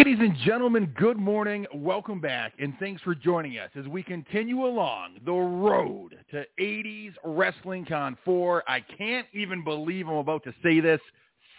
Ladies 0.00 0.20
and 0.20 0.34
gentlemen, 0.46 0.94
good 0.96 1.18
morning. 1.18 1.66
Welcome 1.74 2.22
back, 2.22 2.54
and 2.58 2.72
thanks 2.80 3.02
for 3.02 3.14
joining 3.14 3.58
us 3.58 3.68
as 3.78 3.86
we 3.86 4.02
continue 4.02 4.64
along 4.64 5.18
the 5.26 5.32
road 5.34 6.16
to 6.30 6.46
80s 6.58 7.12
Wrestling 7.22 7.84
Con 7.84 8.16
4. 8.24 8.64
I 8.66 8.80
can't 8.80 9.26
even 9.34 9.62
believe 9.62 10.08
I'm 10.08 10.14
about 10.14 10.42
to 10.44 10.54
say 10.62 10.80
this. 10.80 11.02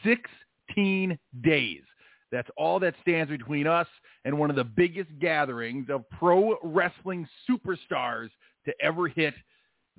16 0.04 1.20
days. 1.44 1.82
That's 2.32 2.50
all 2.58 2.80
that 2.80 2.96
stands 3.04 3.30
between 3.30 3.68
us 3.68 3.86
and 4.26 4.36
one 4.36 4.50
of 4.50 4.56
the 4.56 4.64
biggest 4.64 5.12
gatherings 5.20 5.92
of 5.92 6.10
pro 6.10 6.56
wrestling 6.64 7.28
superstars 7.48 8.30
to 8.66 8.74
ever 8.82 9.08
hit 9.08 9.36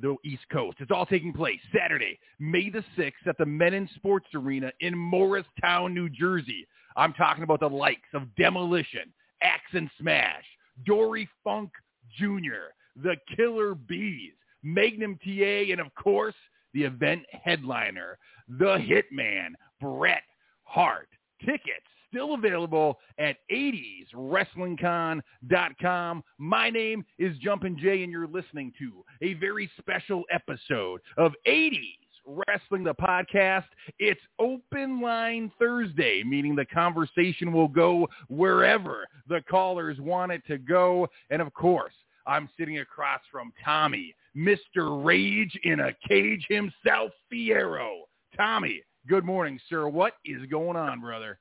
the 0.00 0.16
East 0.24 0.42
Coast. 0.50 0.78
It's 0.80 0.90
all 0.90 1.06
taking 1.06 1.32
place 1.32 1.60
Saturday, 1.72 2.18
May 2.40 2.70
the 2.70 2.82
6th 2.98 3.24
at 3.24 3.38
the 3.38 3.44
Mennen 3.44 3.88
Sports 3.94 4.26
Arena 4.34 4.72
in 4.80 4.98
Morristown, 4.98 5.94
New 5.94 6.08
Jersey. 6.08 6.66
I'm 6.96 7.12
talking 7.12 7.44
about 7.44 7.60
the 7.60 7.68
likes 7.68 8.08
of 8.14 8.34
Demolition, 8.36 9.12
Axe 9.42 9.72
and 9.72 9.90
Smash, 9.98 10.44
Dory 10.84 11.28
Funk 11.44 11.70
Jr., 12.18 12.72
the 13.02 13.16
Killer 13.36 13.74
Bees, 13.74 14.32
Magnum 14.62 15.18
TA, 15.24 15.70
and 15.70 15.80
of 15.80 15.94
course, 15.94 16.34
the 16.74 16.84
event 16.84 17.22
headliner, 17.30 18.18
the 18.48 18.78
Hitman, 18.78 19.52
Bret 19.80 20.22
Hart. 20.64 21.08
Tickets 21.44 21.86
still 22.08 22.34
available 22.34 22.98
at 23.18 23.36
80swrestlingcon.com. 23.50 26.24
My 26.38 26.70
name 26.70 27.04
is 27.18 27.36
Jumpin' 27.38 27.76
Jay, 27.78 28.02
and 28.02 28.12
you're 28.12 28.28
listening 28.28 28.72
to 28.78 29.04
a 29.22 29.32
very 29.34 29.70
special 29.78 30.24
episode 30.30 31.00
of 31.16 31.32
80s 31.46 32.01
Wrestling 32.26 32.84
the 32.84 32.94
Podcast. 32.94 33.64
It's 33.98 34.20
Open 34.38 35.00
Line 35.00 35.50
Thursday, 35.58 36.22
meaning 36.24 36.54
the 36.54 36.64
conversation 36.66 37.52
will 37.52 37.68
go 37.68 38.08
wherever 38.28 39.06
the 39.28 39.40
callers 39.50 39.98
want 40.00 40.32
it 40.32 40.42
to 40.46 40.58
go. 40.58 41.08
And 41.30 41.42
of 41.42 41.52
course, 41.54 41.94
I'm 42.26 42.48
sitting 42.58 42.78
across 42.78 43.20
from 43.30 43.52
Tommy, 43.64 44.14
Mr. 44.36 45.04
Rage 45.04 45.58
in 45.64 45.80
a 45.80 45.92
cage 46.08 46.46
himself, 46.48 47.12
Fierro. 47.32 48.02
Tommy, 48.36 48.82
good 49.08 49.24
morning, 49.24 49.58
sir. 49.68 49.88
What 49.88 50.14
is 50.24 50.46
going 50.50 50.76
on, 50.76 51.00
brother? 51.00 51.38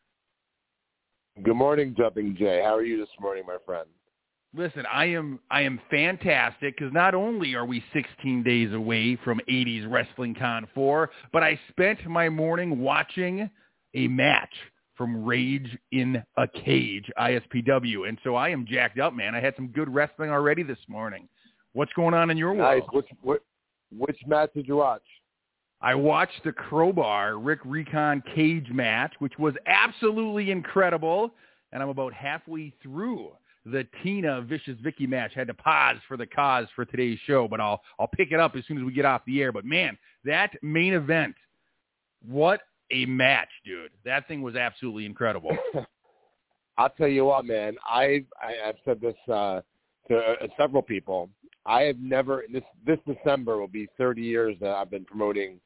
Good 1.44 1.56
morning, 1.56 1.95
Jumping 1.98 2.36
Jay. 2.38 2.62
How 2.64 2.76
are 2.76 2.84
you 2.84 2.98
this 2.98 3.10
morning, 3.20 3.44
my 3.48 3.58
friend? 3.66 3.88
Listen, 4.54 4.84
I 4.92 5.06
am 5.06 5.40
I 5.50 5.62
am 5.62 5.80
fantastic 5.90 6.78
because 6.78 6.94
not 6.94 7.16
only 7.16 7.56
are 7.56 7.66
we 7.66 7.82
16 7.94 8.44
days 8.44 8.74
away 8.74 9.16
from 9.24 9.40
80s 9.50 9.90
Wrestling 9.90 10.36
Con 10.36 10.68
4, 10.74 11.10
but 11.32 11.42
I 11.42 11.58
spent 11.70 12.06
my 12.06 12.28
morning 12.28 12.80
watching 12.80 13.50
a 13.94 14.08
match 14.10 14.54
from 14.96 15.24
Rage 15.24 15.78
in 15.94 16.22
a 16.38 16.48
Cage, 16.50 17.10
ISPW, 17.18 18.10
and 18.10 18.18
so 18.26 18.36
I 18.36 18.50
am 18.50 18.66
jacked 18.68 19.00
up, 19.00 19.14
man. 19.14 19.36
I 19.36 19.40
had 19.40 19.56
some 19.56 19.70
good 19.70 19.92
wrestling 19.94 20.32
already 20.32 20.64
this 20.64 20.78
morning. 20.90 21.30
What's 21.72 21.94
going 21.94 22.14
on 22.14 22.30
in 22.30 22.38
your 22.38 22.54
nice. 22.54 22.82
world? 22.82 22.90
Which, 22.92 23.08
which 23.22 23.42
which 23.98 24.20
match 24.28 24.52
did 24.54 24.68
you 24.68 24.78
watch? 24.78 25.02
I 25.80 25.96
watched 25.96 26.44
the 26.44 26.52
Crowbar 26.52 27.38
Rick 27.38 27.60
Recon 27.64 28.22
cage 28.36 28.68
match, 28.70 29.14
which 29.20 29.40
was 29.40 29.54
absolutely 29.66 30.52
incredible, 30.52 31.32
and 31.72 31.82
I'm 31.82 31.90
about 31.90 32.14
halfway 32.14 32.74
through 32.84 33.32
the 33.66 33.86
Tina 34.04 34.42
Vicious 34.42 34.78
Vicky 34.81 35.08
match. 35.08 35.34
Had 35.34 35.48
to 35.48 35.54
pause 35.54 35.98
for 36.08 36.17
the 36.17 36.26
cause 36.26 36.67
for 36.76 36.86
today's 36.86 37.20
show, 37.26 37.48
but 37.48 37.59
I'll 37.59 37.81
I'll 38.00 38.08
pick 38.08 38.31
it 38.31 38.40
up 38.40 38.56
as 38.56 38.66
soon 38.67 38.78
as 38.78 38.84
we 38.84 38.94
get 38.94 39.06
off 39.06 39.22
the 39.26 39.42
air. 39.42 39.52
But 39.52 39.66
man, 39.66 39.98
that 40.26 40.52
main 40.61 40.94
event, 40.94 41.36
what 42.26 42.61
a 42.92 43.05
match, 43.05 43.49
dude! 43.66 43.92
That 44.05 44.27
thing 44.27 44.42
was 44.42 44.55
absolutely 44.55 45.05
incredible. 45.05 45.55
I'll 46.77 46.89
tell 46.89 47.08
you 47.08 47.26
what, 47.26 47.45
man. 47.45 47.76
I've 47.89 48.26
I, 48.42 48.70
I've 48.70 48.76
said 48.86 48.99
this 49.02 49.16
uh, 49.32 49.61
to 50.08 50.17
uh, 50.17 50.48
several 50.58 50.82
people. 50.82 51.30
I 51.66 51.82
have 51.83 51.99
never 51.99 52.43
this 52.52 52.64
this 52.86 52.99
December 53.05 53.60
will 53.60 53.67
be 53.67 53.88
30 53.98 54.22
years 54.22 54.55
that 54.61 54.72
I've 54.72 54.89
been 54.89 55.05
promoting 55.05 55.60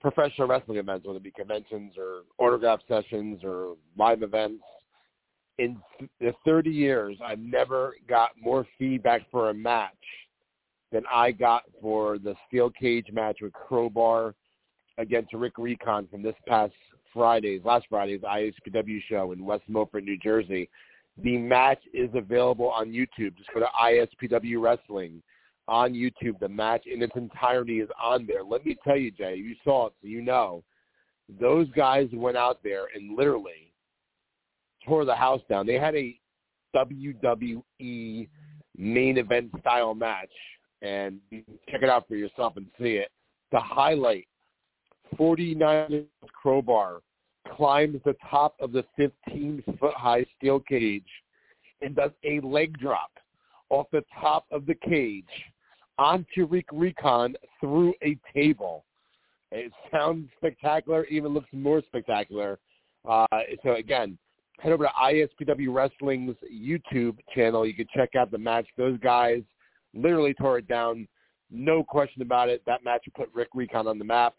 professional 0.00 0.46
wrestling 0.46 0.78
events, 0.78 1.06
whether 1.06 1.16
it 1.16 1.24
be 1.24 1.32
conventions 1.32 1.94
or 1.98 2.22
autograph 2.38 2.80
sessions 2.86 3.40
or 3.42 3.74
live 3.98 4.22
events. 4.22 4.62
In 5.58 5.78
the 6.20 6.34
30 6.44 6.70
years, 6.70 7.16
I've 7.24 7.38
never 7.38 7.94
got 8.08 8.30
more 8.40 8.66
feedback 8.78 9.22
for 9.30 9.50
a 9.50 9.54
match 9.54 9.92
than 10.92 11.02
I 11.12 11.32
got 11.32 11.62
for 11.80 12.18
the 12.18 12.34
steel 12.46 12.70
cage 12.70 13.06
match 13.12 13.38
with 13.40 13.52
Crowbar 13.52 14.34
against 14.98 15.32
Rick 15.32 15.54
Recon 15.58 16.06
from 16.08 16.22
this 16.22 16.34
past 16.46 16.74
Friday's, 17.12 17.62
last 17.64 17.86
Friday's 17.88 18.20
ISPW 18.20 19.00
show 19.08 19.32
in 19.32 19.44
West 19.44 19.64
Milford, 19.68 20.04
New 20.04 20.18
Jersey. 20.18 20.68
The 21.22 21.38
match 21.38 21.80
is 21.94 22.10
available 22.14 22.68
on 22.70 22.92
YouTube. 22.92 23.36
Just 23.36 23.48
go 23.54 23.60
to 23.60 23.66
ISPW 23.82 24.60
Wrestling 24.60 25.22
on 25.66 25.94
YouTube. 25.94 26.38
The 26.38 26.48
match 26.48 26.84
in 26.86 27.02
its 27.02 27.16
entirety 27.16 27.80
is 27.80 27.88
on 28.02 28.26
there. 28.26 28.44
Let 28.44 28.66
me 28.66 28.76
tell 28.84 28.96
you, 28.96 29.10
Jay, 29.10 29.36
you 29.36 29.54
saw 29.64 29.86
it, 29.86 29.94
so 30.02 30.08
you 30.08 30.20
know. 30.20 30.62
Those 31.40 31.68
guys 31.70 32.08
went 32.12 32.36
out 32.36 32.60
there 32.62 32.86
and 32.94 33.16
literally 33.16 33.65
tore 34.86 35.04
the 35.04 35.14
house 35.14 35.40
down. 35.48 35.66
They 35.66 35.78
had 35.78 35.94
a 35.94 36.18
WWE 36.74 38.28
main 38.76 39.18
event 39.18 39.50
style 39.60 39.94
match, 39.94 40.30
and 40.82 41.20
check 41.70 41.82
it 41.82 41.88
out 41.88 42.06
for 42.08 42.16
yourself 42.16 42.56
and 42.56 42.66
see 42.78 42.94
it. 42.94 43.10
The 43.52 43.60
highlight, 43.60 44.26
49 45.16 46.04
crowbar 46.32 47.00
climbs 47.54 48.00
the 48.04 48.16
top 48.28 48.56
of 48.60 48.72
the 48.72 48.84
15-foot 48.98 49.94
high 49.94 50.26
steel 50.36 50.60
cage 50.60 51.06
and 51.80 51.94
does 51.94 52.10
a 52.24 52.40
leg 52.40 52.76
drop 52.78 53.10
off 53.70 53.86
the 53.92 54.04
top 54.20 54.46
of 54.50 54.66
the 54.66 54.74
cage 54.74 55.24
onto 55.98 56.46
Rick 56.46 56.66
Recon 56.72 57.34
through 57.60 57.94
a 58.02 58.18
table. 58.34 58.84
It 59.52 59.72
sounds 59.92 60.28
spectacular, 60.36 61.04
even 61.06 61.32
looks 61.32 61.48
more 61.52 61.82
spectacular. 61.86 62.58
Uh, 63.08 63.26
so 63.62 63.74
again, 63.74 64.18
head 64.58 64.72
over 64.72 64.84
to 64.84 64.90
ISPW 64.90 65.72
Wrestling's 65.72 66.36
YouTube 66.52 67.18
channel. 67.34 67.66
You 67.66 67.74
can 67.74 67.86
check 67.94 68.14
out 68.16 68.30
the 68.30 68.38
match. 68.38 68.66
Those 68.76 68.98
guys 68.98 69.42
literally 69.94 70.34
tore 70.34 70.58
it 70.58 70.68
down. 70.68 71.06
No 71.50 71.84
question 71.84 72.22
about 72.22 72.48
it. 72.48 72.62
That 72.66 72.84
match 72.84 73.04
put 73.14 73.32
Rick 73.34 73.48
Recon 73.54 73.86
on 73.86 73.98
the 73.98 74.04
map. 74.04 74.34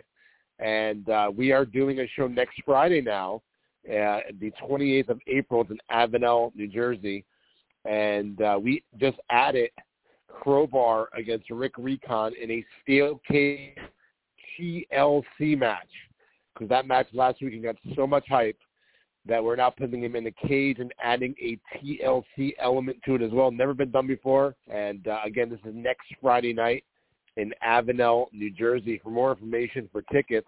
And 0.60 1.08
uh, 1.10 1.32
we 1.36 1.52
are 1.52 1.66
doing 1.66 2.00
a 2.00 2.08
show 2.16 2.28
next 2.28 2.60
Friday 2.66 3.02
now, 3.02 3.42
uh, 3.88 4.20
the 4.40 4.52
28th 4.62 5.10
of 5.10 5.20
April. 5.28 5.62
It's 5.62 5.72
in 5.72 5.78
Avenel, 5.92 6.54
New 6.56 6.68
Jersey. 6.68 7.24
And 7.86 8.42
uh, 8.42 8.60
we 8.62 8.84
just 9.00 9.18
added 9.30 9.70
Crowbar 10.28 11.10
against 11.16 11.50
Rick 11.50 11.74
Recon 11.78 12.34
in 12.42 12.52
a 12.52 12.66
steel 12.82 13.22
cage 13.30 13.78
TLC 14.60 15.58
match. 15.58 15.88
Because 16.54 16.70
that 16.70 16.88
match 16.88 17.08
last 17.14 17.42
week 17.42 17.62
got 17.64 17.76
so 17.96 18.08
much 18.08 18.26
hype 18.28 18.58
that 19.28 19.44
we're 19.44 19.56
now 19.56 19.70
putting 19.70 20.04
him 20.04 20.16
in 20.16 20.26
a 20.28 20.32
cage 20.48 20.80
and 20.80 20.94
adding 21.04 21.36
a 21.42 21.60
TLC 21.78 22.54
element 22.60 22.98
to 23.06 23.16
it 23.16 23.22
as 23.22 23.32
well. 23.32 23.52
Never 23.52 23.74
been 23.74 23.92
done 23.92 24.08
before. 24.08 24.56
And 24.72 25.06
uh, 25.08 25.20
again, 25.26 25.50
this 25.50 25.60
is 25.66 25.74
next 25.76 26.08
Friday 26.22 26.54
night 26.54 26.86
in 27.36 27.54
Avenel, 27.66 28.28
New 28.32 28.52
Jersey. 28.52 29.02
For 29.04 29.10
more 29.10 29.32
information 29.32 29.90
for 29.92 30.04
tickets, 30.04 30.48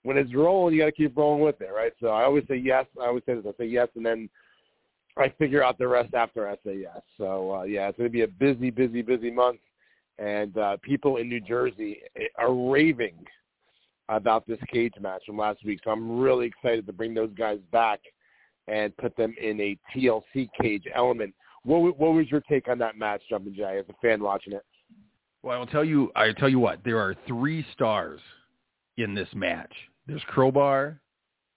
when 0.04 0.18
it's 0.18 0.36
rolling, 0.36 0.76
you 0.76 0.82
got 0.82 0.88
to 0.88 0.92
keep 0.92 1.16
rolling 1.16 1.42
with 1.42 1.62
it, 1.62 1.70
right? 1.74 1.94
So 2.02 2.08
I 2.08 2.26
always 2.26 2.44
say 2.50 2.58
yes. 2.58 2.86
I 3.02 3.06
always 3.06 3.24
say 3.26 3.36
this. 3.36 3.46
I 3.48 3.58
say 3.58 3.68
yes, 3.68 3.88
and 3.96 4.06
then 4.06 4.30
I 5.16 5.30
figure 5.40 5.64
out 5.64 5.78
the 5.78 5.88
rest 5.88 6.14
after 6.14 6.50
I 6.50 6.56
say 6.66 6.76
yes. 6.76 7.00
So 7.18 7.56
uh, 7.56 7.64
yeah, 7.64 7.88
it's 7.88 7.98
going 7.98 8.10
to 8.10 8.14
be 8.14 8.24
a 8.24 8.28
busy, 8.28 8.70
busy, 8.70 9.02
busy 9.02 9.32
month, 9.32 9.62
and 10.20 10.58
uh, 10.58 10.78
people 10.82 11.18
in 11.18 11.30
New 11.30 11.40
Jersey 11.40 12.02
are 12.38 12.54
raving 12.54 13.16
about 14.10 14.46
this 14.46 14.60
cage 14.72 14.94
match 15.00 15.24
from 15.26 15.38
last 15.38 15.64
week. 15.64 15.80
So 15.86 15.92
I'm 15.92 16.20
really 16.20 16.48
excited 16.48 16.86
to 16.86 16.94
bring 16.94 17.14
those 17.14 17.32
guys 17.38 17.60
back 17.72 18.02
and 18.68 18.96
put 18.98 19.16
them 19.16 19.34
in 19.42 19.62
a 19.62 19.78
TLC 19.96 20.50
cage 20.62 20.84
element. 20.94 21.34
What, 21.64 21.98
what 22.00 22.14
was 22.14 22.30
your 22.30 22.42
take 22.42 22.68
on 22.68 22.78
that 22.80 22.98
match, 22.98 23.22
Jumpin' 23.30 23.56
Jay, 23.56 23.80
as 23.80 23.86
a 23.90 23.94
fan 24.02 24.22
watching 24.22 24.54
it? 24.54 24.66
Well, 25.42 25.60
I'll 25.60 25.66
tell 25.66 25.84
you. 25.84 26.12
I 26.16 26.32
tell 26.34 26.50
you 26.50 26.60
what. 26.60 26.80
There 26.84 27.00
are 27.00 27.16
three 27.28 27.66
stars 27.74 28.20
in 28.98 29.14
this 29.14 29.30
match. 29.34 29.74
There's 30.08 30.24
Crowbar 30.28 31.00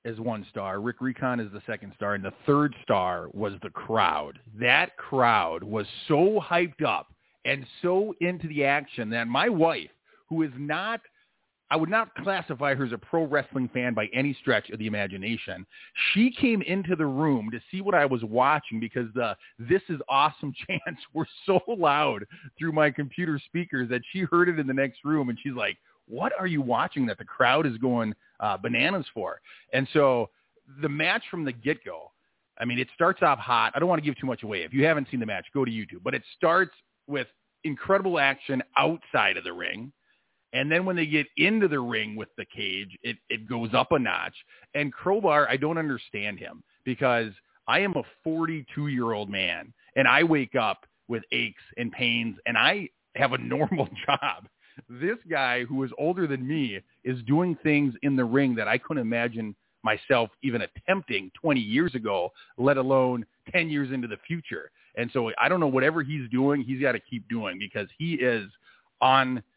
as 0.07 0.21
one 0.21 0.47
star, 0.49 0.81
Rick 0.81 1.01
Recon 1.01 1.41
is 1.41 1.51
the 1.53 1.63
second 1.67 1.93
star, 1.97 2.15
and 2.15 2.25
the 2.25 2.33
third 2.47 2.75
star 2.83 3.29
was 3.33 3.55
the 3.63 3.71
crowd. 3.71 4.39
That 4.59 4.97
crowd 4.97 5.65
was 5.65 5.87
so 6.07 6.41
hyped 6.41 6.85
up 6.87 7.09
and 7.45 7.67
so 7.83 8.15
into 8.21 8.47
the 8.47 8.65
action 8.65 9.11
that 9.11 9.27
my 9.27 9.49
wife, 9.49 9.91
who 10.29 10.43
is 10.43 10.53
not 10.57 11.01
I 11.71 11.77
would 11.77 11.89
not 11.89 12.15
classify 12.17 12.75
her 12.75 12.85
as 12.85 12.93
a 12.93 12.99
pro 12.99 13.25
wrestling 13.25 13.69
fan 13.73 13.93
by 13.93 14.07
any 14.13 14.35
stretch 14.41 14.71
of 14.71 14.79
the 14.79 14.87
imagination. 14.87 15.67
She 16.13 16.31
came 16.31 16.63
into 16.63 16.95
the 16.95 17.07
room 17.07 17.51
to 17.51 17.61
see 17.71 17.81
what 17.81 17.95
I 17.95 18.07
was 18.07 18.23
watching 18.23 18.79
because 18.79 19.09
the 19.15 19.37
"This 19.59 19.83
is 19.89 20.01
awesome" 20.09 20.53
chants 20.67 21.03
were 21.13 21.27
so 21.45 21.61
loud 21.67 22.25
through 22.59 22.73
my 22.73 22.91
computer 22.91 23.41
speakers 23.45 23.89
that 23.89 24.03
she 24.13 24.21
heard 24.21 24.49
it 24.49 24.59
in 24.59 24.67
the 24.67 24.75
next 24.75 25.05
room, 25.05 25.29
and 25.29 25.39
she's 25.43 25.55
like, 25.55 25.77
"What 26.07 26.33
are 26.39 26.47
you 26.47 26.63
watching 26.63 27.05
that 27.07 27.19
the 27.19 27.25
crowd 27.25 27.67
is 27.67 27.77
going 27.79 28.15
uh, 28.39 28.57
bananas 28.59 29.07
for?" 29.13 29.41
And 29.73 29.89
so 29.93 30.31
the 30.81 30.89
match 30.89 31.23
from 31.31 31.45
the 31.45 31.53
get 31.53 31.85
go. 31.85 32.13
I 32.59 32.65
mean, 32.65 32.79
it 32.79 32.89
starts 32.95 33.23
off 33.23 33.39
hot. 33.39 33.73
I 33.75 33.81
don't 33.81 33.89
want 33.89 34.03
to 34.03 34.05
give 34.05 34.19
too 34.19 34.27
much 34.27 34.43
away. 34.43 34.63
If 34.63 34.73
you 34.73 34.85
haven't 34.87 35.09
seen 35.11 35.21
the 35.21 35.27
match, 35.27 35.47
go 35.53 35.65
to 35.65 35.71
YouTube. 35.71 36.03
But 36.03 36.15
it 36.15 36.23
starts 36.37 36.73
with 37.07 37.27
incredible 37.65 38.19
action 38.19 38.63
outside 38.79 39.37
of 39.37 39.45
the 39.45 39.53
ring 39.53 39.93
and 40.57 40.73
then 40.73 40.87
when 40.87 40.97
they 40.97 41.05
get 41.05 41.27
into 41.37 41.69
the 41.69 41.81
ring 41.81 42.17
with 42.17 42.31
the 42.39 42.47
cage, 42.47 42.97
it, 43.03 43.19
it 43.29 43.47
goes 43.47 43.69
up 43.75 43.93
a 43.93 43.99
notch. 43.99 44.35
And 44.75 44.91
Crowbar, 44.91 45.47
I 45.51 45.59
don't 45.59 45.77
understand 45.77 46.39
him 46.39 46.63
because 46.83 47.31
I 47.69 47.81
am 47.81 47.93
a 47.95 48.03
42 48.25 48.87
year 48.87 49.13
old 49.13 49.29
man 49.29 49.75
and 49.97 50.09
I 50.09 50.23
wake 50.23 50.55
up 50.55 50.87
with 51.09 51.23
aches 51.31 51.63
and 51.77 51.93
pains 51.93 52.37
and 52.47 52.57
I 52.57 52.89
have 53.17 53.35
a 53.35 53.39
normal 53.57 53.87
job. 54.07 54.49
This 54.89 55.19
guy 55.29 55.65
who 55.65 55.85
is 55.85 55.91
older 55.99 56.27
than 56.27 56.49
me 56.49 56.81
is 57.05 57.23
doing 57.25 57.55
things 57.63 57.95
in 58.03 58.17
the 58.17 58.25
ring 58.25 58.55
that 58.55 58.67
I 58.67 58.79
couldn't 58.79 59.03
imagine 59.03 59.55
myself 59.83 60.31
even 60.43 60.63
attempting 60.63 61.31
20 61.39 61.61
years 61.61 61.95
ago, 61.95 62.33
let 62.57 62.79
alone 62.79 63.27
10 63.53 63.69
years 63.69 63.93
into 63.93 64.09
the 64.09 64.17
future. 64.27 64.71
And 64.97 65.11
so 65.13 65.31
I 65.39 65.51
don't 65.51 65.61
know 65.61 65.67
whatever 65.67 66.03
he's 66.03 66.31
doing, 66.31 66.63
he's 66.63 66.81
got 66.81 66.93
to 66.93 67.01
keep 67.01 67.29
doing 67.29 67.59
because 67.59 67.89
he 67.99 68.15
is 68.15 68.49
on– 69.03 69.43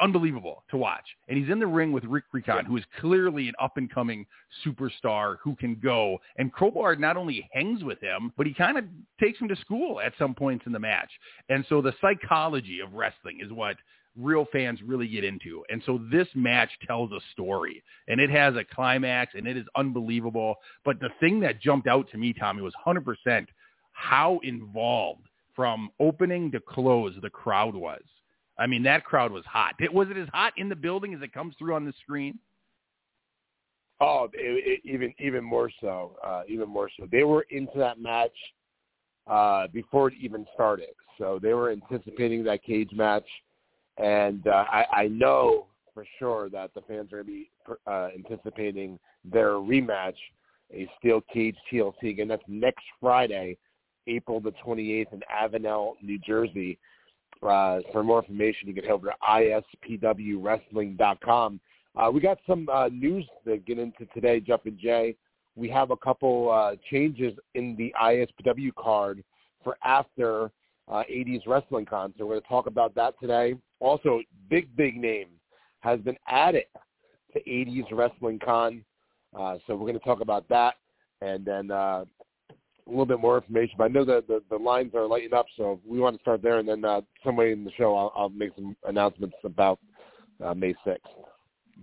unbelievable 0.00 0.64
to 0.70 0.76
watch. 0.76 1.04
And 1.28 1.38
he's 1.38 1.50
in 1.50 1.58
the 1.58 1.66
ring 1.66 1.92
with 1.92 2.04
Rick 2.04 2.24
Recon, 2.32 2.64
who 2.64 2.76
is 2.76 2.84
clearly 3.00 3.48
an 3.48 3.54
up-and-coming 3.60 4.26
superstar 4.64 5.36
who 5.42 5.56
can 5.56 5.76
go. 5.76 6.18
And 6.36 6.52
Crowbar 6.52 6.96
not 6.96 7.16
only 7.16 7.48
hangs 7.52 7.84
with 7.84 8.00
him, 8.00 8.32
but 8.36 8.46
he 8.46 8.54
kind 8.54 8.78
of 8.78 8.84
takes 9.20 9.38
him 9.38 9.48
to 9.48 9.56
school 9.56 10.00
at 10.00 10.12
some 10.18 10.34
points 10.34 10.66
in 10.66 10.72
the 10.72 10.78
match. 10.78 11.10
And 11.48 11.64
so 11.68 11.80
the 11.80 11.94
psychology 12.00 12.80
of 12.80 12.92
wrestling 12.92 13.40
is 13.40 13.52
what 13.52 13.76
real 14.18 14.46
fans 14.52 14.80
really 14.82 15.08
get 15.08 15.24
into. 15.24 15.62
And 15.68 15.82
so 15.84 16.00
this 16.10 16.28
match 16.34 16.70
tells 16.86 17.12
a 17.12 17.20
story 17.32 17.82
and 18.08 18.20
it 18.20 18.30
has 18.30 18.54
a 18.56 18.64
climax 18.64 19.34
and 19.34 19.46
it 19.46 19.56
is 19.56 19.66
unbelievable. 19.76 20.56
But 20.84 21.00
the 21.00 21.10
thing 21.20 21.40
that 21.40 21.60
jumped 21.60 21.86
out 21.86 22.10
to 22.10 22.18
me, 22.18 22.32
Tommy, 22.32 22.62
was 22.62 22.74
100% 22.86 23.46
how 23.92 24.40
involved 24.42 25.26
from 25.54 25.90
opening 26.00 26.50
to 26.52 26.60
close 26.60 27.14
the 27.22 27.30
crowd 27.30 27.74
was. 27.74 28.02
I 28.58 28.66
mean, 28.66 28.82
that 28.84 29.04
crowd 29.04 29.32
was 29.32 29.44
hot. 29.44 29.74
It, 29.80 29.92
Was 29.92 30.08
it 30.10 30.16
as 30.16 30.28
hot 30.32 30.52
in 30.56 30.68
the 30.68 30.76
building 30.76 31.14
as 31.14 31.22
it 31.22 31.32
comes 31.32 31.54
through 31.58 31.74
on 31.74 31.84
the 31.84 31.92
screen? 32.02 32.38
Oh, 34.00 34.28
it, 34.34 34.80
it, 34.84 34.90
even 34.90 35.14
even 35.18 35.42
more 35.42 35.70
so, 35.80 36.16
uh, 36.24 36.42
even 36.48 36.68
more 36.68 36.90
so. 36.98 37.06
They 37.10 37.24
were 37.24 37.46
into 37.50 37.78
that 37.78 37.98
match 37.98 38.30
uh, 39.26 39.68
before 39.72 40.08
it 40.08 40.14
even 40.20 40.46
started, 40.52 40.90
so 41.16 41.38
they 41.40 41.54
were 41.54 41.70
anticipating 41.70 42.44
that 42.44 42.62
cage 42.62 42.90
match, 42.92 43.24
and 43.96 44.46
uh, 44.46 44.64
I, 44.70 44.84
I 44.92 45.08
know 45.08 45.66
for 45.94 46.04
sure 46.18 46.50
that 46.50 46.74
the 46.74 46.82
fans 46.82 47.10
are 47.10 47.22
going 47.22 47.26
to 47.26 47.32
be 47.32 47.50
uh, 47.86 48.08
anticipating 48.14 48.98
their 49.24 49.52
rematch, 49.52 50.16
a 50.74 50.86
steel 50.98 51.22
cage 51.32 51.56
TLC. 51.72 52.10
Again, 52.10 52.28
that's 52.28 52.42
next 52.48 52.84
Friday, 53.00 53.56
April 54.06 54.38
the 54.40 54.52
28th 54.64 55.12
in 55.14 55.22
Avenel, 55.34 55.94
New 56.02 56.18
Jersey. 56.18 56.78
Uh, 57.42 57.80
for 57.92 58.02
more 58.02 58.20
information, 58.20 58.68
you 58.68 58.74
can 58.74 58.84
head 58.84 58.92
over 58.92 59.08
to 59.08 59.14
ispwwrestling.com. 59.88 61.60
Uh, 61.96 62.10
we 62.12 62.20
got 62.20 62.38
some 62.46 62.68
uh, 62.68 62.88
news 62.88 63.24
to 63.46 63.56
get 63.58 63.78
into 63.78 64.04
today, 64.14 64.40
Jumpin' 64.40 64.78
Jay. 64.78 65.14
We 65.54 65.68
have 65.70 65.90
a 65.90 65.96
couple 65.96 66.50
uh, 66.50 66.76
changes 66.90 67.32
in 67.54 67.76
the 67.76 67.94
ISPW 68.00 68.74
card 68.74 69.24
for 69.64 69.76
after 69.84 70.50
uh, 70.88 71.02
80s 71.10 71.46
Wrestling 71.46 71.86
Con. 71.86 72.12
So 72.18 72.26
we're 72.26 72.34
going 72.34 72.42
to 72.42 72.48
talk 72.48 72.66
about 72.66 72.94
that 72.94 73.18
today. 73.20 73.56
Also, 73.80 74.20
big, 74.50 74.74
big 74.76 74.96
name 74.96 75.28
has 75.80 75.98
been 76.00 76.16
added 76.28 76.64
to 77.32 77.40
80s 77.40 77.86
Wrestling 77.92 78.38
Con. 78.44 78.84
Uh, 79.38 79.56
so 79.66 79.74
we're 79.74 79.86
going 79.86 79.98
to 79.98 80.04
talk 80.04 80.20
about 80.20 80.48
that. 80.48 80.74
And 81.22 81.44
then 81.44 81.70
uh, 81.70 82.04
a 82.86 82.90
little 82.90 83.06
bit 83.06 83.20
more 83.20 83.36
information. 83.38 83.74
But 83.78 83.84
I 83.84 83.88
know 83.88 84.04
that 84.04 84.26
the, 84.28 84.42
the 84.50 84.56
lines 84.56 84.94
are 84.94 85.06
lighting 85.06 85.34
up, 85.34 85.46
so 85.56 85.80
we 85.86 85.98
want 85.98 86.16
to 86.16 86.22
start 86.22 86.42
there, 86.42 86.58
and 86.58 86.68
then 86.68 86.84
uh, 86.84 87.00
somewhere 87.24 87.50
in 87.50 87.64
the 87.64 87.72
show 87.76 87.96
I'll, 87.96 88.12
I'll 88.16 88.28
make 88.28 88.50
some 88.54 88.76
announcements 88.86 89.36
about 89.44 89.78
uh, 90.44 90.54
May 90.54 90.74
6th. 90.86 90.98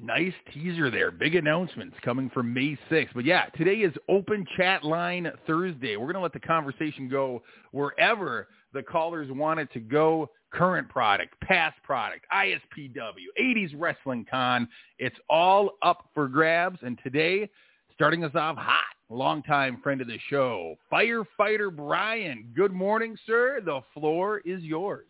Nice 0.01 0.33
teaser 0.51 0.89
there. 0.89 1.11
Big 1.11 1.35
announcements 1.35 1.95
coming 2.03 2.29
from 2.31 2.51
May 2.53 2.77
6th. 2.89 3.09
But 3.13 3.25
yeah, 3.25 3.45
today 3.57 3.75
is 3.75 3.94
Open 4.09 4.45
Chat 4.57 4.83
Line 4.83 5.31
Thursday. 5.45 5.97
We're 5.97 6.05
going 6.05 6.15
to 6.15 6.21
let 6.21 6.33
the 6.33 6.39
conversation 6.39 7.07
go 7.07 7.44
wherever 7.71 8.47
the 8.73 8.81
callers 8.81 9.29
want 9.31 9.59
it 9.59 9.71
to 9.73 9.79
go. 9.79 10.29
Current 10.51 10.89
product, 10.89 11.35
past 11.41 11.75
product, 11.83 12.25
ISPW, 12.33 12.95
80s 13.39 13.71
Wrestling 13.77 14.25
Con. 14.29 14.67
It's 14.99 15.15
all 15.29 15.71
up 15.81 16.09
for 16.13 16.27
grabs. 16.27 16.79
And 16.81 16.97
today, 17.03 17.49
starting 17.94 18.23
us 18.23 18.33
off 18.35 18.57
hot, 18.57 18.83
longtime 19.13 19.80
friend 19.81 20.01
of 20.01 20.07
the 20.07 20.19
show, 20.30 20.75
firefighter 20.92 21.74
Brian. 21.74 22.51
Good 22.56 22.74
morning, 22.74 23.18
sir. 23.25 23.62
The 23.63 23.81
floor 23.94 24.39
is 24.39 24.63
yours. 24.63 25.07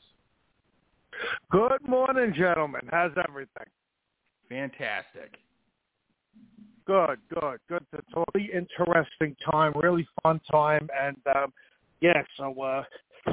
Good 1.51 1.87
morning, 1.87 2.33
gentlemen. 2.35 2.81
How's 2.91 3.11
everything? 3.27 3.67
Fantastic. 4.49 5.37
Good, 6.85 7.19
good, 7.33 7.59
good 7.69 7.85
to 7.91 8.01
talk. 8.13 8.27
Really 8.33 8.49
interesting 8.51 9.35
time, 9.49 9.71
really 9.75 10.05
fun 10.21 10.41
time, 10.51 10.89
and 10.99 11.15
um, 11.35 11.53
yeah, 12.01 12.21
so 12.35 12.59
uh, 12.61 12.83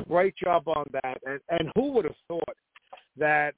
great 0.08 0.37
job 0.37 0.69
on 0.69 0.84
that. 0.93 1.19
And, 1.26 1.40
and 1.50 1.69
who 1.75 1.90
would 1.93 2.05
have 2.05 2.14
thought 2.28 2.56
that 3.16 3.55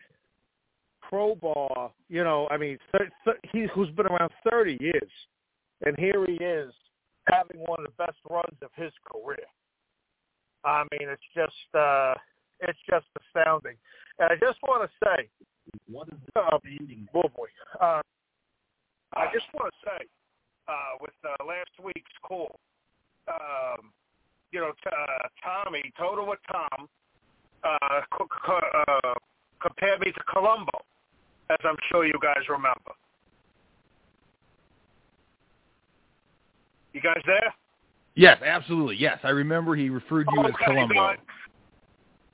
Crowbar, 1.02 1.92
you 2.08 2.24
know, 2.24 2.48
I 2.50 2.56
mean, 2.56 2.78
th- 2.96 3.10
th- 3.24 3.36
he 3.52 3.66
who's 3.74 3.90
been 3.90 4.06
around 4.06 4.30
30 4.50 4.78
years, 4.80 5.10
and 5.84 5.94
here 5.98 6.24
he 6.26 6.42
is 6.42 6.72
having 7.28 7.60
one 7.66 7.80
of 7.80 7.86
the 7.86 8.04
best 8.04 8.18
runs 8.28 8.58
of 8.62 8.70
his 8.74 8.92
career. 9.04 9.46
I 10.64 10.84
mean, 10.92 11.08
it's 11.08 11.22
just 11.34 11.74
uh, 11.74 12.14
it's 12.60 12.78
just 12.88 13.06
astounding. 13.18 13.76
And 14.18 14.30
I 14.32 14.36
just 14.36 14.58
want 14.62 14.88
to 14.88 14.90
say, 15.04 15.28
what 15.90 16.08
is 16.08 16.18
the 16.34 16.40
uh, 16.40 16.58
ending? 16.64 17.08
Oh 17.14 17.28
boy, 17.34 17.48
uh, 17.80 18.02
I 19.14 19.26
just 19.32 19.46
want 19.54 19.72
to 19.72 19.90
say, 19.90 20.06
uh, 20.68 20.96
with 21.00 21.14
uh, 21.24 21.44
last 21.44 21.70
week's 21.82 22.12
call, 22.22 22.58
um, 23.28 23.92
you 24.52 24.60
know, 24.60 24.72
t- 24.82 24.90
uh, 24.90 25.28
Tommy, 25.42 25.82
Total 25.98 26.26
with 26.26 26.38
Tom, 26.50 26.88
uh, 27.64 28.00
co- 28.12 28.28
co- 28.28 28.84
uh, 28.88 29.14
compared 29.60 30.00
me 30.00 30.12
to 30.12 30.20
Columbo, 30.32 30.72
as 31.50 31.58
I'm 31.64 31.76
sure 31.90 32.06
you 32.06 32.18
guys 32.22 32.48
remember. 32.48 32.92
You 36.92 37.00
guys 37.00 37.22
there? 37.26 37.54
Yes, 38.14 38.38
absolutely. 38.44 38.96
Yes, 38.96 39.18
I 39.22 39.30
remember 39.30 39.74
he 39.74 39.88
referred 39.88 40.24
to 40.24 40.32
you 40.34 40.44
as 40.44 40.52
Columbo. 40.64 41.14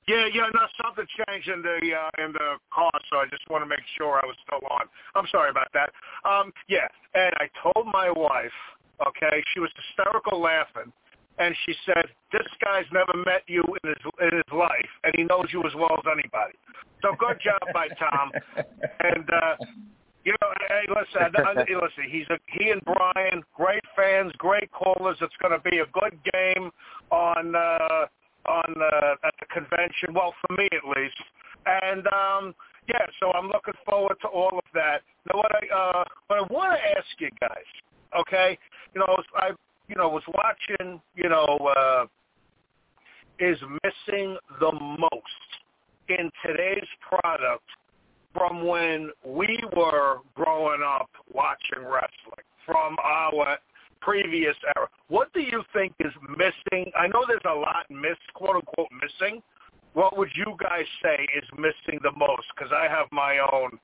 Yeah, 0.08 0.24
yeah, 0.32 0.48
no, 0.54 0.64
something 0.82 1.04
changed 1.28 1.48
in 1.48 1.60
the 1.60 1.78
uh, 1.92 2.24
in 2.24 2.32
the 2.32 2.56
car, 2.72 2.90
so 3.10 3.18
I 3.18 3.26
just 3.28 3.44
want 3.50 3.62
to 3.62 3.68
make 3.68 3.84
sure 3.98 4.16
I 4.16 4.26
was 4.26 4.36
still 4.46 4.66
on. 4.70 4.88
I'm 5.14 5.26
sorry 5.30 5.50
about 5.50 5.68
that. 5.74 5.92
Um, 6.24 6.50
yeah, 6.66 6.88
and 7.14 7.34
I 7.36 7.46
told 7.62 7.86
my 7.92 8.10
wife, 8.10 8.56
okay, 9.06 9.44
she 9.52 9.60
was 9.60 9.68
hysterical 9.76 10.40
laughing, 10.40 10.90
and 11.38 11.54
she 11.66 11.74
said, 11.84 12.08
"This 12.32 12.48
guy's 12.64 12.86
never 12.90 13.12
met 13.18 13.42
you 13.48 13.62
in 13.62 13.90
his 13.90 14.02
in 14.24 14.32
his 14.32 14.50
life, 14.50 14.92
and 15.04 15.12
he 15.14 15.24
knows 15.24 15.52
you 15.52 15.62
as 15.64 15.74
well 15.76 15.92
as 15.92 16.04
anybody." 16.10 16.56
So 17.02 17.14
good 17.20 17.38
job 17.44 17.60
by 17.74 17.88
Tom, 18.00 18.32
and 19.04 19.28
uh, 19.28 19.56
you 20.28 20.34
know, 20.42 20.52
hey, 20.68 20.84
listen, 20.88 21.32
listen. 21.56 22.04
He's 22.10 22.26
a 22.28 22.36
he 22.58 22.68
and 22.68 22.82
Brian, 22.84 23.42
great 23.56 23.82
fans, 23.96 24.30
great 24.36 24.70
callers. 24.72 25.16
It's 25.22 25.32
going 25.40 25.56
to 25.56 25.70
be 25.70 25.78
a 25.78 25.86
good 25.98 26.18
game 26.34 26.70
on 27.10 27.54
uh, 27.56 28.04
on 28.44 28.74
uh, 28.76 29.26
at 29.26 29.32
the 29.40 29.46
convention. 29.50 30.12
Well, 30.12 30.34
for 30.42 30.54
me 30.54 30.68
at 30.70 30.84
least. 30.84 31.16
And 31.64 32.06
um, 32.08 32.54
yeah, 32.88 33.06
so 33.20 33.32
I'm 33.32 33.46
looking 33.46 33.72
forward 33.88 34.16
to 34.20 34.28
all 34.28 34.52
of 34.52 34.64
that. 34.74 35.00
Now, 35.32 35.38
what 35.38 35.50
I 35.50 35.74
uh, 35.74 36.04
what 36.26 36.38
I 36.40 36.52
want 36.52 36.78
to 36.78 36.98
ask 36.98 37.08
you 37.18 37.30
guys, 37.40 37.68
okay? 38.20 38.58
You 38.94 39.00
know, 39.00 39.16
I 39.36 39.52
you 39.88 39.94
know 39.96 40.10
was 40.10 40.24
watching. 40.34 41.00
You 41.16 41.30
know, 41.30 41.72
uh, 41.74 42.04
is 43.38 43.58
missing 43.82 44.36
the 44.60 44.72
most 44.72 45.48
in 46.10 46.30
today's 46.44 46.88
product 47.00 47.64
from 48.38 48.66
when 48.66 49.10
we 49.26 49.58
were 49.76 50.18
growing 50.34 50.80
up 50.82 51.10
watching 51.34 51.84
wrestling, 51.84 52.46
from 52.64 52.96
our 53.02 53.58
previous 54.00 54.56
era. 54.76 54.88
What 55.08 55.32
do 55.34 55.40
you 55.40 55.62
think 55.74 55.92
is 55.98 56.12
missing? 56.30 56.90
I 56.96 57.08
know 57.08 57.24
there's 57.26 57.40
a 57.50 57.54
lot 57.54 57.84
miss, 57.90 58.16
quote 58.34 58.56
unquote, 58.56 58.88
missing 58.92 59.42
what 59.98 60.16
would 60.16 60.28
you 60.34 60.56
guys 60.62 60.84
say 61.02 61.26
is 61.36 61.44
missing 61.56 61.98
the 62.02 62.12
most? 62.12 62.46
Because 62.54 62.72
I 62.72 62.86
have 62.88 63.06
my 63.10 63.38
own 63.52 63.78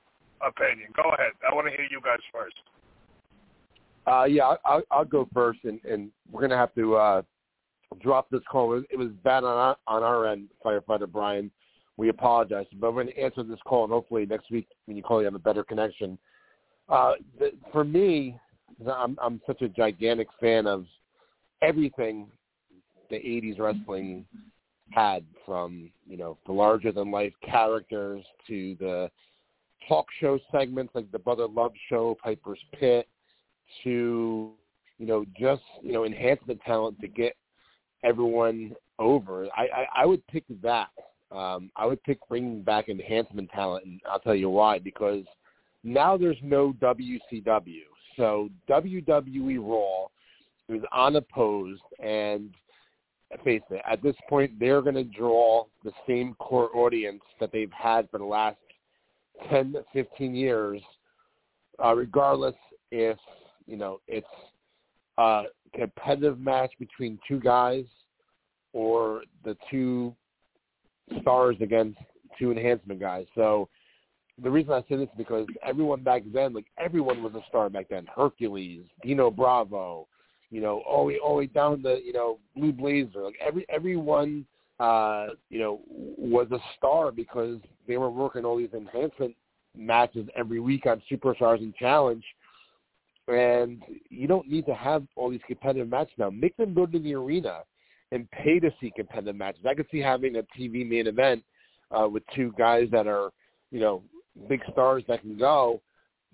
opinion. 0.46 0.90
Go 0.94 1.02
ahead. 1.10 1.32
I 1.50 1.52
want 1.52 1.66
to 1.66 1.72
hear 1.72 1.86
you 1.90 2.00
guys 2.00 2.20
first. 2.32 2.54
Uh, 4.06 4.24
yeah, 4.24 4.54
I'll, 4.64 4.82
I'll 4.92 5.04
go 5.04 5.28
first, 5.34 5.60
and, 5.64 5.80
and 5.84 6.10
we're 6.30 6.42
gonna 6.42 6.56
have 6.56 6.74
to 6.74 6.94
uh, 6.94 7.22
drop 8.00 8.28
this 8.30 8.42
call. 8.48 8.74
It 8.74 8.98
was 8.98 9.08
bad 9.24 9.44
on 9.44 9.56
our, 9.56 9.76
on 9.86 10.02
our 10.02 10.26
end, 10.26 10.48
firefighter 10.64 11.10
Brian. 11.10 11.50
We 11.96 12.08
apologize, 12.08 12.66
but 12.80 12.92
we're 12.92 13.04
going 13.04 13.14
to 13.14 13.22
answer 13.22 13.42
this 13.44 13.58
call, 13.66 13.84
and 13.84 13.92
hopefully 13.92 14.26
next 14.26 14.50
week 14.50 14.66
when 14.86 14.96
you 14.96 15.02
call, 15.02 15.20
you 15.20 15.26
have 15.26 15.34
a 15.34 15.38
better 15.38 15.62
connection. 15.62 16.18
Uh, 16.88 17.12
the, 17.38 17.52
for 17.72 17.84
me, 17.84 18.38
I'm 18.90 19.16
I'm 19.22 19.40
such 19.46 19.62
a 19.62 19.68
gigantic 19.68 20.28
fan 20.40 20.66
of 20.66 20.86
everything 21.62 22.28
the 23.10 23.16
'80s 23.16 23.58
wrestling 23.58 24.26
had, 24.90 25.24
from 25.46 25.90
you 26.06 26.16
know 26.16 26.38
the 26.46 26.52
larger 26.52 26.92
than 26.92 27.10
life 27.10 27.32
characters 27.44 28.24
to 28.48 28.76
the 28.80 29.10
talk 29.88 30.06
show 30.20 30.38
segments 30.50 30.94
like 30.94 31.10
the 31.12 31.18
Brother 31.18 31.46
Love 31.46 31.72
Show, 31.88 32.16
Piper's 32.22 32.58
Pit, 32.78 33.08
to 33.84 34.52
you 34.98 35.06
know 35.06 35.24
just 35.38 35.62
you 35.82 35.92
know 35.92 36.04
enhancement 36.04 36.60
talent 36.66 37.00
to 37.00 37.08
get 37.08 37.36
everyone 38.02 38.72
over. 38.98 39.46
I 39.56 39.62
I, 39.62 40.02
I 40.02 40.06
would 40.06 40.26
pick 40.26 40.44
that. 40.62 40.88
Um, 41.34 41.70
I 41.76 41.86
would 41.86 42.02
pick 42.04 42.18
bringing 42.28 42.62
back 42.62 42.88
enhancement 42.88 43.50
talent, 43.50 43.84
and 43.84 44.00
I'll 44.10 44.20
tell 44.20 44.34
you 44.34 44.50
why. 44.50 44.78
Because 44.78 45.24
now 45.82 46.16
there's 46.16 46.38
no 46.42 46.74
WCW, 46.80 47.82
so 48.16 48.48
WWE 48.68 49.58
Raw 49.58 50.06
is 50.74 50.82
unopposed, 50.92 51.82
and 52.02 52.54
face 53.42 53.62
it, 53.70 53.82
at 53.90 54.02
this 54.02 54.14
point 54.28 54.52
they're 54.60 54.82
going 54.82 54.94
to 54.94 55.04
draw 55.04 55.64
the 55.82 55.92
same 56.06 56.34
core 56.34 56.70
audience 56.76 57.22
that 57.40 57.50
they've 57.52 57.72
had 57.72 58.08
for 58.10 58.18
the 58.18 58.24
last 58.24 58.56
10, 59.50 59.74
15 59.92 60.34
years, 60.34 60.80
uh, 61.84 61.94
regardless 61.94 62.54
if 62.92 63.18
you 63.66 63.76
know 63.76 64.00
it's 64.06 64.26
a 65.18 65.44
competitive 65.74 66.38
match 66.38 66.72
between 66.78 67.18
two 67.26 67.40
guys 67.40 67.84
or 68.72 69.22
the 69.44 69.56
two 69.70 70.14
stars 71.20 71.56
against 71.60 71.98
two 72.38 72.50
enhancement 72.50 73.00
guys. 73.00 73.26
So 73.34 73.68
the 74.42 74.50
reason 74.50 74.72
I 74.72 74.80
say 74.88 74.96
this 74.96 75.08
is 75.08 75.16
because 75.16 75.46
everyone 75.64 76.02
back 76.02 76.22
then, 76.32 76.52
like 76.52 76.66
everyone 76.78 77.22
was 77.22 77.34
a 77.34 77.42
star 77.48 77.68
back 77.68 77.88
then. 77.88 78.06
Hercules, 78.14 78.84
Dino 79.02 79.30
Bravo, 79.30 80.08
you 80.50 80.60
know, 80.60 80.82
all 80.88 81.06
the 81.06 81.18
all 81.18 81.34
the 81.34 81.38
way 81.38 81.46
down 81.46 81.82
the 81.82 82.00
you 82.04 82.12
know 82.12 82.38
Blue 82.56 82.72
Blazer. 82.72 83.22
Like 83.22 83.36
every 83.44 83.64
everyone, 83.68 84.44
uh, 84.80 85.28
you 85.50 85.58
know, 85.58 85.80
was 85.88 86.48
a 86.52 86.58
star 86.76 87.12
because 87.12 87.58
they 87.86 87.96
were 87.96 88.10
working 88.10 88.44
all 88.44 88.56
these 88.56 88.74
enhancement 88.74 89.34
matches 89.76 90.28
every 90.36 90.60
week 90.60 90.86
on 90.86 91.02
Superstars 91.10 91.58
and 91.58 91.74
Challenge. 91.76 92.24
And 93.26 93.82
you 94.10 94.26
don't 94.26 94.48
need 94.48 94.66
to 94.66 94.74
have 94.74 95.04
all 95.16 95.30
these 95.30 95.40
competitive 95.46 95.88
matches 95.88 96.14
now. 96.18 96.28
Make 96.28 96.56
them 96.56 96.74
go 96.74 96.84
to 96.84 96.98
the 96.98 97.14
arena 97.14 97.60
and 98.14 98.30
pay 98.30 98.60
to 98.60 98.70
see 98.80 98.92
competitive 98.94 99.34
matches. 99.34 99.64
I 99.68 99.74
could 99.74 99.86
see 99.90 99.98
having 99.98 100.36
a 100.36 100.42
TV 100.58 100.88
main 100.88 101.08
event 101.08 101.42
uh, 101.90 102.08
with 102.08 102.22
two 102.34 102.54
guys 102.56 102.86
that 102.92 103.08
are, 103.08 103.30
you 103.72 103.80
know, 103.80 104.02
big 104.48 104.60
stars 104.72 105.02
that 105.08 105.20
can 105.22 105.36
go, 105.36 105.82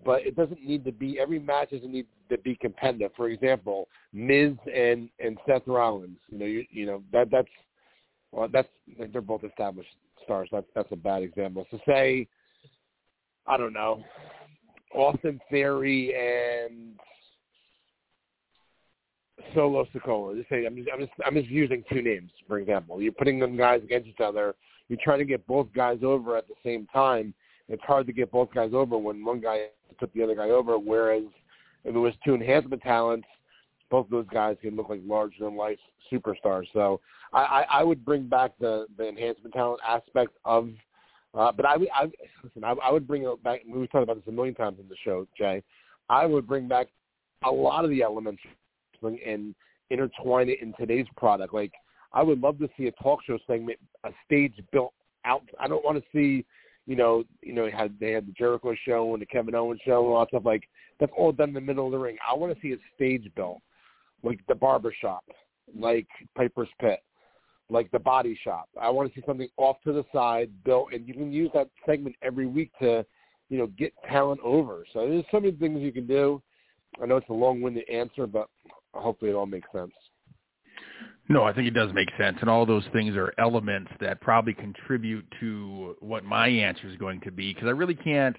but 0.05 0.21
it 0.27 0.37
doesn't 0.37 0.63
need 0.63 0.85
to 0.85 0.93
be 0.93 1.19
every 1.19 1.39
match 1.39 1.71
doesn't 1.71 1.91
need 1.91 2.07
to 2.29 2.39
be 2.39 2.55
competitive. 2.61 3.13
For 3.17 3.29
example, 3.29 3.89
Miz 4.13 4.53
and 4.73 5.09
and 5.19 5.39
Seth 5.47 5.67
Rollins. 5.67 6.19
You 6.29 6.39
know, 6.39 6.47
you 6.47 6.65
you 6.71 6.87
know 6.87 7.03
that 7.13 7.31
that's 7.31 7.49
well 8.31 8.49
that's 8.53 8.69
they're 9.13 9.21
both 9.23 9.45
established 9.45 9.91
stars. 10.25 10.49
That's 10.53 10.67
that's 10.75 10.93
a 10.93 10.97
bad 10.97 11.23
example. 11.23 11.67
So 11.71 11.79
say, 11.87 12.29
I 13.47 13.57
don't 13.57 13.73
know, 13.73 14.03
Austin 14.95 15.41
Theory 15.51 16.15
and 16.15 16.99
Solo 19.55 19.87
say 19.93 20.67
I'm 20.67 20.77
just, 20.77 20.89
I'm 20.93 21.01
just 21.01 21.13
I'm 21.25 21.35
just 21.35 21.49
using 21.49 21.85
two 21.91 22.03
names 22.03 22.31
for 22.47 22.59
example. 22.59 23.01
You're 23.01 23.13
putting 23.13 23.39
them 23.39 23.57
guys 23.57 23.83
against 23.83 24.09
each 24.09 24.21
other. 24.23 24.55
You're 24.89 24.99
trying 25.03 25.21
to 25.21 25.25
get 25.25 25.47
both 25.47 25.69
guys 25.75 25.99
over 26.03 26.37
at 26.37 26.49
the 26.49 26.55
same 26.65 26.87
time. 26.93 27.33
It's 27.69 27.83
hard 27.85 28.07
to 28.07 28.13
get 28.13 28.33
both 28.33 28.53
guys 28.53 28.71
over 28.75 28.99
when 28.99 29.25
one 29.25 29.41
guy 29.41 29.67
took 30.01 30.13
the 30.15 30.23
other 30.23 30.35
guy 30.35 30.51
over. 30.51 30.79
Whereas 30.79 31.25
if 31.85 31.95
it 31.95 31.99
was 31.99 32.15
two 32.25 32.35
enhancement 32.35 32.83
talents, 32.83 33.29
both 33.91 34.09
those 34.11 34.27
guys 34.33 34.57
can 34.61 34.77
look 34.77 34.89
like 34.89 35.01
larger 35.05 35.37
than 35.41 35.57
life 35.57 35.79
superstars. 36.13 36.67
So 36.73 37.01
I, 37.33 37.39
I, 37.39 37.67
I 37.81 37.85
would 37.85 38.05
bring 38.05 38.29
back 38.29 38.53
the 38.61 38.87
the 38.97 39.09
enhancement 39.09 39.55
talent 39.55 39.81
aspect 39.87 40.33
of. 40.45 40.71
Uh, 41.33 41.53
but 41.53 41.65
I 41.65 41.75
I, 41.95 42.11
listen. 42.43 42.65
I, 42.65 42.75
I 42.83 42.91
would 42.91 43.07
bring 43.07 43.23
it 43.23 43.43
back. 43.45 43.61
We've 43.69 43.91
talked 43.91 44.03
about 44.03 44.17
this 44.17 44.29
a 44.29 44.33
million 44.33 44.55
times 44.55 44.79
in 44.81 44.89
the 44.89 44.97
show, 45.05 45.27
Jay. 45.39 45.63
I 46.09 46.27
would 46.27 46.49
bring 46.49 46.67
back 46.67 46.89
a 47.45 47.51
lot 47.51 47.85
of 47.85 47.91
the 47.91 48.03
elements 48.03 48.43
and 49.03 49.55
intertwine 49.91 50.49
it 50.49 50.63
in 50.63 50.73
today's 50.79 51.07
product. 51.17 51.53
Like 51.53 51.73
I 52.13 52.23
would 52.23 52.41
love 52.41 52.59
to 52.59 52.69
see 52.77 52.87
a 52.87 52.93
talk 52.93 53.21
show 53.27 53.39
segment, 53.47 53.79
a 54.05 54.11
stage 54.25 54.55
built 54.73 54.93
out. 55.25 55.43
I 55.59 55.69
don't 55.69 55.85
want 55.85 55.99
to 55.99 56.05
see, 56.13 56.45
you 56.87 56.97
know, 56.97 57.25
you 57.43 57.53
know, 57.53 57.69
had 57.71 57.95
they 58.01 58.13
had 58.13 58.27
the 58.27 58.33
Jericho 58.33 58.75
show 58.85 59.13
and 59.13 59.23
the 59.23 59.27
Kevin 59.27 59.55
Owens 59.55 59.81
show 59.85 60.05
and 60.05 60.15
all 60.15 60.21
that 60.21 60.29
stuff. 60.29 60.45
Like 60.45 60.65
that's 60.99 61.13
all 61.17 61.33
done 61.33 61.51
in 61.51 61.55
the 61.55 61.61
middle 61.61 61.87
of 61.87 61.93
the 61.93 61.99
ring. 61.99 62.17
I 62.29 62.35
want 62.35 62.55
to 62.55 62.61
see 62.61 62.73
a 62.73 62.77
stage 62.95 63.31
built, 63.37 63.59
like 64.23 64.41
the 64.49 64.55
barber 64.55 64.95
shop, 65.01 65.25
like 65.77 66.09
Piper's 66.37 66.69
Pit, 66.81 67.01
like 67.69 67.91
the 67.91 67.99
body 67.99 68.39
shop. 68.43 68.69
I 68.81 68.91
want 68.91 69.13
to 69.13 69.21
see 69.21 69.25
something 69.27 69.49
off 69.57 69.77
to 69.85 69.93
the 69.93 70.05
side 70.13 70.51
built, 70.65 70.93
and 70.93 71.07
you 71.07 71.15
can 71.15 71.33
use 71.33 71.51
that 71.55 71.69
segment 71.87 72.17
every 72.23 72.47
week 72.47 72.71
to, 72.81 73.05
you 73.49 73.59
know, 73.59 73.69
get 73.79 73.93
talent 74.09 74.41
over. 74.43 74.85
So 74.93 75.09
there's 75.09 75.25
so 75.31 75.41
many 75.41 75.53
things 75.53 75.81
you 75.81 75.93
can 75.93 76.07
do. 76.07 76.43
I 77.01 77.07
know 77.07 77.17
it's 77.17 77.29
a 77.29 77.33
long-winded 77.33 77.89
answer, 77.89 78.27
but 78.27 78.49
hopefully 78.95 79.31
it 79.31 79.35
all 79.35 79.47
makes 79.47 79.69
sense. 79.75 79.93
No, 81.29 81.45
I 81.45 81.53
think 81.53 81.69
it 81.69 81.75
does 81.75 81.93
make 81.95 82.09
sense, 82.19 82.39
and 82.41 82.51
all 82.51 82.67
those 82.67 82.85
things 82.93 83.15
are 83.15 83.33
elements 83.39 83.93
that 84.01 84.21
probably 84.21 84.53
contribute 84.53 85.25
to 85.39 85.97
what 86.01 86.25
my 86.25 86.49
answer 86.49 86.89
is 86.89 86.97
going 86.97 87.21
to 87.21 87.31
be 87.31 87.55
because 87.55 87.69
I 87.69 87.71
really 87.71 87.95
can't 87.95 88.37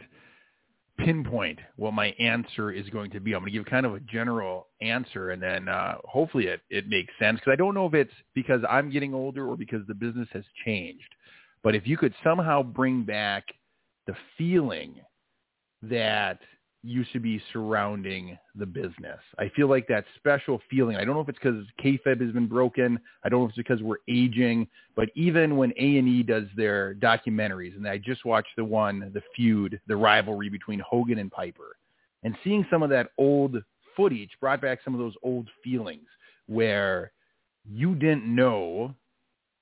pinpoint 0.97 1.59
what 1.77 1.93
my 1.93 2.07
answer 2.19 2.71
is 2.71 2.89
going 2.89 3.11
to 3.11 3.19
be. 3.19 3.33
I'm 3.33 3.41
going 3.41 3.51
to 3.51 3.57
give 3.57 3.65
kind 3.65 3.85
of 3.85 3.95
a 3.95 3.99
general 4.01 4.67
answer, 4.81 5.31
and 5.31 5.41
then 5.41 5.69
uh, 5.69 5.95
hopefully 6.03 6.47
it 6.47 6.61
it 6.69 6.87
makes 6.87 7.13
sense 7.19 7.39
because 7.39 7.53
I 7.53 7.55
don't 7.55 7.73
know 7.73 7.85
if 7.85 7.93
it's 7.93 8.13
because 8.35 8.61
I'm 8.69 8.89
getting 8.91 9.13
older 9.13 9.47
or 9.47 9.55
because 9.55 9.87
the 9.87 9.95
business 9.95 10.27
has 10.33 10.43
changed. 10.65 11.15
But 11.63 11.75
if 11.75 11.87
you 11.87 11.97
could 11.97 12.13
somehow 12.23 12.63
bring 12.63 13.03
back 13.03 13.45
the 14.07 14.15
feeling 14.37 14.95
that 15.83 16.39
used 16.83 17.11
to 17.13 17.19
be 17.19 17.41
surrounding 17.53 18.37
the 18.55 18.65
business. 18.65 19.19
I 19.37 19.49
feel 19.55 19.67
like 19.67 19.87
that 19.87 20.05
special 20.17 20.59
feeling. 20.69 20.97
I 20.97 21.05
don't 21.05 21.13
know 21.13 21.21
if 21.21 21.29
it's 21.29 21.37
because 21.37 21.63
kayfabe 21.83 22.21
has 22.21 22.31
been 22.31 22.47
broken. 22.47 22.99
I 23.23 23.29
don't 23.29 23.41
know 23.41 23.45
if 23.45 23.49
it's 23.49 23.57
because 23.57 23.81
we're 23.81 23.97
aging. 24.09 24.67
But 24.95 25.09
even 25.15 25.57
when 25.57 25.73
A 25.77 25.97
and 25.97 26.07
E 26.07 26.23
does 26.23 26.45
their 26.55 26.95
documentaries, 26.95 27.75
and 27.75 27.87
I 27.87 27.97
just 27.97 28.25
watched 28.25 28.55
the 28.57 28.65
one, 28.65 29.11
the 29.13 29.21
feud, 29.35 29.79
the 29.87 29.95
rivalry 29.95 30.49
between 30.49 30.79
Hogan 30.79 31.19
and 31.19 31.31
Piper, 31.31 31.77
and 32.23 32.35
seeing 32.43 32.65
some 32.69 32.83
of 32.83 32.89
that 32.89 33.09
old 33.17 33.57
footage 33.95 34.31
brought 34.39 34.61
back 34.61 34.79
some 34.83 34.93
of 34.93 34.99
those 34.99 35.15
old 35.23 35.47
feelings 35.63 36.07
where 36.47 37.11
you 37.69 37.93
didn't 37.95 38.25
know 38.25 38.95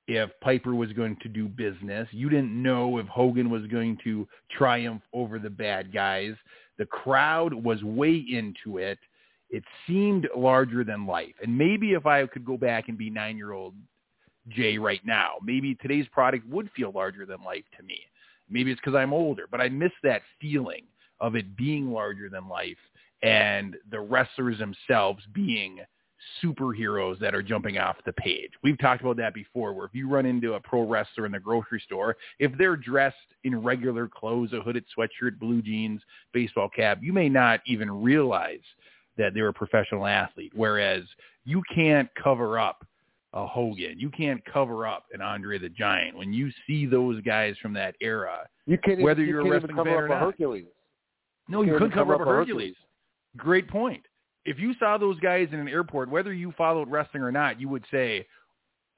if 0.07 0.31
Piper 0.41 0.73
was 0.73 0.91
going 0.93 1.15
to 1.21 1.29
do 1.29 1.47
business. 1.47 2.07
You 2.11 2.29
didn't 2.29 2.51
know 2.51 2.97
if 2.97 3.05
Hogan 3.07 3.49
was 3.49 3.67
going 3.67 3.97
to 4.03 4.27
triumph 4.49 5.03
over 5.13 5.37
the 5.37 5.49
bad 5.49 5.93
guys. 5.93 6.33
The 6.79 6.87
crowd 6.87 7.53
was 7.53 7.83
way 7.83 8.15
into 8.15 8.79
it. 8.79 8.97
It 9.51 9.63
seemed 9.85 10.27
larger 10.35 10.83
than 10.83 11.05
life. 11.05 11.35
And 11.43 11.55
maybe 11.55 11.93
if 11.93 12.07
I 12.07 12.25
could 12.25 12.43
go 12.43 12.57
back 12.57 12.89
and 12.89 12.97
be 12.97 13.11
nine-year-old 13.11 13.75
Jay 14.47 14.79
right 14.79 15.01
now, 15.05 15.33
maybe 15.43 15.75
today's 15.75 16.07
product 16.11 16.47
would 16.47 16.71
feel 16.75 16.91
larger 16.91 17.27
than 17.27 17.43
life 17.43 17.65
to 17.77 17.83
me. 17.83 17.99
Maybe 18.49 18.71
it's 18.71 18.81
because 18.81 18.95
I'm 18.95 19.13
older, 19.13 19.45
but 19.51 19.61
I 19.61 19.69
miss 19.69 19.91
that 20.01 20.23
feeling 20.41 20.85
of 21.19 21.35
it 21.35 21.55
being 21.55 21.91
larger 21.91 22.29
than 22.29 22.47
life 22.47 22.77
and 23.21 23.75
the 23.91 23.99
wrestlers 23.99 24.57
themselves 24.57 25.23
being– 25.33 25.81
superheroes 26.43 27.19
that 27.19 27.33
are 27.33 27.41
jumping 27.41 27.77
off 27.77 27.97
the 28.05 28.13
page. 28.13 28.51
We've 28.63 28.79
talked 28.79 29.01
about 29.01 29.17
that 29.17 29.33
before, 29.33 29.73
where 29.73 29.85
if 29.85 29.93
you 29.93 30.09
run 30.09 30.25
into 30.25 30.53
a 30.53 30.59
pro 30.59 30.87
wrestler 30.87 31.25
in 31.25 31.31
the 31.31 31.39
grocery 31.39 31.81
store, 31.85 32.17
if 32.39 32.51
they're 32.57 32.75
dressed 32.75 33.15
in 33.43 33.61
regular 33.61 34.07
clothes, 34.07 34.53
a 34.53 34.61
hooded 34.61 34.85
sweatshirt, 34.97 35.39
blue 35.39 35.61
jeans, 35.61 36.01
baseball 36.33 36.69
cap, 36.69 36.99
you 37.01 37.13
may 37.13 37.29
not 37.29 37.61
even 37.65 37.89
realize 37.89 38.59
that 39.17 39.33
they're 39.33 39.49
a 39.49 39.53
professional 39.53 40.05
athlete. 40.05 40.51
Whereas 40.55 41.03
you 41.45 41.61
can't 41.73 42.09
cover 42.21 42.59
up 42.59 42.85
a 43.33 43.45
Hogan. 43.45 43.99
You 43.99 44.09
can't 44.09 44.43
cover 44.45 44.87
up 44.87 45.05
an 45.13 45.21
Andre 45.21 45.59
the 45.59 45.69
Giant. 45.69 46.17
When 46.17 46.33
you 46.33 46.49
see 46.65 46.85
those 46.85 47.21
guys 47.21 47.55
from 47.61 47.73
that 47.73 47.95
era, 48.01 48.47
you 48.65 48.77
can't, 48.83 49.01
whether 49.01 49.23
you 49.23 49.37
are 49.37 49.43
can't 49.43 49.49
a 49.49 49.51
wrestling 49.51 49.71
even 49.71 49.75
cover 49.75 49.89
fan 49.89 49.97
up 49.97 50.01
or 50.01 50.05
a 50.05 50.09
not. 50.09 50.19
Hercules. 50.21 50.65
No, 51.47 51.61
you, 51.61 51.73
couldn't 51.73 51.91
cover 51.91 52.15
up 52.15 52.21
a 52.21 52.23
a 52.23 52.27
Hercules. 52.27 52.75
Great 53.37 53.67
point 53.67 54.03
if 54.45 54.57
you 54.59 54.73
saw 54.79 54.97
those 54.97 55.19
guys 55.19 55.47
in 55.51 55.59
an 55.59 55.67
airport, 55.67 56.09
whether 56.09 56.33
you 56.33 56.53
followed 56.57 56.89
wrestling 56.89 57.23
or 57.23 57.31
not, 57.31 57.59
you 57.59 57.69
would 57.69 57.85
say, 57.91 58.25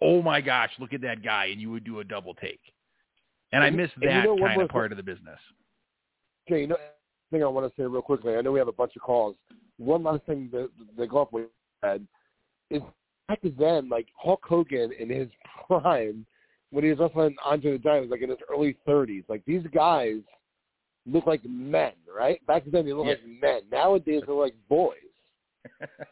oh 0.01 0.21
my 0.21 0.41
gosh, 0.41 0.71
look 0.79 0.93
at 0.93 1.01
that 1.01 1.23
guy, 1.23 1.45
and 1.45 1.59
you 1.61 1.71
would 1.71 1.83
do 1.83 1.99
a 1.99 2.03
double 2.03 2.33
take. 2.35 2.59
And, 3.51 3.63
And- 3.63 3.73
I 3.75 3.77
miss 3.77 3.91
and 3.95 4.03
you 4.03 4.09
that 4.09 4.23
know, 4.25 4.37
kind 4.37 4.61
of 4.61 4.69
part 4.69 4.91
of 4.91 4.97
the 4.97 5.03
business. 5.03 5.39
Okay, 6.49 6.61
you 6.61 6.67
know, 6.67 6.77
thing 7.31 7.43
I 7.43 7.47
want 7.47 7.67
to 7.73 7.81
say 7.81 7.85
real 7.85 8.01
quickly. 8.01 8.35
I 8.35 8.41
know 8.41 8.51
we 8.51 8.59
have 8.59 8.67
a 8.67 8.73
bunch 8.73 8.95
of 8.95 9.01
calls. 9.01 9.35
One 9.77 10.03
last 10.03 10.23
thing 10.25 10.49
that 10.51 10.69
the 10.97 11.07
golf 11.07 11.29
had 11.81 12.05
is 12.69 12.81
back 13.27 13.39
then, 13.57 13.89
like 13.89 14.07
Hulk 14.17 14.41
Hogan 14.47 14.91
in 14.99 15.09
his 15.09 15.27
prime, 15.67 16.25
when 16.71 16.83
he 16.83 16.89
was 16.91 16.99
wrestling 16.99 17.35
Andre 17.45 17.73
the 17.73 17.77
Giant, 17.79 18.01
was 18.03 18.11
like 18.11 18.21
in 18.21 18.29
his 18.29 18.39
early 18.51 18.75
30s. 18.87 19.23
Like 19.27 19.43
these 19.45 19.63
guys 19.73 20.17
look 21.05 21.25
like 21.25 21.41
men, 21.45 21.93
right? 22.13 22.45
Back 22.47 22.63
then 22.71 22.85
they 22.85 22.93
look 22.93 23.05
Yeah. 23.07 23.13
like 23.13 23.41
men. 23.41 23.61
Nowadays 23.71 24.21
they're 24.25 24.35
like 24.35 24.55
boys. 24.69 24.95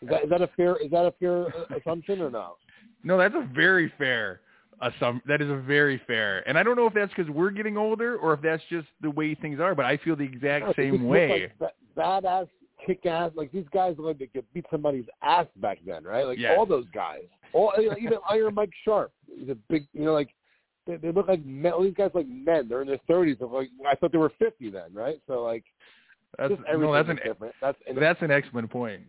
Is 0.01 0.09
that 0.09 0.23
is 0.23 0.29
that 0.29 0.41
a 0.41 0.49
fair 0.55 0.75
is 0.77 0.91
that 0.91 1.05
a 1.05 1.11
fair 1.19 1.47
uh, 1.47 1.77
assumption 1.79 2.21
or 2.21 2.29
no? 2.29 2.55
No, 3.03 3.17
that's 3.17 3.35
a 3.35 3.47
very 3.53 3.91
fair 3.97 4.41
assump- 4.81 5.21
That 5.25 5.41
is 5.41 5.49
a 5.49 5.57
very 5.57 6.01
fair. 6.07 6.47
And 6.47 6.57
I 6.57 6.63
don't 6.63 6.75
know 6.75 6.85
if 6.85 6.93
that's 6.93 7.11
because 7.15 7.29
we're 7.29 7.49
getting 7.51 7.77
older 7.77 8.17
or 8.17 8.33
if 8.33 8.41
that's 8.41 8.63
just 8.69 8.87
the 9.01 9.09
way 9.09 9.35
things 9.35 9.59
are, 9.59 9.75
but 9.75 9.85
I 9.85 9.97
feel 9.97 10.15
the 10.15 10.23
exact 10.23 10.65
No, 10.65 10.73
same 10.75 11.05
way. 11.07 11.51
Like 11.59 11.73
ba- 11.95 12.21
badass, 12.21 12.47
kick 12.85 13.05
ass. 13.05 13.31
Like 13.35 13.51
these 13.51 13.65
guys 13.73 13.95
look 13.97 14.07
like 14.07 14.19
they 14.19 14.27
could 14.27 14.45
beat 14.53 14.65
somebody's 14.71 15.05
ass 15.21 15.47
back 15.57 15.79
then, 15.85 16.03
right? 16.03 16.25
Like 16.25 16.37
Yes. 16.39 16.55
all 16.57 16.65
those 16.65 16.85
guys. 16.93 17.23
All 17.53 17.73
even 17.79 18.19
Iron 18.29 18.53
Mike 18.55 18.71
Sharpe. 18.85 19.11
He's 19.37 19.49
a 19.49 19.55
big, 19.69 19.87
you 19.93 20.05
know, 20.05 20.13
like 20.13 20.29
they, 20.85 20.95
they 20.97 21.11
look 21.11 21.27
like 21.27 21.45
men. 21.45 21.71
All 21.71 21.83
these 21.83 21.93
guys 21.93 22.11
like 22.13 22.27
men. 22.27 22.67
They're 22.69 22.81
in 22.81 22.87
their 22.87 22.99
thirties. 23.07 23.37
Like 23.39 23.69
I 23.87 23.95
thought 23.95 24.11
they 24.11 24.17
were 24.17 24.33
fifty 24.39 24.69
then, 24.69 24.93
right? 24.93 25.19
So 25.27 25.43
like 25.43 25.63
That's, 26.37 26.53
no, 26.71 26.93
that's 26.93 27.09
an 27.09 27.19
different. 27.23 27.55
That's 27.61 27.77
and 27.87 27.97
that's 27.97 28.21
an 28.21 28.31
excellent 28.31 28.69
point. 28.69 29.01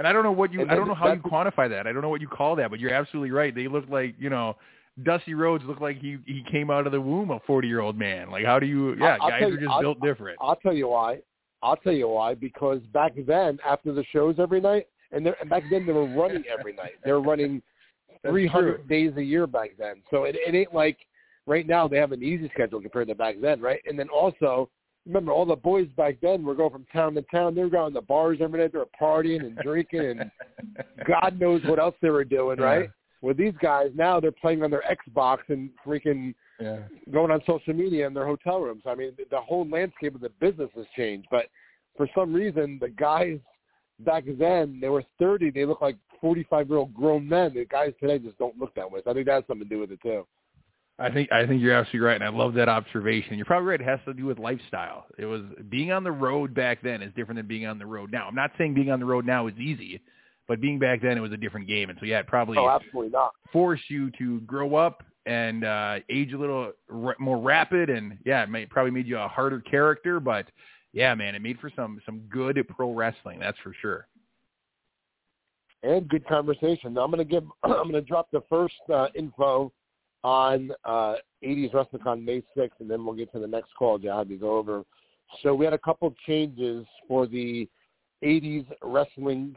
And 0.00 0.08
I 0.08 0.14
don't 0.14 0.22
know 0.22 0.32
what 0.32 0.50
you 0.50 0.62
I 0.62 0.74
don't 0.74 0.88
know 0.88 0.94
how 0.94 1.12
you 1.12 1.20
quantify 1.20 1.68
that. 1.68 1.86
I 1.86 1.92
don't 1.92 2.00
know 2.00 2.08
what 2.08 2.22
you 2.22 2.26
call 2.26 2.56
that, 2.56 2.70
but 2.70 2.80
you're 2.80 2.90
absolutely 2.94 3.32
right. 3.32 3.54
They 3.54 3.68
look 3.68 3.84
like, 3.90 4.14
you 4.18 4.30
know, 4.30 4.56
Dusty 5.02 5.34
Rhodes 5.34 5.62
looked 5.66 5.82
like 5.82 5.98
he 5.98 6.16
he 6.24 6.42
came 6.50 6.70
out 6.70 6.86
of 6.86 6.92
the 6.92 7.00
womb 7.00 7.30
a 7.30 7.38
40-year-old 7.40 7.98
man. 7.98 8.30
Like 8.30 8.46
how 8.46 8.58
do 8.58 8.64
you 8.64 8.94
yeah, 8.98 9.18
I'll 9.20 9.28
guys 9.28 9.40
tell 9.42 9.52
are 9.52 9.56
just 9.58 9.70
I'll- 9.70 9.80
built 9.82 10.00
different. 10.00 10.38
I'll 10.40 10.56
tell 10.56 10.72
you 10.72 10.88
why. 10.88 11.18
I'll 11.62 11.76
tell 11.76 11.92
you 11.92 12.08
why. 12.08 12.32
Because 12.32 12.80
back 12.94 13.12
then, 13.26 13.58
after 13.62 13.92
the 13.92 14.02
shows 14.10 14.36
every 14.38 14.62
night, 14.62 14.86
and, 15.12 15.26
they're- 15.26 15.36
and 15.38 15.50
back 15.50 15.64
then 15.70 15.84
they 15.84 15.92
were 15.92 16.06
running 16.06 16.44
every 16.50 16.72
night. 16.72 16.92
They 17.04 17.12
were 17.12 17.20
running 17.20 17.60
300 18.26 18.76
true. 18.76 18.84
days 18.88 19.14
a 19.18 19.22
year 19.22 19.46
back 19.46 19.72
then. 19.78 19.96
So 20.10 20.24
it, 20.24 20.34
it 20.34 20.54
ain't 20.54 20.72
like 20.74 20.96
right 21.46 21.66
now 21.66 21.86
they 21.86 21.98
have 21.98 22.12
an 22.12 22.22
easy 22.22 22.50
schedule 22.54 22.80
compared 22.80 23.08
to 23.08 23.14
back 23.14 23.36
then, 23.42 23.60
right? 23.60 23.82
And 23.86 23.98
then 23.98 24.08
also, 24.08 24.70
remember 25.10 25.32
all 25.32 25.44
the 25.44 25.56
boys 25.56 25.88
back 25.96 26.16
then 26.22 26.44
were 26.44 26.54
going 26.54 26.70
from 26.70 26.86
town 26.92 27.14
to 27.14 27.22
town. 27.22 27.54
They 27.54 27.62
were 27.62 27.68
going 27.70 27.94
to 27.94 28.00
bars 28.00 28.38
every 28.40 28.60
night. 28.60 28.72
They 28.72 28.78
were 28.78 28.88
partying 29.00 29.40
and 29.44 29.56
drinking 29.58 30.00
and 30.20 30.30
God 31.06 31.38
knows 31.38 31.62
what 31.64 31.78
else 31.78 31.94
they 32.00 32.10
were 32.10 32.24
doing, 32.24 32.58
right? 32.58 32.90
With 33.22 33.36
these 33.36 33.54
guys 33.60 33.88
now, 33.94 34.18
they're 34.20 34.32
playing 34.32 34.62
on 34.62 34.70
their 34.70 34.84
Xbox 34.90 35.38
and 35.48 35.70
freaking 35.86 36.34
Yeah. 36.60 36.78
going 37.10 37.30
on 37.30 37.42
social 37.46 37.74
media 37.74 38.06
in 38.06 38.14
their 38.14 38.26
hotel 38.26 38.60
rooms. 38.60 38.82
I 38.86 38.94
mean, 38.94 39.12
the- 39.16 39.26
the 39.30 39.40
whole 39.40 39.66
landscape 39.68 40.14
of 40.14 40.20
the 40.20 40.28
business 40.40 40.70
has 40.74 40.86
changed. 40.96 41.28
But 41.30 41.46
for 41.96 42.06
some 42.14 42.32
reason, 42.32 42.78
the 42.80 42.88
guys 42.90 43.38
back 44.00 44.24
then, 44.26 44.78
they 44.80 44.88
were 44.88 45.04
30. 45.18 45.50
They 45.50 45.64
look 45.66 45.80
like 45.82 45.96
45-year-old 46.22 46.94
grown 46.94 47.28
men. 47.28 47.52
The 47.54 47.64
guys 47.64 47.92
today 48.00 48.18
just 48.18 48.38
don't 48.38 48.58
look 48.58 48.74
that 48.74 48.90
way. 48.90 49.00
So 49.02 49.10
I 49.10 49.14
think 49.14 49.26
that 49.26 49.34
has 49.34 49.46
something 49.46 49.68
to 49.68 49.74
do 49.74 49.80
with 49.80 49.90
it, 49.92 50.00
too. 50.02 50.26
I 51.00 51.10
think 51.10 51.32
I 51.32 51.46
think 51.46 51.62
you're 51.62 51.72
absolutely 51.74 52.00
right, 52.06 52.14
and 52.20 52.24
I 52.24 52.28
love 52.28 52.52
that 52.54 52.68
observation. 52.68 53.36
You're 53.36 53.46
probably 53.46 53.68
right. 53.70 53.80
It 53.80 53.84
has 53.86 54.00
to 54.04 54.12
do 54.12 54.26
with 54.26 54.38
lifestyle. 54.38 55.06
It 55.18 55.24
was 55.24 55.42
being 55.70 55.92
on 55.92 56.04
the 56.04 56.12
road 56.12 56.52
back 56.54 56.82
then 56.82 57.00
is 57.02 57.12
different 57.16 57.38
than 57.38 57.46
being 57.46 57.66
on 57.66 57.78
the 57.78 57.86
road 57.86 58.12
now. 58.12 58.26
I'm 58.28 58.34
not 58.34 58.50
saying 58.58 58.74
being 58.74 58.90
on 58.90 59.00
the 59.00 59.06
road 59.06 59.24
now 59.24 59.46
is 59.46 59.56
easy, 59.56 60.00
but 60.46 60.60
being 60.60 60.78
back 60.78 61.00
then 61.00 61.16
it 61.16 61.20
was 61.20 61.32
a 61.32 61.38
different 61.38 61.66
game, 61.66 61.88
and 61.88 61.98
so 61.98 62.04
yeah, 62.06 62.18
it 62.18 62.26
probably 62.26 62.58
Oh, 62.58 62.68
absolutely 62.68 63.10
not. 63.10 63.32
forced 63.52 63.88
you 63.88 64.10
to 64.18 64.40
grow 64.42 64.74
up 64.76 65.02
and 65.26 65.64
uh, 65.64 66.00
age 66.10 66.32
a 66.34 66.38
little 66.38 66.72
r- 66.92 67.16
more 67.18 67.38
rapid, 67.38 67.88
and 67.88 68.18
yeah, 68.26 68.42
it 68.42 68.50
may, 68.50 68.66
probably 68.66 68.90
made 68.90 69.06
you 69.06 69.18
a 69.18 69.28
harder 69.28 69.60
character. 69.60 70.20
But 70.20 70.46
yeah, 70.92 71.14
man, 71.14 71.34
it 71.34 71.40
made 71.40 71.58
for 71.60 71.70
some 71.74 72.00
some 72.04 72.20
good 72.30 72.62
pro 72.68 72.92
wrestling. 72.92 73.38
That's 73.40 73.58
for 73.62 73.74
sure. 73.80 74.06
And 75.82 76.06
good 76.08 76.26
conversation. 76.26 76.92
Now 76.94 77.04
I'm 77.04 77.10
going 77.10 77.26
to 77.26 77.30
give, 77.30 77.44
I'm 77.62 77.90
to 77.92 78.02
drop 78.02 78.28
the 78.32 78.42
first 78.50 78.74
uh, 78.92 79.06
info 79.14 79.72
on 80.22 80.70
uh, 80.84 81.14
80s 81.44 81.72
WrestleCon 81.72 82.24
May 82.24 82.42
6th, 82.56 82.70
and 82.80 82.90
then 82.90 83.04
we'll 83.04 83.14
get 83.14 83.32
to 83.32 83.38
the 83.38 83.46
next 83.46 83.74
call, 83.78 83.98
Jihad, 83.98 84.28
to 84.28 84.36
go 84.36 84.56
over. 84.56 84.84
So 85.42 85.54
we 85.54 85.64
had 85.64 85.74
a 85.74 85.78
couple 85.78 86.14
changes 86.26 86.86
for 87.08 87.26
the 87.26 87.68
80s 88.22 88.66
wrestling 88.82 89.54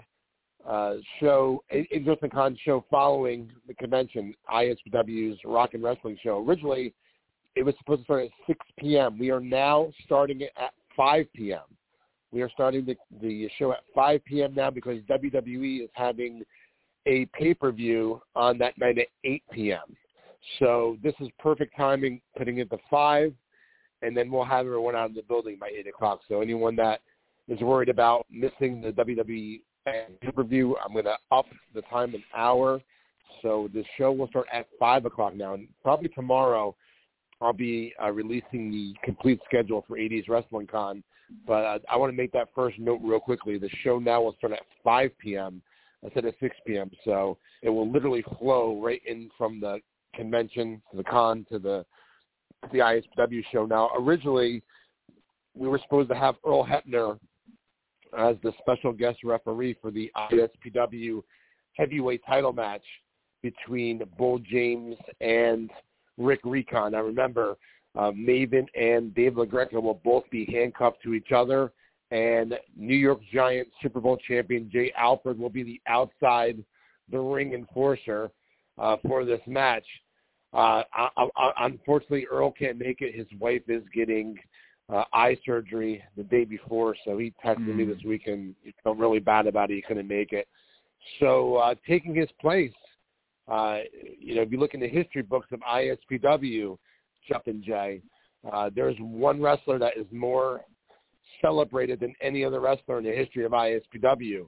uh, 0.67 0.95
show, 1.19 1.63
80s 1.73 2.05
WrestleCon 2.05 2.57
show 2.63 2.85
following 2.89 3.51
the 3.67 3.73
convention, 3.73 4.33
ISPW's 4.49 5.39
Rock 5.43 5.73
and 5.73 5.83
Wrestling 5.83 6.17
show. 6.23 6.45
Originally, 6.47 6.93
it 7.55 7.63
was 7.63 7.75
supposed 7.79 8.01
to 8.01 8.05
start 8.05 8.23
at 8.25 8.31
6 8.47 8.59
p.m. 8.77 9.19
We 9.19 9.31
are 9.31 9.39
now 9.39 9.91
starting 10.05 10.41
it 10.41 10.51
at 10.57 10.73
5 10.95 11.25
p.m. 11.35 11.61
We 12.31 12.41
are 12.41 12.49
starting 12.49 12.85
the, 12.85 12.95
the 13.21 13.49
show 13.59 13.73
at 13.73 13.79
5 13.93 14.25
p.m. 14.25 14.55
now 14.55 14.71
because 14.71 15.01
WWE 15.03 15.83
is 15.83 15.89
having 15.93 16.43
a 17.05 17.25
pay-per-view 17.37 18.21
on 18.35 18.57
that 18.59 18.77
night 18.77 18.97
at 18.97 19.07
8 19.23 19.43
p.m. 19.51 19.97
So 20.59 20.97
this 21.03 21.13
is 21.19 21.29
perfect 21.39 21.75
timing, 21.77 22.21
putting 22.37 22.57
it 22.57 22.69
to 22.71 22.77
5, 22.89 23.33
and 24.01 24.15
then 24.15 24.31
we'll 24.31 24.43
have 24.43 24.65
everyone 24.65 24.95
out 24.95 25.09
of 25.09 25.15
the 25.15 25.23
building 25.23 25.57
by 25.59 25.69
8 25.69 25.87
o'clock. 25.87 26.21
So 26.27 26.41
anyone 26.41 26.75
that 26.77 27.01
is 27.47 27.59
worried 27.61 27.89
about 27.89 28.25
missing 28.29 28.81
the 28.81 28.91
WWE 28.91 29.61
pay-per-view, 29.85 30.77
I'm 30.83 30.93
going 30.93 31.05
to 31.05 31.17
up 31.31 31.45
the 31.73 31.81
time 31.83 32.13
an 32.13 32.23
hour. 32.35 32.81
So 33.41 33.69
the 33.73 33.83
show 33.97 34.11
will 34.11 34.27
start 34.27 34.47
at 34.51 34.67
5 34.79 35.05
o'clock 35.05 35.35
now. 35.35 35.53
And 35.53 35.67
probably 35.81 36.09
tomorrow 36.09 36.75
I'll 37.41 37.53
be 37.53 37.93
uh, 38.01 38.11
releasing 38.11 38.71
the 38.71 38.93
complete 39.03 39.39
schedule 39.45 39.83
for 39.87 39.97
80s 39.97 40.29
Wrestling 40.29 40.67
Con. 40.67 41.03
But 41.47 41.65
uh, 41.65 41.79
I 41.89 41.97
want 41.97 42.11
to 42.11 42.17
make 42.17 42.31
that 42.33 42.49
first 42.53 42.79
note 42.79 43.01
real 43.03 43.19
quickly. 43.19 43.57
The 43.57 43.69
show 43.83 43.99
now 43.99 44.21
will 44.21 44.35
start 44.37 44.53
at 44.53 44.61
5 44.83 45.11
p.m. 45.19 45.61
instead 46.03 46.25
of 46.25 46.35
6 46.39 46.55
p.m. 46.67 46.91
So 47.03 47.37
it 47.61 47.69
will 47.69 47.91
literally 47.91 48.23
flow 48.39 48.79
right 48.81 49.01
in 49.05 49.29
from 49.37 49.59
the 49.59 49.79
convention 50.13 50.81
to 50.91 50.97
the 50.97 51.03
con 51.03 51.45
to 51.51 51.59
the 51.59 51.85
the 52.71 52.79
ISW 52.79 53.43
show. 53.51 53.65
Now, 53.65 53.89
originally, 53.99 54.63
we 55.53 55.67
were 55.67 55.79
supposed 55.79 56.09
to 56.09 56.15
have 56.15 56.35
Earl 56.45 56.65
Hebner 56.65 57.19
as 58.17 58.35
the 58.43 58.53
special 58.59 58.93
guest 58.93 59.19
referee 59.23 59.75
for 59.81 59.91
the 59.91 60.11
ISPW 60.31 61.21
heavyweight 61.73 62.21
title 62.25 62.53
match 62.53 62.83
between 63.41 64.01
Bull 64.17 64.39
James 64.39 64.95
and 65.19 65.69
Rick 66.17 66.41
Recon. 66.43 66.95
I 66.95 66.99
remember 66.99 67.57
uh, 67.95 68.11
Maven 68.11 68.65
and 68.79 69.13
Dave 69.13 69.33
LaGreca 69.33 69.81
will 69.81 70.01
both 70.03 70.23
be 70.31 70.45
handcuffed 70.45 71.01
to 71.03 71.13
each 71.13 71.31
other, 71.35 71.71
and 72.11 72.55
New 72.75 72.95
York 72.95 73.19
Giants 73.31 73.71
Super 73.81 73.99
Bowl 73.99 74.17
champion 74.27 74.69
Jay 74.71 74.91
Alford 74.97 75.37
will 75.37 75.49
be 75.49 75.63
the 75.63 75.81
outside 75.87 76.63
the 77.11 77.19
ring 77.19 77.53
enforcer 77.53 78.31
uh, 78.77 78.97
for 79.05 79.25
this 79.25 79.41
match. 79.45 79.85
Uh, 80.53 80.83
I, 80.93 81.09
I, 81.35 81.51
unfortunately, 81.61 82.27
Earl 82.29 82.51
can't 82.51 82.77
make 82.77 83.01
it. 83.01 83.15
His 83.15 83.27
wife 83.39 83.63
is 83.67 83.83
getting 83.93 84.37
uh, 84.93 85.03
eye 85.13 85.37
surgery 85.45 86.03
the 86.15 86.23
day 86.23 86.45
before, 86.45 86.95
so 87.05 87.17
he 87.17 87.33
texted 87.43 87.75
me 87.75 87.85
Mm. 87.85 87.95
this 87.95 88.03
week 88.03 88.27
and 88.27 88.53
he 88.63 88.73
felt 88.83 88.97
really 88.97 89.19
bad 89.19 89.47
about 89.47 89.71
it. 89.71 89.75
He 89.75 89.81
couldn't 89.81 90.07
make 90.07 90.31
it. 90.31 90.47
So 91.19 91.55
uh, 91.55 91.75
taking 91.87 92.13
his 92.13 92.29
place, 92.39 92.73
uh, 93.51 93.79
you 94.19 94.35
know, 94.35 94.41
if 94.41 94.51
you 94.51 94.59
look 94.59 94.73
in 94.73 94.79
the 94.79 94.87
history 94.87 95.21
books 95.21 95.47
of 95.51 95.59
ISPW, 95.61 96.77
Chuck 97.27 97.43
and 97.47 97.63
Jay, 97.63 98.01
uh, 98.51 98.69
there's 98.75 98.95
one 98.99 99.41
wrestler 99.41 99.79
that 99.79 99.97
is 99.97 100.05
more 100.11 100.61
celebrated 101.41 101.99
than 101.99 102.13
any 102.21 102.43
other 102.45 102.59
wrestler 102.59 102.99
in 102.99 103.05
the 103.05 103.11
history 103.11 103.45
of 103.45 103.51
ISPW, 103.53 104.47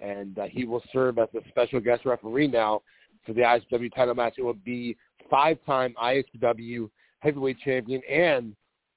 and 0.00 0.38
uh, 0.38 0.44
he 0.50 0.64
will 0.64 0.82
serve 0.92 1.18
as 1.18 1.28
a 1.34 1.48
special 1.48 1.80
guest 1.80 2.04
referee 2.04 2.48
now 2.48 2.82
for 3.26 3.32
the 3.32 3.40
ISPW 3.40 3.94
title 3.94 4.14
match. 4.14 4.34
It 4.38 4.42
will 4.42 4.54
be 4.54 4.96
five-time 5.30 5.94
ISPW 6.02 6.88
heavyweight 7.20 7.58
champion 7.60 8.00
and 8.10 8.54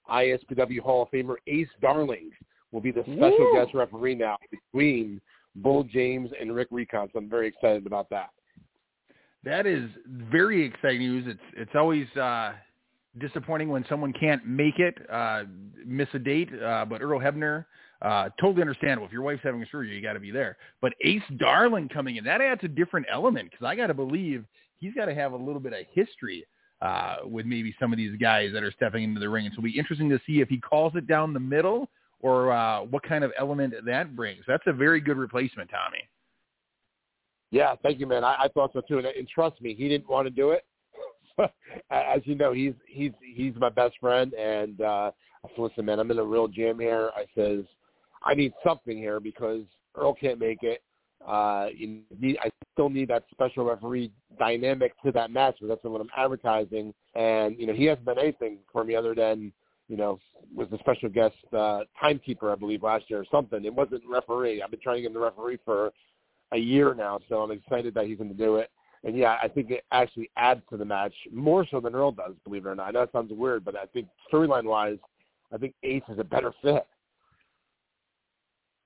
ISPW 0.10 0.80
Hall 0.80 1.04
of 1.04 1.12
Famer 1.12 1.36
Ace 1.48 1.68
Darling 1.82 2.32
will 2.72 2.82
be 2.82 2.92
the 2.92 3.02
special 3.02 3.38
Woo! 3.40 3.54
guest 3.54 3.74
referee 3.74 4.16
now 4.16 4.38
between 4.52 5.20
Bull 5.56 5.84
James 5.84 6.30
and 6.40 6.54
Rick 6.54 6.68
Recon. 6.72 7.10
So 7.12 7.20
I'm 7.20 7.30
very 7.30 7.48
excited 7.48 7.86
about 7.86 8.10
that. 8.10 8.30
That 9.44 9.66
is 9.66 9.90
very 10.08 10.66
exciting 10.66 11.00
news. 11.00 11.26
It's 11.28 11.40
it's 11.56 11.72
always 11.74 12.08
uh, 12.18 12.54
disappointing 13.20 13.70
when 13.70 13.86
someone 13.88 14.14
can't 14.14 14.46
make 14.46 14.80
it, 14.80 14.98
uh, 15.10 15.44
miss 15.86 16.10
a 16.14 16.20
date. 16.20 16.50
Uh, 16.62 16.86
but 16.86 17.02
Earl 17.02 17.20
Hebner, 17.20 17.66
uh, 18.02 18.30
totally 18.40 18.62
understandable. 18.62 19.06
If 19.06 19.12
your 19.12 19.22
wife's 19.22 19.42
having 19.44 19.62
a 19.62 19.66
surgery, 19.66 19.96
you 19.96 20.02
got 20.02 20.14
to 20.14 20.20
be 20.20 20.32
there. 20.32 20.58
But 20.82 20.94
Ace 21.04 21.22
Darling 21.38 21.90
coming 21.90 22.16
in, 22.16 22.24
that 22.24 22.42
adds 22.42 22.62
a 22.64 22.68
different 22.68 23.08
element 23.12 23.52
because 23.52 23.66
I 23.66 23.76
got 23.76 23.88
to 23.88 23.94
believe 23.94 24.46
he's 24.80 24.94
got 24.94 25.06
to 25.06 25.16
have 25.16 25.34
a 25.34 25.38
little 25.38 25.60
bit 25.60 25.74
of 25.74 25.80
history 25.94 26.46
uh, 26.82 27.18
with 27.26 27.46
maybe 27.46 27.76
some 27.80 27.92
of 27.92 27.98
these 27.98 28.16
guys 28.18 28.52
that 28.54 28.64
are 28.64 28.72
stepping 28.72 29.04
into 29.04 29.20
the 29.20 29.30
ring. 29.30 29.46
And 29.46 29.54
so 29.54 29.60
it'll 29.60 29.64
be 29.64 29.78
interesting 29.78 30.10
to 30.10 30.20
see 30.26 30.40
if 30.40 30.48
he 30.48 30.60
calls 30.60 30.94
it 30.96 31.08
down 31.08 31.34
the 31.34 31.40
middle 31.40 31.90
or 32.22 32.52
uh, 32.52 32.82
what 32.84 33.04
kind 33.04 33.24
of 33.24 33.32
element 33.38 33.74
that 33.86 34.16
brings. 34.16 34.44
That's 34.48 34.64
a 34.68 34.74
very 34.74 35.02
good 35.02 35.18
replacement, 35.18 35.70
Tommy. 35.70 36.08
Yeah, 37.52 37.76
thank 37.82 38.00
you, 38.00 38.08
man. 38.08 38.24
I, 38.24 38.36
I 38.44 38.48
thought 38.50 38.72
so 38.74 38.82
too, 38.88 39.00
and, 39.00 39.08
and 39.08 39.28
trust 39.28 39.62
me, 39.62 39.74
he 39.74 39.90
didn't 39.90 40.10
want 40.10 40.28
to 40.28 40.30
do 40.30 40.52
it. 40.52 40.66
As 41.90 42.22
you 42.26 42.36
know, 42.36 42.54
he's 42.54 42.74
he's 42.86 43.12
he's 43.22 43.54
my 43.56 43.70
best 43.70 43.96
friend, 44.00 44.34
and 44.34 44.82
uh, 44.82 45.12
I 45.44 45.50
said, 45.50 45.62
"Listen, 45.62 45.86
man, 45.86 46.00
I'm 46.00 46.12
in 46.12 46.20
a 46.20 46.24
real 46.24 46.48
jam 46.48 46.80
here." 46.80 47.12
I 47.16 47.26
says, 47.36 47.64
"I 48.24 48.34
need 48.34 48.54
something 48.66 48.98
here 48.98 49.20
because 49.20 49.64
Earl 49.96 50.14
can't 50.14 50.40
make 50.40 50.64
it. 50.64 50.82
Uh, 51.26 51.68
you 51.76 52.02
need, 52.20 52.38
I 52.42 52.50
still 52.74 52.90
need 52.90 53.10
that 53.10 53.24
special 53.32 53.66
referee 53.66 54.12
dynamic 54.38 54.94
to 55.04 55.12
that 55.12 55.32
match, 55.32 55.58
but 55.60 55.68
that's 55.68 55.84
what 55.84 56.00
I'm 56.00 56.10
advertising. 56.16 56.94
And 57.14 57.60
you 57.60 57.68
know, 57.68 57.74
he 57.74 57.86
hasn't 57.86 58.06
done 58.06 58.20
anything 58.20 58.60
for 58.72 58.84
me 58.84 58.96
other 58.96 59.14
than 59.14 59.52
you 59.88 59.98
know 59.98 60.20
was 60.56 60.70
the 60.72 60.78
special 60.80 61.10
guest 61.10 61.36
uh, 61.56 61.82
timekeeper, 62.00 62.52
I 62.52 62.56
believe, 62.56 62.84
last 62.84 63.10
year 63.10 63.20
or 63.20 63.26
something. 63.32 63.66
It 63.66 63.74
wasn't 63.74 64.04
referee. 64.08 64.62
I've 64.62 64.72
been 64.72 64.80
trying 64.80 64.98
to 64.98 65.02
get 65.02 65.08
him 65.08 65.14
the 65.16 65.20
referee 65.20 65.60
for 65.66 65.92
a 66.52 66.58
year 66.58 66.94
now, 66.94 67.20
so 67.28 67.42
I'm 67.42 67.52
excited 67.52 67.94
that 67.94 68.06
he's 68.06 68.18
going 68.18 68.30
to 68.30 68.36
do 68.36 68.56
it. 68.56 68.70
And 69.04 69.16
yeah, 69.16 69.38
I 69.42 69.48
think 69.48 69.72
it 69.72 69.86
actually 69.92 70.30
adds 70.36 70.62
to 70.70 70.78
the 70.78 70.86
match 70.86 71.14
more 71.32 71.66
so 71.70 71.80
than 71.80 71.96
Earl 71.96 72.12
does, 72.12 72.34
believe 72.44 72.66
it 72.66 72.70
or 72.70 72.76
not. 72.76 72.88
I 72.88 72.92
know 72.92 73.02
it 73.04 73.10
sounds 73.14 73.32
weird, 73.32 73.64
but 73.64 73.76
I 73.76 73.86
think 73.86 74.08
storyline 74.32 74.66
wise, 74.66 74.98
I 75.54 75.58
think 75.58 75.74
Ace 75.84 76.04
is 76.10 76.20
a 76.20 76.24
better 76.24 76.54
fit. 76.62 76.86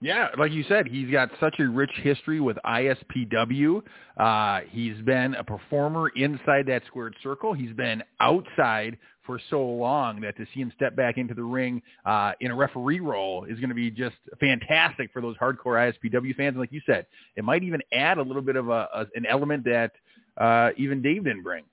Yeah, 0.03 0.27
like 0.37 0.51
you 0.51 0.65
said, 0.67 0.87
he's 0.87 1.09
got 1.09 1.29
such 1.39 1.55
a 1.59 1.65
rich 1.65 1.91
history 2.01 2.41
with 2.41 2.57
ISPW. 2.65 3.81
Uh, 4.17 4.59
he's 4.69 4.97
been 5.05 5.33
a 5.35 5.45
performer 5.45 6.09
inside 6.09 6.65
that 6.65 6.81
squared 6.87 7.15
circle. 7.23 7.53
He's 7.53 7.71
been 7.71 8.03
outside 8.19 8.97
for 9.25 9.39
so 9.49 9.63
long 9.63 10.19
that 10.19 10.35
to 10.35 10.45
see 10.53 10.59
him 10.59 10.73
step 10.75 10.97
back 10.97 11.17
into 11.17 11.33
the 11.33 11.43
ring 11.43 11.81
uh, 12.05 12.33
in 12.41 12.51
a 12.51 12.55
referee 12.55 12.99
role 12.99 13.45
is 13.45 13.57
going 13.59 13.69
to 13.69 13.75
be 13.75 13.89
just 13.89 14.17
fantastic 14.41 15.09
for 15.13 15.21
those 15.21 15.37
hardcore 15.37 15.93
ISPW 16.03 16.35
fans. 16.35 16.49
And 16.49 16.59
like 16.59 16.73
you 16.73 16.81
said, 16.85 17.05
it 17.37 17.45
might 17.45 17.63
even 17.63 17.79
add 17.93 18.17
a 18.17 18.21
little 18.21 18.41
bit 18.41 18.57
of 18.57 18.67
a, 18.67 18.89
a 18.93 19.05
an 19.15 19.25
element 19.25 19.63
that 19.63 19.93
uh, 20.35 20.71
even 20.75 21.01
Dave 21.01 21.23
didn't 21.23 21.43
bring. 21.43 21.63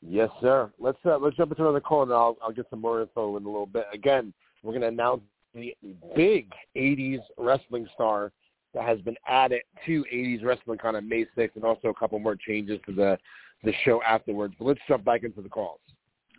Yes, 0.00 0.30
sir. 0.40 0.72
Let's 0.78 0.96
uh, 1.04 1.18
let's 1.18 1.36
jump 1.36 1.52
into 1.52 1.64
another 1.64 1.80
call, 1.80 2.04
and 2.04 2.12
I'll 2.14 2.38
I'll 2.42 2.50
get 2.50 2.64
some 2.70 2.80
more 2.80 3.02
info 3.02 3.36
in 3.36 3.44
a 3.44 3.46
little 3.46 3.66
bit. 3.66 3.84
Again, 3.92 4.32
we're 4.62 4.72
going 4.72 4.80
to 4.80 4.88
announce 4.88 5.20
the 5.54 5.74
big 6.16 6.50
'80s 6.76 7.20
wrestling 7.38 7.86
star 7.94 8.32
that 8.74 8.84
has 8.84 9.00
been 9.00 9.16
added 9.26 9.62
to 9.86 10.04
'80s 10.12 10.44
wrestling 10.44 10.78
kind 10.78 10.96
of 10.96 11.04
May 11.04 11.26
6th, 11.36 11.56
and 11.56 11.64
also 11.64 11.88
a 11.88 11.94
couple 11.94 12.18
more 12.18 12.36
changes 12.36 12.80
to 12.86 12.92
the 12.92 13.18
the 13.64 13.72
show 13.84 14.02
afterwards. 14.02 14.54
But 14.58 14.66
let's 14.66 14.80
jump 14.88 15.04
back 15.04 15.22
into 15.22 15.40
the 15.40 15.48
calls. 15.48 15.80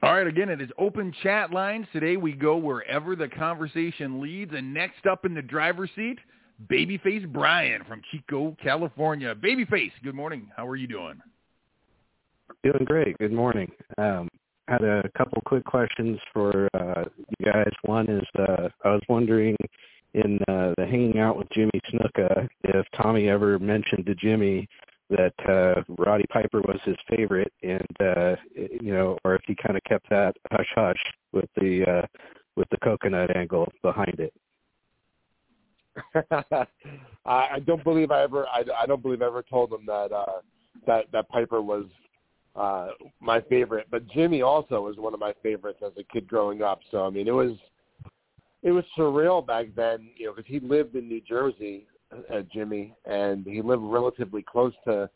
All 0.01 0.13
right, 0.13 0.27
again, 0.27 0.49
it 0.49 0.59
is 0.59 0.69
open 0.77 1.13
chat 1.23 1.51
lines. 1.51 1.87
Today 1.93 2.17
we 2.17 2.33
go 2.33 2.57
wherever 2.57 3.15
the 3.15 3.29
conversation 3.29 4.19
leads. 4.19 4.51
And 4.53 4.73
next 4.73 5.05
up 5.09 5.23
in 5.23 5.33
the 5.33 5.41
driver's 5.41 5.91
seat, 5.95 6.19
Babyface 6.69 7.25
Brian 7.31 7.83
from 7.85 8.01
Chico, 8.11 8.55
California. 8.61 9.33
Babyface, 9.33 9.93
good 10.03 10.13
morning. 10.13 10.49
How 10.57 10.67
are 10.67 10.75
you 10.75 10.87
doing? 10.87 11.21
Doing 12.63 12.83
great. 12.83 13.17
Good 13.17 13.31
morning. 13.31 13.71
Um, 13.97 14.27
had 14.67 14.83
a 14.83 15.03
couple 15.17 15.41
quick 15.45 15.65
questions 15.65 16.19
for 16.33 16.69
uh, 16.73 17.03
you 17.39 17.51
guys. 17.51 17.71
One 17.83 18.09
is 18.09 18.27
uh, 18.37 18.69
I 18.83 18.89
was 18.89 19.01
wondering 19.09 19.55
in 20.13 20.37
uh, 20.47 20.73
the 20.77 20.85
hanging 20.85 21.19
out 21.19 21.37
with 21.37 21.49
Jimmy 21.51 21.71
Snuka 21.91 22.47
if 22.63 22.85
Tommy 22.95 23.29
ever 23.29 23.59
mentioned 23.59 24.05
to 24.05 24.15
Jimmy 24.15 24.67
that 25.09 25.33
uh, 25.47 25.81
Roddy 25.97 26.25
Piper 26.29 26.61
was 26.61 26.79
his 26.85 26.95
favorite, 27.09 27.51
and 27.61 27.97
uh, 27.99 28.35
you 28.55 28.93
know, 28.93 29.17
or 29.23 29.35
if 29.35 29.41
he 29.45 29.55
kind 29.55 29.75
of 29.77 29.83
kept 29.83 30.09
that 30.09 30.35
hush 30.51 30.69
hush 30.75 30.99
with 31.31 31.49
the 31.55 31.83
uh, 31.85 32.07
with 32.55 32.69
the 32.69 32.77
coconut 32.77 33.35
angle 33.35 33.71
behind 33.81 34.19
it. 34.19 34.33
I 37.25 37.59
don't 37.65 37.83
believe 37.83 38.11
I 38.11 38.23
ever. 38.23 38.47
I, 38.47 38.63
I 38.81 38.85
don't 38.85 39.01
believe 39.01 39.21
I 39.21 39.27
ever 39.27 39.43
told 39.43 39.71
him 39.71 39.85
that 39.87 40.11
uh, 40.11 40.41
that 40.87 41.05
that 41.11 41.29
Piper 41.29 41.61
was 41.61 41.85
uh, 42.55 42.89
my 43.19 43.41
favorite. 43.41 43.87
But 43.89 44.07
Jimmy 44.09 44.41
also 44.41 44.81
was 44.81 44.97
one 44.97 45.13
of 45.13 45.19
my 45.19 45.33
favorites 45.41 45.79
as 45.85 45.93
a 45.97 46.03
kid 46.03 46.27
growing 46.27 46.61
up. 46.61 46.79
So 46.91 47.05
I 47.05 47.09
mean, 47.09 47.27
it 47.27 47.31
was 47.31 47.53
it 48.61 48.71
was 48.71 48.85
surreal 48.97 49.45
back 49.45 49.67
then, 49.75 50.09
you 50.15 50.27
know, 50.27 50.33
because 50.33 50.49
he 50.49 50.59
lived 50.59 50.95
in 50.95 51.07
New 51.07 51.21
Jersey, 51.21 51.85
uh, 52.11 52.41
Jimmy, 52.53 52.95
and 53.05 53.45
he 53.45 53.61
lived 53.61 53.83
relatively 53.83 54.41
close 54.41 54.73
to 54.85 55.09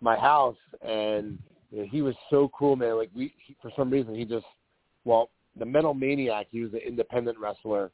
my 0.00 0.16
house, 0.16 0.56
and 0.82 1.38
you 1.70 1.80
know, 1.80 1.88
he 1.90 2.02
was 2.02 2.14
so 2.30 2.50
cool, 2.58 2.76
man. 2.76 2.96
Like 2.96 3.10
we, 3.14 3.34
he, 3.46 3.56
for 3.60 3.70
some 3.76 3.90
reason, 3.90 4.14
he 4.14 4.24
just 4.24 4.46
well, 5.04 5.30
the 5.58 5.66
Metal 5.66 5.94
Maniac. 5.94 6.46
He 6.50 6.60
was 6.60 6.72
an 6.72 6.80
independent 6.86 7.38
wrestler 7.38 7.90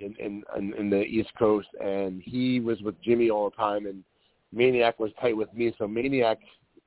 in 0.00 0.14
in 0.18 0.42
in, 0.56 0.74
in 0.74 0.90
the 0.90 1.02
East 1.02 1.30
Coast, 1.38 1.68
and 1.82 2.22
he 2.22 2.60
was 2.60 2.80
with 2.82 3.00
Jimmy 3.02 3.30
all 3.30 3.50
the 3.50 3.56
time, 3.56 3.86
and 3.86 4.04
Maniac 4.52 5.00
was 5.00 5.10
tight 5.20 5.36
with 5.36 5.52
me, 5.54 5.74
so 5.78 5.88
Maniac 5.88 6.38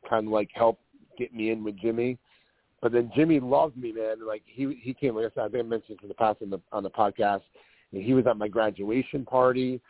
kind 0.10 0.28
of 0.28 0.32
like 0.32 0.50
helped 0.54 0.82
get 1.18 1.34
me 1.34 1.52
in 1.52 1.64
with 1.64 1.78
Jimmy. 1.78 2.18
But 2.82 2.92
then 2.92 3.12
Jimmy 3.16 3.40
loved 3.40 3.78
me, 3.78 3.92
man. 3.92 4.26
Like 4.26 4.44
he 4.46 4.80
he 4.82 4.94
came, 4.94 5.16
like 5.16 5.26
I 5.26 5.36
said, 5.36 5.46
I 5.46 5.50
think 5.50 5.66
I 5.66 5.68
mentioned 5.68 6.00
in 6.02 6.08
the 6.08 6.14
past 6.14 6.42
on 6.42 6.50
the 6.50 6.60
on 6.72 6.84
the 6.84 6.90
podcast. 6.90 7.42
And 7.92 8.04
he 8.04 8.14
was 8.14 8.28
at 8.28 8.38
my 8.38 8.48
graduation 8.48 9.26
party. 9.26 9.82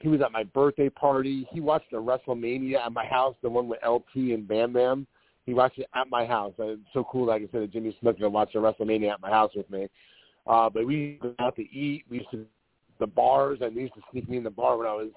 He 0.00 0.08
was 0.08 0.20
at 0.20 0.32
my 0.32 0.42
birthday 0.42 0.88
party. 0.88 1.46
He 1.52 1.60
watched 1.60 1.92
the 1.92 1.98
WrestleMania 1.98 2.84
at 2.84 2.92
my 2.92 3.06
house, 3.06 3.36
the 3.42 3.48
one 3.48 3.68
with 3.68 3.78
LT 3.86 4.14
and 4.14 4.46
Bam 4.46 4.72
Bam. 4.72 5.06
He 5.46 5.54
watched 5.54 5.78
it 5.78 5.86
at 5.94 6.08
my 6.10 6.24
house. 6.24 6.52
It's 6.58 6.80
so 6.92 7.06
cool 7.10 7.26
that 7.26 7.34
I 7.34 7.40
say 7.40 7.60
that 7.60 7.72
Jimmy 7.72 7.96
Snuka 8.02 8.30
watched 8.30 8.54
the 8.54 8.58
WrestleMania 8.58 9.12
at 9.12 9.20
my 9.20 9.30
house 9.30 9.52
with 9.54 9.68
me. 9.70 9.88
Uh, 10.46 10.68
but 10.68 10.86
we 10.86 10.96
used 10.96 11.22
to 11.22 11.34
out 11.38 11.56
to 11.56 11.62
eat. 11.62 12.04
We 12.10 12.18
used 12.18 12.30
to 12.32 12.44
the 12.98 13.06
bars, 13.06 13.58
and 13.60 13.76
they 13.76 13.82
used 13.82 13.94
to 13.94 14.00
sneak 14.10 14.28
me 14.28 14.36
in 14.36 14.44
the 14.44 14.50
bar 14.50 14.76
when 14.76 14.86
I 14.86 14.92
was, 14.92 15.10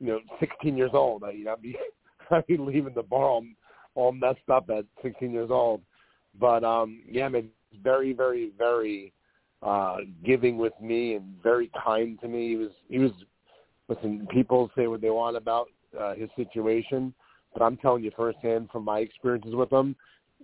you 0.00 0.08
know, 0.08 0.20
16 0.40 0.76
years 0.76 0.92
old. 0.94 1.22
I, 1.24 1.30
you 1.30 1.44
know, 1.44 1.52
I'd 1.52 1.62
be, 1.62 1.76
I'd 2.30 2.46
be 2.46 2.56
leaving 2.56 2.94
the 2.94 3.02
bar 3.02 3.24
all, 3.24 3.44
all 3.94 4.12
messed 4.12 4.48
up 4.52 4.70
at 4.70 4.84
16 5.02 5.30
years 5.30 5.50
old. 5.50 5.80
But 6.38 6.64
um, 6.64 7.02
yeah, 7.10 7.28
man, 7.28 7.48
very, 7.82 8.12
very, 8.12 8.52
very 8.58 9.12
uh, 9.62 9.98
giving 10.24 10.58
with 10.58 10.72
me 10.80 11.14
and 11.14 11.24
very 11.42 11.70
kind 11.84 12.20
to 12.20 12.28
me. 12.28 12.50
He 12.50 12.56
was, 12.56 12.70
he 12.88 12.98
was. 12.98 13.12
Listen, 13.88 14.26
people 14.30 14.70
say 14.76 14.86
what 14.86 15.02
they 15.02 15.10
want 15.10 15.36
about 15.36 15.66
uh, 15.98 16.14
his 16.14 16.30
situation, 16.36 17.12
but 17.52 17.62
I'm 17.62 17.76
telling 17.76 18.02
you 18.02 18.10
firsthand 18.16 18.70
from 18.70 18.82
my 18.82 19.00
experiences 19.00 19.54
with 19.54 19.70
him, 19.70 19.94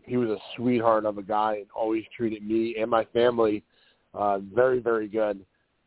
he 0.04 0.16
was 0.16 0.28
a 0.28 0.38
sweetheart 0.56 1.04
of 1.04 1.18
a 1.18 1.22
guy 1.22 1.56
and 1.56 1.66
always 1.74 2.04
treated 2.16 2.46
me 2.46 2.76
and 2.80 2.90
my 2.90 3.04
family 3.06 3.62
uh, 4.14 4.38
very, 4.54 4.80
very 4.80 5.08
good. 5.08 5.44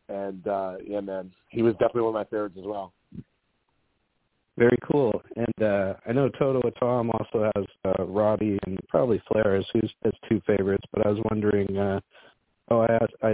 And 0.10 0.48
uh, 0.48 0.76
yeah, 0.86 1.02
man, 1.02 1.32
he 1.50 1.62
was 1.62 1.74
definitely 1.74 2.02
one 2.02 2.10
of 2.10 2.16
my 2.16 2.26
favorites 2.26 2.56
as 2.60 2.66
well. 2.66 2.94
Very 4.58 4.78
cool. 4.92 5.22
And 5.36 5.68
uh, 5.68 5.96
I 6.08 6.12
know 6.12 6.30
Toto 6.30 6.62
Tom 6.80 7.10
also 7.12 7.50
has 7.56 7.66
uh, 7.86 8.04
Roddy 8.06 8.60
and 8.66 8.80
probably 8.88 9.22
Flair 9.32 9.56
as 9.56 9.66
who's 9.74 9.92
as 10.06 10.14
two 10.30 10.42
favorites. 10.46 10.86
But 10.94 11.06
I 11.06 11.10
was 11.10 11.20
wondering. 11.32 11.76
Uh, 11.78 12.00
oh, 12.70 12.82
I 12.82 12.94
asked, 12.94 13.14
I 13.24 13.34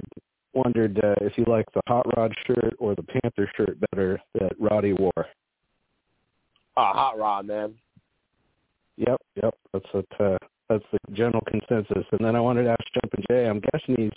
wondered 0.53 0.97
uh, 1.03 1.15
if 1.21 1.38
you 1.38 1.43
like 1.45 1.65
the 1.73 1.82
Hot 1.88 2.05
Rod 2.15 2.34
shirt 2.47 2.73
or 2.79 2.95
the 2.95 3.03
Panther 3.03 3.51
shirt 3.58 3.77
better 3.91 4.21
that 4.36 4.53
Roddy 4.60 4.93
wore. 4.93 5.25
Ah, 6.77 6.91
uh, 6.91 6.93
Hot 6.93 7.17
Rod, 7.19 7.45
man. 7.47 7.75
Yep, 8.95 9.21
yep. 9.41 9.55
That's 9.73 9.86
what 9.91 10.05
uh, 10.19 10.38
that's 10.69 10.86
the 10.91 10.99
general 11.13 11.43
consensus. 11.47 12.05
And 12.12 12.23
then 12.23 12.36
I 12.36 12.39
wanted 12.39 12.63
to 12.63 12.69
ask 12.71 12.84
Jumpin' 12.93 13.23
Jay. 13.29 13.47
I'm 13.47 13.60
guessing 13.60 13.95
he's 13.97 14.12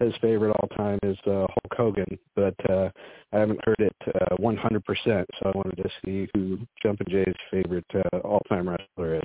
his 0.00 0.14
favorite 0.20 0.50
all 0.50 0.68
time 0.76 0.98
is 1.04 1.16
uh, 1.26 1.46
Hulk 1.46 1.74
Hogan, 1.76 2.18
but 2.34 2.54
uh, 2.68 2.90
I 3.32 3.38
haven't 3.38 3.60
heard 3.64 3.76
it 3.78 3.96
uh, 4.08 4.36
100%. 4.36 4.80
So 5.06 5.24
I 5.44 5.52
wanted 5.54 5.76
to 5.76 5.88
see 6.04 6.28
who 6.34 6.58
Jumpin' 6.82 7.06
Jay's 7.08 7.34
favorite 7.50 7.86
uh, 7.94 8.18
all 8.18 8.40
time 8.48 8.68
wrestler 8.68 9.16
is. 9.16 9.22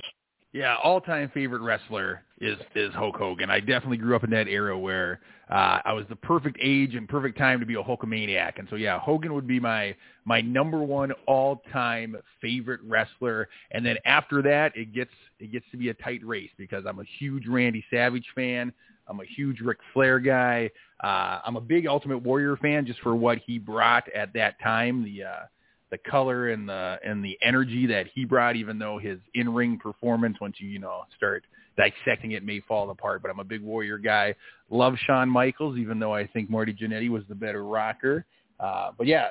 Yeah, 0.52 0.76
all-time 0.82 1.30
favorite 1.34 1.60
wrestler 1.60 2.22
is 2.40 2.56
is 2.74 2.92
Hulk 2.94 3.16
Hogan. 3.16 3.50
I 3.50 3.60
definitely 3.60 3.98
grew 3.98 4.16
up 4.16 4.24
in 4.24 4.30
that 4.30 4.48
era 4.48 4.78
where 4.78 5.20
uh, 5.50 5.80
I 5.84 5.92
was 5.92 6.06
the 6.08 6.16
perfect 6.16 6.56
age 6.62 6.94
and 6.94 7.06
perfect 7.06 7.36
time 7.36 7.60
to 7.60 7.66
be 7.66 7.74
a 7.74 7.82
Hulkamaniac, 7.82 8.58
and 8.58 8.66
so 8.70 8.76
yeah, 8.76 8.98
Hogan 8.98 9.34
would 9.34 9.46
be 9.46 9.60
my 9.60 9.94
my 10.24 10.40
number 10.40 10.78
one 10.78 11.12
all-time 11.26 12.16
favorite 12.40 12.80
wrestler. 12.82 13.48
And 13.72 13.84
then 13.84 13.96
after 14.06 14.40
that, 14.40 14.74
it 14.74 14.94
gets 14.94 15.10
it 15.38 15.52
gets 15.52 15.66
to 15.70 15.76
be 15.76 15.90
a 15.90 15.94
tight 15.94 16.24
race 16.24 16.50
because 16.56 16.84
I'm 16.88 16.98
a 16.98 17.04
huge 17.18 17.46
Randy 17.46 17.84
Savage 17.90 18.26
fan. 18.34 18.72
I'm 19.06 19.20
a 19.20 19.26
huge 19.26 19.60
Ric 19.60 19.78
Flair 19.92 20.18
guy. 20.18 20.70
Uh, 21.04 21.40
I'm 21.44 21.56
a 21.56 21.60
big 21.60 21.86
Ultimate 21.86 22.18
Warrior 22.18 22.56
fan 22.56 22.86
just 22.86 23.00
for 23.00 23.14
what 23.14 23.38
he 23.44 23.58
brought 23.58 24.08
at 24.14 24.32
that 24.32 24.58
time. 24.62 25.04
The 25.04 25.24
uh, 25.24 25.42
the 25.90 25.98
color 25.98 26.50
and 26.50 26.68
the 26.68 26.98
and 27.04 27.24
the 27.24 27.38
energy 27.42 27.86
that 27.86 28.06
he 28.14 28.24
brought, 28.24 28.56
even 28.56 28.78
though 28.78 28.98
his 28.98 29.18
in 29.34 29.52
ring 29.52 29.78
performance, 29.78 30.36
once 30.40 30.56
you 30.58 30.68
you 30.68 30.78
know 30.78 31.02
start 31.16 31.44
dissecting 31.76 32.32
it, 32.32 32.44
may 32.44 32.60
fall 32.60 32.90
apart. 32.90 33.22
But 33.22 33.30
I'm 33.30 33.38
a 33.40 33.44
big 33.44 33.62
Warrior 33.62 33.98
guy. 33.98 34.34
Love 34.70 34.94
Shawn 35.06 35.28
Michaels, 35.28 35.78
even 35.78 35.98
though 35.98 36.14
I 36.14 36.26
think 36.26 36.50
Marty 36.50 36.74
Jannetty 36.74 37.08
was 37.08 37.22
the 37.28 37.34
better 37.34 37.64
rocker. 37.64 38.26
Uh, 38.60 38.90
but 38.98 39.06
yeah, 39.06 39.28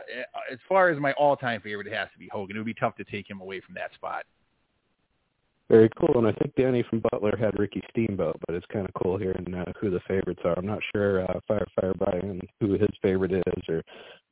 as 0.51 0.57
far 0.69 0.89
as 0.89 0.99
my 0.99 1.11
all-time 1.13 1.59
favorite, 1.61 1.85
it 1.85 1.93
has 1.93 2.07
to 2.13 2.19
be 2.19 2.29
Hogan. 2.31 2.55
It 2.55 2.59
would 2.59 2.65
be 2.65 2.73
tough 2.73 2.95
to 2.95 3.03
take 3.03 3.29
him 3.29 3.41
away 3.41 3.59
from 3.59 3.75
that 3.75 3.93
spot. 3.93 4.23
Very 5.69 5.89
cool. 5.99 6.17
And 6.17 6.27
I 6.27 6.31
think 6.31 6.55
Danny 6.55 6.81
from 6.89 7.03
Butler 7.11 7.35
had 7.37 7.59
Ricky 7.59 7.81
Steamboat, 7.89 8.39
but 8.47 8.55
it's 8.55 8.65
kind 8.71 8.87
of 8.87 8.93
cool 9.03 9.17
hearing 9.17 9.53
uh, 9.53 9.73
who 9.79 9.89
the 9.89 9.99
favorites 10.07 10.39
are. 10.45 10.57
I'm 10.57 10.65
not 10.65 10.79
sure 10.93 11.29
uh, 11.29 11.39
Fire 11.45 11.67
Fire 11.75 11.93
Brian 11.93 12.39
who 12.61 12.73
his 12.73 12.87
favorite 13.01 13.33
is, 13.33 13.63
or 13.67 13.83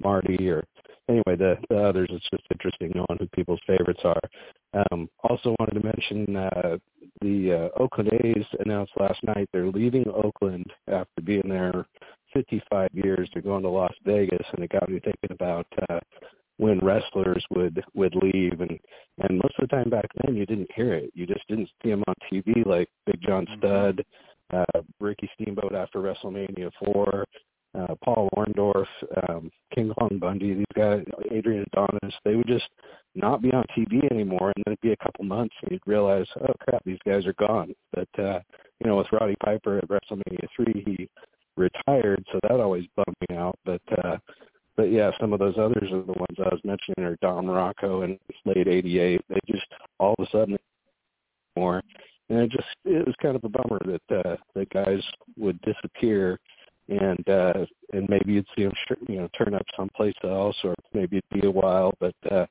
Marty, 0.01 0.49
or 0.49 0.63
anyway, 1.09 1.35
the, 1.35 1.57
the 1.69 1.77
others, 1.77 2.09
it's 2.11 2.29
just 2.29 2.43
interesting 2.51 2.91
knowing 2.93 3.19
who 3.19 3.27
people's 3.27 3.59
favorites 3.67 4.01
are. 4.03 4.21
Um, 4.91 5.09
also 5.23 5.55
wanted 5.59 5.81
to 5.81 5.85
mention 5.85 6.35
uh, 6.35 6.77
the 7.21 7.71
uh, 7.77 7.81
Oakland 7.81 8.11
A's 8.13 8.45
announced 8.65 8.93
last 8.99 9.23
night 9.23 9.49
they're 9.51 9.67
leaving 9.67 10.05
Oakland 10.09 10.65
after 10.87 11.21
being 11.23 11.47
there 11.47 11.85
55 12.33 12.89
years. 12.93 13.29
They're 13.33 13.41
going 13.41 13.63
to 13.63 13.69
Las 13.69 13.93
Vegas, 14.05 14.45
and 14.53 14.63
it 14.63 14.71
got 14.71 14.89
me 14.89 14.99
thinking 14.99 15.31
about 15.31 15.67
uh, 15.89 15.99
when 16.57 16.79
wrestlers 16.79 17.43
would 17.51 17.83
would 17.93 18.15
leave, 18.15 18.61
and 18.61 18.79
and 19.19 19.37
most 19.37 19.55
of 19.59 19.67
the 19.69 19.75
time 19.75 19.89
back 19.89 20.09
then 20.23 20.35
you 20.35 20.45
didn't 20.45 20.71
hear 20.73 20.93
it. 20.93 21.11
You 21.13 21.25
just 21.25 21.47
didn't 21.47 21.69
see 21.81 21.89
them 21.89 22.03
on 22.07 22.15
TV 22.31 22.65
like 22.65 22.89
Big 23.05 23.21
John 23.21 23.45
mm-hmm. 23.45 23.59
Studd, 23.59 24.05
uh, 24.53 24.81
Ricky 24.99 25.29
Steamboat 25.33 25.73
after 25.73 25.99
WrestleMania 25.99 26.71
four 26.83 27.25
uh, 27.77 27.95
Paul 28.03 28.29
Orndorff, 28.35 28.87
um, 29.29 29.51
King 29.73 29.93
Kong 29.97 30.17
Bundy, 30.19 30.53
these 30.53 30.65
guys, 30.75 31.03
Adrian 31.31 31.65
Adonis, 31.73 32.13
they 32.23 32.35
would 32.35 32.47
just 32.47 32.67
not 33.15 33.41
be 33.41 33.51
on 33.51 33.65
TV 33.77 34.09
anymore, 34.11 34.51
and 34.55 34.63
then 34.65 34.73
it'd 34.73 34.81
be 34.81 34.91
a 34.91 34.97
couple 34.97 35.25
months, 35.25 35.55
and 35.61 35.71
you'd 35.71 35.81
realize, 35.85 36.27
oh 36.41 36.53
crap, 36.59 36.83
these 36.85 36.99
guys 37.05 37.25
are 37.25 37.33
gone. 37.33 37.73
But 37.93 38.09
uh, 38.19 38.39
you 38.79 38.87
know, 38.87 38.97
with 38.97 39.11
Roddy 39.11 39.35
Piper 39.43 39.77
at 39.77 39.87
WrestleMania 39.87 40.47
three, 40.55 40.83
he 40.85 41.09
retired, 41.57 42.23
so 42.31 42.39
that 42.43 42.59
always 42.59 42.85
bummed 42.95 43.15
me 43.29 43.37
out. 43.37 43.57
But 43.65 43.81
uh, 44.03 44.17
but 44.75 44.91
yeah, 44.91 45.11
some 45.19 45.33
of 45.33 45.39
those 45.39 45.55
others 45.57 45.89
are 45.91 46.01
the 46.01 46.13
ones 46.13 46.37
I 46.39 46.49
was 46.53 46.61
mentioning 46.63 47.05
are 47.05 47.17
Don 47.21 47.45
Muraco 47.45 48.03
in 48.03 48.19
late 48.45 48.67
'88. 48.67 49.21
They 49.29 49.39
just 49.47 49.65
all 49.99 50.15
of 50.17 50.27
a 50.27 50.29
sudden 50.31 50.57
more, 51.55 51.81
and 52.29 52.39
it 52.39 52.51
just 52.51 52.67
it 52.83 53.05
was 53.05 53.15
kind 53.21 53.35
of 53.35 53.43
a 53.43 53.49
bummer 53.49 53.79
that 53.85 54.25
uh, 54.25 54.35
the 54.53 54.65
guys 54.65 55.01
would 55.37 55.59
disappear 55.61 56.39
and 56.89 57.29
uh 57.29 57.65
and 57.93 58.07
maybe 58.09 58.33
you'd 58.33 58.47
see 58.55 58.63
him 58.63 58.73
you 59.07 59.17
know 59.17 59.29
turn 59.37 59.53
up 59.53 59.65
someplace 59.75 60.13
else 60.23 60.55
or 60.63 60.75
maybe 60.93 61.17
it'd 61.17 61.41
be 61.41 61.47
a 61.47 61.51
while 61.51 61.93
but 61.99 62.15
uh 62.31 62.45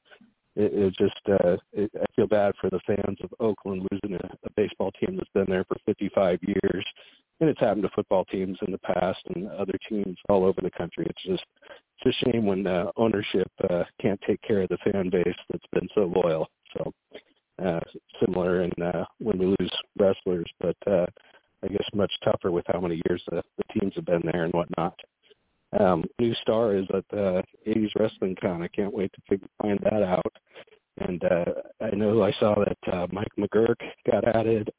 it, 0.56 0.72
it 0.72 0.94
just 0.96 1.20
uh 1.28 1.56
it, 1.72 1.90
I 1.94 2.04
feel 2.16 2.26
bad 2.26 2.54
for 2.60 2.70
the 2.70 2.80
fans 2.86 3.18
of 3.22 3.32
Oakland 3.40 3.88
losing 3.90 4.16
a, 4.16 4.26
a 4.44 4.50
baseball 4.56 4.92
team 4.92 5.16
that's 5.16 5.30
been 5.34 5.46
there 5.48 5.64
for 5.64 5.76
55 5.86 6.38
years 6.42 6.84
and 7.40 7.50
it's 7.50 7.60
happened 7.60 7.82
to 7.82 7.90
football 7.94 8.24
teams 8.26 8.58
in 8.66 8.72
the 8.72 8.78
past 8.78 9.20
and 9.34 9.48
other 9.50 9.78
teams 9.88 10.16
all 10.28 10.44
over 10.44 10.60
the 10.60 10.70
country. 10.70 11.06
It's 11.08 11.22
just 11.24 11.44
it's 12.00 12.16
a 12.24 12.30
shame 12.30 12.46
when 12.46 12.66
uh, 12.66 12.90
ownership 12.96 13.50
uh 13.70 13.84
can't 14.00 14.20
take 14.26 14.40
care 14.42 14.62
of 14.62 14.68
the 14.68 14.78
fan 14.78 15.10
base 15.10 15.36
that's 15.50 15.66
been 15.72 15.88
so 15.94 16.12
loyal. 16.22 16.48
So 16.76 16.92
uh 17.64 17.80
similar 18.20 18.62
in 18.62 18.72
uh 18.82 19.04
when 19.18 19.38
we 19.38 19.46
lose 19.46 19.72
wrestlers 19.96 20.50
but 20.60 20.76
uh 20.88 21.06
I 21.64 21.68
guess 21.68 21.88
much 21.94 22.12
tougher 22.22 22.50
with 22.50 22.64
how 22.68 22.80
many 22.80 23.00
years 23.06 23.22
the, 23.30 23.42
the 23.56 23.80
teams 23.80 23.94
have 23.96 24.04
been 24.04 24.22
there 24.24 24.44
and 24.44 24.52
whatnot. 24.52 24.98
Um, 25.80 26.04
new 26.20 26.34
star 26.42 26.76
is 26.76 26.84
at 26.94 27.04
the 27.10 27.42
80s 27.66 27.90
Wrestling 27.98 28.36
Con. 28.40 28.62
I 28.62 28.68
can't 28.68 28.92
wait 28.92 29.10
to 29.28 29.38
find 29.60 29.78
that 29.82 30.02
out. 30.02 30.32
And 30.98 31.24
uh, 31.24 31.44
I 31.80 31.94
know 31.94 32.22
I 32.22 32.32
saw 32.38 32.54
that 32.54 32.94
uh, 32.94 33.06
Mike 33.10 33.32
McGuirk 33.38 33.80
got 34.10 34.24
added. 34.36 34.70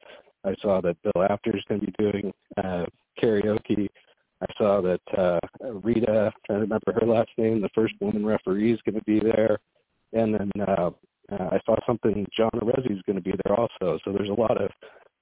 I 0.45 0.55
saw 0.61 0.79
that 0.81 0.95
Bill 1.01 1.23
Apter 1.23 1.57
is 1.57 1.63
going 1.67 1.81
to 1.81 1.87
be 1.87 1.93
doing 1.97 2.33
uh, 2.57 2.85
karaoke. 3.21 3.87
I 4.41 4.45
saw 4.57 4.81
that 4.81 5.01
uh, 5.17 5.39
Rita, 5.83 6.31
trying 6.45 6.59
to 6.59 6.61
remember 6.61 6.93
her 6.93 7.07
last 7.07 7.31
name, 7.37 7.61
the 7.61 7.69
first 7.73 7.95
woman 7.99 8.25
referee 8.25 8.73
is 8.73 8.79
going 8.85 8.95
to 8.95 9.03
be 9.05 9.19
there. 9.19 9.57
And 10.13 10.33
then 10.33 10.51
uh, 10.61 10.91
uh, 11.31 11.49
I 11.51 11.59
saw 11.65 11.75
something 11.85 12.25
John 12.35 12.51
Arezzi 12.55 12.91
is 12.91 13.01
going 13.05 13.15
to 13.15 13.21
be 13.21 13.33
there 13.43 13.59
also. 13.59 13.99
So 14.05 14.11
there's 14.11 14.29
a 14.29 14.39
lot 14.39 14.61
of 14.61 14.69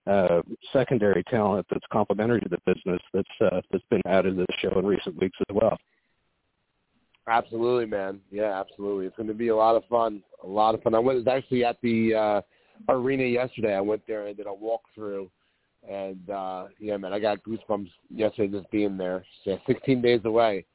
uh, 0.07 0.41
secondary 0.71 1.23
talent 1.23 1.65
that's 1.69 1.85
complementary 1.91 2.41
to 2.41 2.49
the 2.49 2.57
business 2.65 2.99
that's 3.13 3.27
uh, 3.41 3.61
that's 3.71 3.83
been 3.89 4.01
added 4.05 4.35
to 4.35 4.45
the 4.45 4.53
show 4.61 4.77
in 4.79 4.85
recent 4.85 5.19
weeks 5.19 5.37
as 5.49 5.55
well. 5.55 5.77
Absolutely, 7.27 7.85
man. 7.85 8.19
Yeah, 8.31 8.59
absolutely. 8.59 9.05
It's 9.05 9.15
going 9.15 9.27
to 9.27 9.33
be 9.33 9.47
a 9.47 9.55
lot 9.55 9.75
of 9.75 9.85
fun. 9.85 10.21
A 10.43 10.47
lot 10.47 10.75
of 10.75 10.83
fun. 10.83 10.93
I 10.93 10.99
was 10.99 11.25
actually 11.25 11.63
at 11.63 11.77
the 11.81 12.13
uh, 12.13 12.41
arena 12.89 13.23
yesterday. 13.23 13.75
I 13.75 13.81
went 13.81 14.01
there 14.07 14.27
and 14.27 14.35
did 14.35 14.45
a 14.45 14.49
walkthrough, 14.49 15.29
and 15.89 16.29
uh, 16.29 16.65
yeah, 16.79 16.97
man, 16.97 17.13
I 17.13 17.19
got 17.19 17.43
goosebumps 17.43 17.89
yesterday 18.09 18.57
just 18.57 18.69
being 18.71 18.97
there. 18.97 19.23
So 19.45 19.57
16 19.67 20.01
days 20.01 20.19
away, 20.25 20.65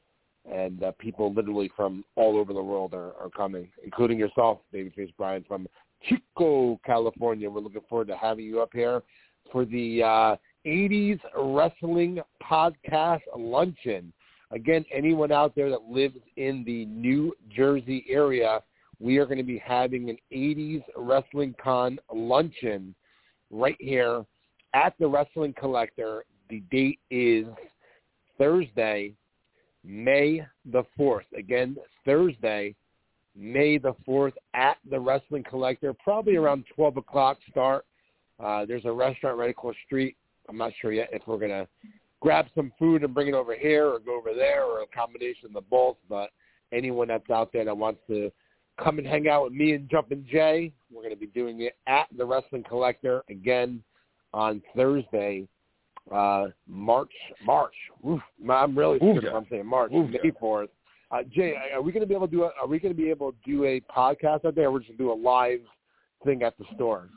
and 0.51 0.81
uh, 0.81 0.91
people 0.97 1.31
literally 1.31 1.69
from 1.75 2.03
all 2.15 2.37
over 2.37 2.51
the 2.53 2.63
world 2.63 2.95
are, 2.95 3.13
are 3.21 3.29
coming, 3.35 3.69
including 3.83 4.17
yourself, 4.17 4.59
Babyface 4.73 5.13
Brian 5.17 5.45
from 5.47 5.67
Chico, 6.03 6.79
California. 6.85 7.49
We're 7.49 7.61
looking 7.61 7.81
forward 7.89 8.07
to 8.07 8.17
having 8.17 8.45
you 8.45 8.61
up 8.61 8.69
here 8.73 9.01
for 9.51 9.65
the 9.65 10.03
uh, 10.03 10.35
80s 10.65 11.19
Wrestling 11.35 12.19
Podcast 12.43 13.21
Luncheon. 13.35 14.13
Again, 14.51 14.83
anyone 14.93 15.31
out 15.31 15.55
there 15.55 15.69
that 15.69 15.83
lives 15.83 16.17
in 16.37 16.63
the 16.65 16.85
New 16.85 17.33
Jersey 17.55 18.05
area, 18.09 18.61
we 18.99 19.17
are 19.17 19.25
going 19.25 19.37
to 19.37 19.43
be 19.43 19.61
having 19.63 20.09
an 20.09 20.17
80s 20.33 20.83
Wrestling 20.97 21.55
Con 21.61 21.99
luncheon 22.13 22.95
right 23.51 23.77
here 23.79 24.25
at 24.73 24.93
the 24.99 25.07
Wrestling 25.07 25.53
Collector. 25.57 26.25
The 26.49 26.61
date 26.71 26.99
is 27.11 27.45
Thursday, 28.37 29.13
May 29.83 30.45
the 30.65 30.83
4th. 30.97 31.31
Again, 31.37 31.77
Thursday, 32.05 32.75
May 33.39 33.77
the 33.77 33.95
4th 34.07 34.33
at 34.53 34.77
the 34.89 34.99
Wrestling 34.99 35.45
Collector, 35.49 35.93
probably 36.03 36.35
around 36.35 36.65
12 36.75 36.97
o'clock 36.97 37.37
start. 37.49 37.85
Uh, 38.37 38.65
there's 38.65 38.85
a 38.85 38.91
restaurant 38.91 39.37
right 39.37 39.49
across 39.49 39.75
the 39.75 39.85
street. 39.85 40.17
I'm 40.49 40.57
not 40.57 40.73
sure 40.81 40.91
yet 40.91 41.09
if 41.13 41.21
we're 41.25 41.37
going 41.37 41.51
to 41.51 41.67
grab 42.19 42.47
some 42.53 42.73
food 42.77 43.03
and 43.03 43.13
bring 43.13 43.29
it 43.29 43.33
over 43.33 43.55
here 43.55 43.87
or 43.87 43.99
go 43.99 44.17
over 44.17 44.33
there 44.33 44.65
or 44.65 44.81
a 44.81 44.87
combination 44.87 45.45
of 45.45 45.53
the 45.53 45.61
both. 45.61 45.95
But 46.09 46.31
anyone 46.73 47.07
that's 47.07 47.29
out 47.29 47.51
there 47.53 47.63
that 47.63 47.77
wants 47.77 48.01
to 48.07 48.29
come 48.83 48.97
and 48.97 49.07
hang 49.07 49.29
out 49.29 49.45
with 49.45 49.53
me 49.53 49.73
and 49.73 49.89
Jumpin' 49.89 50.25
Jay, 50.29 50.73
we're 50.91 51.01
going 51.01 51.13
to 51.13 51.19
be 51.19 51.27
doing 51.27 51.61
it 51.61 51.77
at 51.87 52.07
the 52.17 52.25
Wrestling 52.25 52.63
Collector 52.67 53.23
again 53.29 53.81
on 54.33 54.61
Thursday, 54.75 55.47
uh, 56.13 56.47
March. 56.67 57.13
March. 57.45 57.73
Oof, 58.07 58.21
I'm 58.49 58.77
really 58.77 58.97
scared 58.97 59.23
if 59.23 59.33
I'm 59.33 59.47
saying 59.49 59.65
March. 59.65 59.91
Oof, 59.93 60.09
May 60.09 60.31
4th. 60.31 60.69
Uh, 61.11 61.23
Jay, 61.31 61.55
are 61.73 61.81
we 61.81 61.91
going 61.91 62.01
to 62.01 62.07
be 62.07 62.13
able 62.13 62.27
to 62.27 62.31
do 62.31 62.43
a, 62.43 62.51
Are 62.61 62.67
we 62.67 62.79
going 62.79 62.93
to 62.93 63.01
be 63.01 63.09
able 63.09 63.31
to 63.31 63.37
do 63.45 63.65
a 63.65 63.81
podcast 63.81 64.45
out 64.45 64.55
there? 64.55 64.67
Or 64.67 64.71
we're 64.71 64.79
just 64.79 64.89
going 64.89 64.97
to 64.97 65.03
do 65.03 65.11
a 65.11 65.19
live 65.21 65.61
thing 66.23 66.43
at 66.43 66.57
the 66.57 66.65
store. 66.75 67.09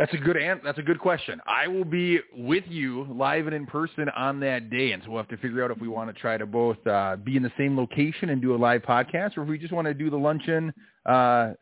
That's 0.00 0.14
a 0.14 0.16
good 0.16 0.38
an- 0.38 0.62
That's 0.64 0.78
a 0.78 0.82
good 0.82 0.98
question. 0.98 1.40
I 1.46 1.68
will 1.68 1.84
be 1.84 2.20
with 2.34 2.64
you 2.66 3.06
live 3.12 3.46
and 3.46 3.54
in 3.54 3.66
person 3.66 4.08
on 4.16 4.40
that 4.40 4.70
day, 4.70 4.92
and 4.92 5.02
so 5.02 5.10
we'll 5.10 5.20
have 5.20 5.28
to 5.28 5.36
figure 5.36 5.62
out 5.62 5.70
if 5.70 5.78
we 5.78 5.88
want 5.88 6.12
to 6.14 6.18
try 6.18 6.38
to 6.38 6.46
both 6.46 6.84
uh, 6.86 7.16
be 7.16 7.36
in 7.36 7.42
the 7.42 7.52
same 7.58 7.76
location 7.76 8.30
and 8.30 8.40
do 8.40 8.54
a 8.54 8.56
live 8.56 8.80
podcast, 8.80 9.36
or 9.36 9.42
if 9.42 9.48
we 9.48 9.58
just 9.58 9.74
want 9.74 9.86
to 9.86 9.92
do 9.92 10.08
the 10.08 10.16
luncheon 10.16 10.72
uh, 11.04 11.52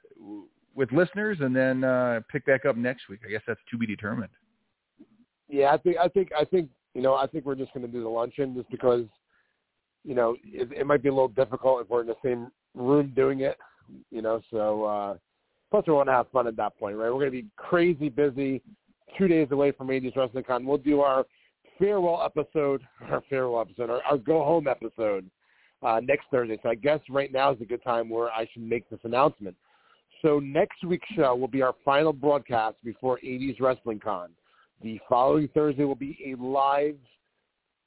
with 0.76 0.92
listeners 0.92 1.38
and 1.40 1.54
then 1.54 1.82
uh, 1.82 2.20
pick 2.30 2.46
back 2.46 2.64
up 2.64 2.76
next 2.76 3.08
week. 3.08 3.18
I 3.26 3.30
guess 3.30 3.42
that's 3.44 3.60
to 3.72 3.76
be 3.76 3.86
determined. 3.86 4.30
Yeah, 5.48 5.72
I 5.72 5.78
think 5.78 5.96
I 5.96 6.06
think 6.06 6.30
I 6.38 6.44
think 6.44 6.70
you 6.94 7.02
know 7.02 7.14
I 7.14 7.26
think 7.26 7.44
we're 7.44 7.56
just 7.56 7.74
going 7.74 7.84
to 7.84 7.90
do 7.90 8.04
the 8.04 8.08
luncheon 8.08 8.54
just 8.54 8.70
because 8.70 9.04
you 10.04 10.14
know 10.14 10.36
it, 10.44 10.68
it 10.72 10.86
might 10.86 11.02
be 11.02 11.08
a 11.08 11.12
little 11.12 11.28
difficult 11.28 11.82
if 11.82 11.88
we're 11.88 12.02
in 12.02 12.06
the 12.06 12.16
same 12.24 12.50
room 12.74 13.12
doing 13.14 13.40
it. 13.40 13.56
You 14.10 14.22
know, 14.22 14.40
so. 14.50 14.84
uh 14.84 15.16
Plus, 15.70 15.84
we 15.86 15.92
want 15.92 16.08
to 16.08 16.14
have 16.14 16.30
fun 16.30 16.46
at 16.46 16.56
that 16.56 16.78
point, 16.78 16.96
right? 16.96 17.10
We're 17.10 17.20
going 17.20 17.26
to 17.26 17.42
be 17.42 17.46
crazy 17.56 18.08
busy 18.08 18.62
two 19.16 19.28
days 19.28 19.48
away 19.50 19.72
from 19.72 19.88
80s 19.88 20.16
Wrestling 20.16 20.44
Con. 20.44 20.64
We'll 20.64 20.78
do 20.78 21.00
our 21.00 21.26
farewell 21.78 22.22
episode, 22.24 22.82
our 23.10 23.22
farewell 23.28 23.60
episode, 23.60 23.90
our, 23.90 24.02
our 24.02 24.18
go 24.18 24.44
home 24.44 24.66
episode 24.66 25.28
uh, 25.82 26.00
next 26.02 26.26
Thursday. 26.30 26.58
So 26.62 26.70
I 26.70 26.74
guess 26.74 27.00
right 27.10 27.32
now 27.32 27.52
is 27.52 27.60
a 27.60 27.66
good 27.66 27.82
time 27.84 28.08
where 28.08 28.30
I 28.30 28.46
should 28.52 28.62
make 28.62 28.88
this 28.88 29.00
announcement. 29.04 29.56
So 30.22 30.40
next 30.40 30.84
week's 30.84 31.08
show 31.14 31.36
will 31.36 31.48
be 31.48 31.62
our 31.62 31.74
final 31.84 32.12
broadcast 32.12 32.76
before 32.84 33.20
80s 33.24 33.60
Wrestling 33.60 34.00
Con. 34.00 34.30
The 34.82 34.98
following 35.08 35.48
Thursday 35.54 35.84
will 35.84 35.94
be 35.94 36.18
a 36.26 36.42
live 36.42 36.96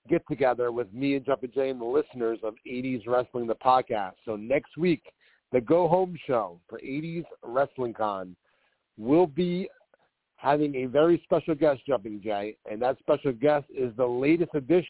get 0.10 0.24
together 0.30 0.72
with 0.72 0.92
me 0.94 1.16
and 1.16 1.26
Jumpin' 1.26 1.52
Jay 1.54 1.70
and 1.70 1.80
the 1.80 1.86
listeners 1.86 2.40
of 2.44 2.56
80s 2.70 3.08
Wrestling 3.08 3.48
the 3.48 3.56
podcast. 3.56 4.14
So 4.26 4.36
next 4.36 4.78
week 4.78 5.04
the 5.52 5.62
Go 5.62 5.88
Home 5.88 6.18
Show 6.28 6.60
for 6.68 6.80
80s 6.80 7.26
Wrestling 7.44 7.94
Con 7.94 8.36
will 8.98 9.28
be 9.28 9.70
having 10.36 10.76
a 10.76 10.86
very 10.86 11.22
special 11.24 11.54
guest, 11.54 11.82
Jumping 11.88 12.22
Jay, 12.24 12.56
and 12.70 12.82
that 12.82 12.98
special 13.00 13.32
guest 13.32 13.66
is 13.70 13.96
the 13.98 14.06
latest 14.06 14.52
addition 14.56 14.90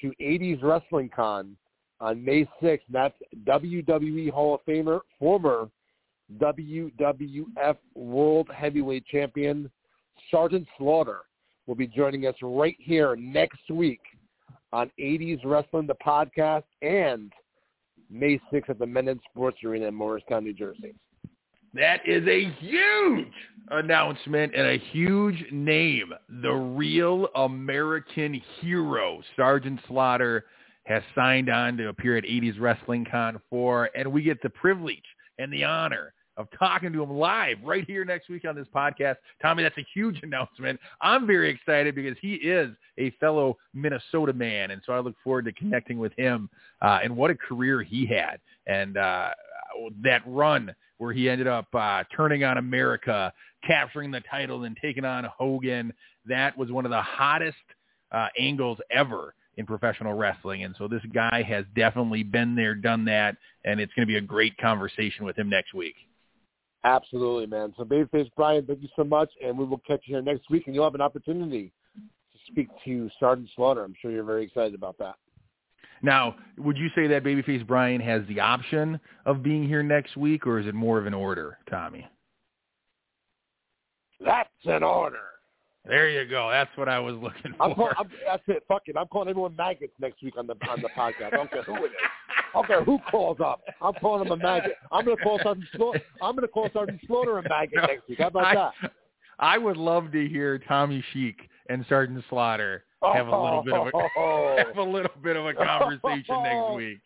to 0.00 0.12
80s 0.20 0.62
Wrestling 0.62 1.10
Con 1.14 1.56
on 2.00 2.24
May 2.24 2.48
6th. 2.62 2.80
That's 2.88 3.16
WWE 3.44 4.30
Hall 4.30 4.54
of 4.54 4.60
Famer, 4.66 5.00
former 5.18 5.68
WWF 6.38 7.76
World 7.94 8.48
Heavyweight 8.54 9.06
Champion 9.06 9.70
Sergeant 10.30 10.66
Slaughter 10.76 11.20
will 11.68 11.76
be 11.76 11.86
joining 11.86 12.26
us 12.26 12.34
right 12.42 12.76
here 12.80 13.14
next 13.14 13.70
week 13.70 14.00
on 14.72 14.90
80s 14.98 15.38
Wrestling, 15.44 15.86
the 15.86 15.94
podcast, 16.04 16.64
and– 16.82 17.32
May 18.10 18.40
6th 18.52 18.70
at 18.70 18.78
the 18.78 18.86
Mennen 18.86 19.20
Sports 19.30 19.58
Arena 19.64 19.86
in 19.86 19.94
Morristown, 19.94 20.44
New 20.44 20.54
Jersey. 20.54 20.94
That 21.74 22.00
is 22.06 22.26
a 22.26 22.50
huge 22.60 23.32
announcement 23.70 24.54
and 24.54 24.66
a 24.66 24.78
huge 24.92 25.44
name. 25.52 26.12
The 26.42 26.52
real 26.52 27.28
American 27.36 28.40
hero, 28.60 29.20
Sergeant 29.36 29.78
Slaughter, 29.86 30.46
has 30.84 31.02
signed 31.14 31.50
on 31.50 31.76
to 31.76 31.88
appear 31.88 32.16
at 32.16 32.24
80s 32.24 32.58
Wrestling 32.58 33.06
Con 33.10 33.38
4, 33.50 33.90
and 33.94 34.10
we 34.10 34.22
get 34.22 34.40
the 34.42 34.48
privilege 34.50 35.04
and 35.38 35.52
the 35.52 35.64
honor 35.64 36.14
of 36.38 36.48
talking 36.58 36.92
to 36.92 37.02
him 37.02 37.10
live 37.10 37.58
right 37.62 37.84
here 37.86 38.04
next 38.04 38.30
week 38.30 38.44
on 38.48 38.54
this 38.54 38.68
podcast. 38.74 39.16
Tommy, 39.42 39.64
that's 39.64 39.76
a 39.76 39.86
huge 39.92 40.20
announcement. 40.22 40.80
I'm 41.02 41.26
very 41.26 41.50
excited 41.50 41.94
because 41.94 42.16
he 42.22 42.34
is 42.34 42.70
a 42.96 43.10
fellow 43.20 43.58
Minnesota 43.74 44.32
man, 44.32 44.70
and 44.70 44.80
so 44.86 44.92
I 44.92 45.00
look 45.00 45.16
forward 45.22 45.44
to 45.44 45.52
connecting 45.52 45.98
with 45.98 46.12
him 46.16 46.48
uh, 46.80 47.00
and 47.02 47.14
what 47.14 47.30
a 47.30 47.34
career 47.34 47.82
he 47.82 48.06
had 48.06 48.40
and 48.66 48.96
uh, 48.96 49.30
that 50.02 50.22
run 50.26 50.74
where 50.98 51.12
he 51.12 51.28
ended 51.28 51.46
up 51.46 51.66
uh, 51.74 52.02
turning 52.14 52.44
on 52.44 52.58
America, 52.58 53.32
capturing 53.66 54.10
the 54.10 54.20
title, 54.30 54.64
and 54.64 54.76
taking 54.80 55.04
on 55.04 55.24
Hogan. 55.24 55.92
That 56.26 56.56
was 56.56 56.70
one 56.70 56.84
of 56.84 56.90
the 56.90 57.02
hottest 57.02 57.56
uh, 58.12 58.28
angles 58.38 58.78
ever 58.90 59.34
in 59.56 59.66
professional 59.66 60.14
wrestling. 60.14 60.64
And 60.64 60.74
so 60.78 60.88
this 60.88 61.02
guy 61.12 61.42
has 61.48 61.64
definitely 61.74 62.22
been 62.22 62.54
there, 62.54 62.74
done 62.74 63.04
that, 63.06 63.36
and 63.64 63.80
it's 63.80 63.92
going 63.94 64.06
to 64.06 64.12
be 64.12 64.18
a 64.18 64.20
great 64.20 64.56
conversation 64.58 65.24
with 65.24 65.36
him 65.36 65.48
next 65.48 65.74
week. 65.74 65.96
Absolutely, 66.84 67.46
man. 67.46 67.74
So 67.76 67.84
Babyface 67.84 68.30
Brian, 68.36 68.64
thank 68.64 68.82
you 68.82 68.88
so 68.94 69.04
much, 69.04 69.30
and 69.44 69.58
we 69.58 69.64
will 69.64 69.82
catch 69.86 70.02
you 70.04 70.14
here 70.14 70.22
next 70.22 70.48
week, 70.50 70.66
and 70.66 70.74
you'll 70.74 70.84
have 70.84 70.94
an 70.94 71.00
opportunity 71.00 71.72
to 71.96 72.38
speak 72.50 72.68
to 72.84 73.10
Sergeant 73.18 73.48
Slaughter. 73.56 73.84
I'm 73.84 73.94
sure 74.00 74.10
you're 74.10 74.24
very 74.24 74.44
excited 74.44 74.74
about 74.74 74.96
that. 74.98 75.16
Now, 76.02 76.36
would 76.56 76.76
you 76.76 76.88
say 76.94 77.08
that 77.08 77.24
Babyface 77.24 77.66
Brian 77.66 78.00
has 78.00 78.22
the 78.28 78.38
option 78.38 79.00
of 79.26 79.42
being 79.42 79.66
here 79.66 79.82
next 79.82 80.16
week, 80.16 80.46
or 80.46 80.60
is 80.60 80.66
it 80.66 80.74
more 80.74 80.98
of 80.98 81.06
an 81.06 81.14
order, 81.14 81.58
Tommy? 81.68 82.06
That's 84.24 84.48
an 84.64 84.82
order. 84.82 85.18
There 85.88 86.10
you 86.10 86.28
go. 86.28 86.50
That's 86.50 86.70
what 86.76 86.88
I 86.88 86.98
was 86.98 87.14
looking 87.14 87.54
for. 87.56 87.62
I'm 87.62 87.74
call, 87.74 87.90
I'm, 87.98 88.10
that's 88.26 88.42
it. 88.46 88.62
Fuck 88.68 88.82
it. 88.86 88.96
I'm 88.96 89.06
calling 89.06 89.30
everyone 89.30 89.56
maggots 89.56 89.94
next 89.98 90.22
week 90.22 90.34
on 90.36 90.46
the 90.46 90.54
on 90.68 90.82
the 90.82 90.90
podcast. 90.96 91.32
I 91.32 91.36
don't 91.36 91.50
care 91.50 91.62
who 91.62 91.76
it 91.76 91.84
is. 91.84 91.92
I 92.28 92.42
don't 92.52 92.66
care 92.66 92.84
who 92.84 92.98
calls 93.10 93.38
up. 93.42 93.62
I'm 93.80 93.94
calling 93.94 94.28
them 94.28 94.38
a 94.38 94.42
maggot. 94.42 94.72
I'm 94.92 95.06
going 95.06 95.16
to 95.16 95.22
call 95.22 95.40
Sergeant 95.42 95.66
Slaughter. 95.74 96.02
I'm 96.22 96.36
going 96.36 96.46
to 96.46 96.52
call 96.52 96.68
Sergeant 96.74 97.00
Slaughter 97.06 97.38
a 97.38 97.48
maggot 97.48 97.76
no, 97.76 97.82
next 97.82 98.08
week. 98.08 98.18
How 98.18 98.26
about 98.26 98.44
I, 98.44 98.54
that? 98.54 98.92
I 99.38 99.56
would 99.56 99.78
love 99.78 100.12
to 100.12 100.28
hear 100.28 100.58
Tommy 100.58 101.02
Sheik 101.12 101.38
and 101.70 101.86
Sergeant 101.88 102.22
Slaughter 102.28 102.84
have 103.02 103.28
a 103.28 103.42
little 103.42 103.62
bit 103.62 103.74
of 103.74 103.86
a 103.86 103.90
oh. 103.94 104.56
have 104.66 104.76
a 104.76 104.82
little 104.82 105.10
bit 105.22 105.36
of 105.36 105.46
a 105.46 105.54
conversation 105.54 106.42
next 106.42 106.70
week. 106.76 107.00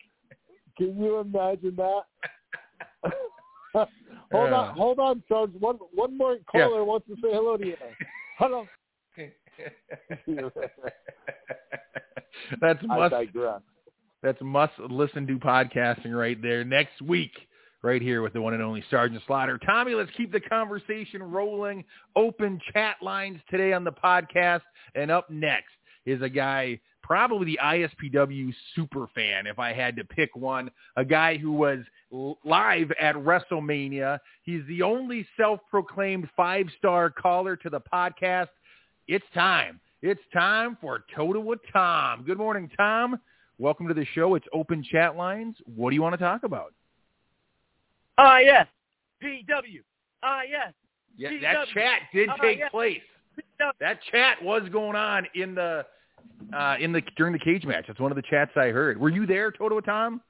Can 0.77 0.97
you 0.97 1.19
imagine 1.19 1.77
that? 1.77 2.01
hold 4.31 4.53
on, 4.53 4.75
hold 4.75 4.99
on, 4.99 5.23
Sergeant. 5.29 5.61
One 5.61 5.77
one 5.93 6.17
more 6.17 6.37
caller 6.51 6.79
yeah. 6.79 6.81
wants 6.81 7.07
to 7.07 7.15
say 7.15 7.29
hello 7.31 7.55
to 7.55 7.65
you. 7.65 7.77
Hello. 8.37 8.65
that's 12.61 12.83
must. 12.83 13.13
That's 14.21 14.41
must 14.41 14.73
listen 14.79 15.27
to 15.27 15.37
podcasting 15.37 16.17
right 16.17 16.41
there. 16.41 16.63
Next 16.63 17.01
week, 17.01 17.31
right 17.83 18.01
here 18.01 18.21
with 18.21 18.33
the 18.33 18.41
one 18.41 18.53
and 18.53 18.63
only 18.63 18.83
Sergeant 18.89 19.21
Slaughter. 19.27 19.59
Tommy, 19.65 19.93
let's 19.93 20.09
keep 20.17 20.31
the 20.31 20.39
conversation 20.39 21.21
rolling. 21.21 21.83
Open 22.15 22.59
chat 22.73 22.95
lines 23.01 23.39
today 23.51 23.73
on 23.73 23.83
the 23.83 23.91
podcast. 23.91 24.61
And 24.95 25.11
up 25.11 25.29
next 25.29 25.73
is 26.05 26.21
a 26.21 26.29
guy, 26.29 26.79
probably 27.01 27.45
the 27.45 27.59
ISPW 27.61 28.53
super 28.75 29.07
fan, 29.13 29.45
if 29.45 29.59
I 29.59 29.73
had 29.73 29.95
to 29.97 30.05
pick 30.05 30.35
one, 30.35 30.71
a 30.95 31.05
guy 31.05 31.37
who 31.37 31.51
was 31.51 31.79
live 32.13 32.91
at 32.99 33.15
WrestleMania. 33.15 34.19
He's 34.43 34.61
the 34.67 34.81
only 34.81 35.27
self-proclaimed 35.35 36.29
five-star 36.35 37.09
caller 37.09 37.55
to 37.57 37.69
the 37.69 37.81
podcast. 37.81 38.49
It's 39.07 39.25
time. 39.33 39.79
It's 40.01 40.21
time 40.31 40.77
for 40.79 41.05
Toto 41.15 41.39
with 41.39 41.59
Tom. 41.71 42.23
Good 42.23 42.37
morning, 42.37 42.69
Tom. 42.77 43.19
Welcome 43.57 43.87
to 43.87 43.93
the 43.93 44.05
show. 44.13 44.35
It's 44.35 44.45
open 44.53 44.83
chat 44.83 45.15
lines. 45.15 45.55
What 45.75 45.89
do 45.89 45.95
you 45.95 46.01
want 46.01 46.13
to 46.13 46.17
talk 46.17 46.43
about? 46.43 46.73
Ah, 48.17 48.35
uh, 48.35 48.37
yes. 48.39 48.67
PW. 49.23 49.81
Ah, 50.21 50.39
uh, 50.39 50.41
yes. 50.49 50.73
Yeah, 51.17 51.29
PW. 51.29 51.41
that 51.41 51.67
chat 51.73 51.99
did 52.13 52.29
uh, 52.29 52.37
take 52.41 52.59
yes. 52.59 52.71
place. 52.71 53.01
That 53.79 53.99
chat 54.11 54.43
was 54.43 54.63
going 54.71 54.95
on 54.95 55.25
in 55.35 55.55
the 55.55 55.85
uh, 56.55 56.75
in 56.79 56.91
the 56.91 57.01
during 57.15 57.33
the 57.33 57.39
cage 57.39 57.65
match. 57.65 57.85
That's 57.87 57.99
one 57.99 58.11
of 58.11 58.15
the 58.15 58.23
chats 58.29 58.51
I 58.55 58.67
heard. 58.67 58.99
Were 58.99 59.09
you 59.09 59.25
there, 59.25 59.51
Toto 59.51 59.75
with 59.75 59.85
Tom? 59.85 60.21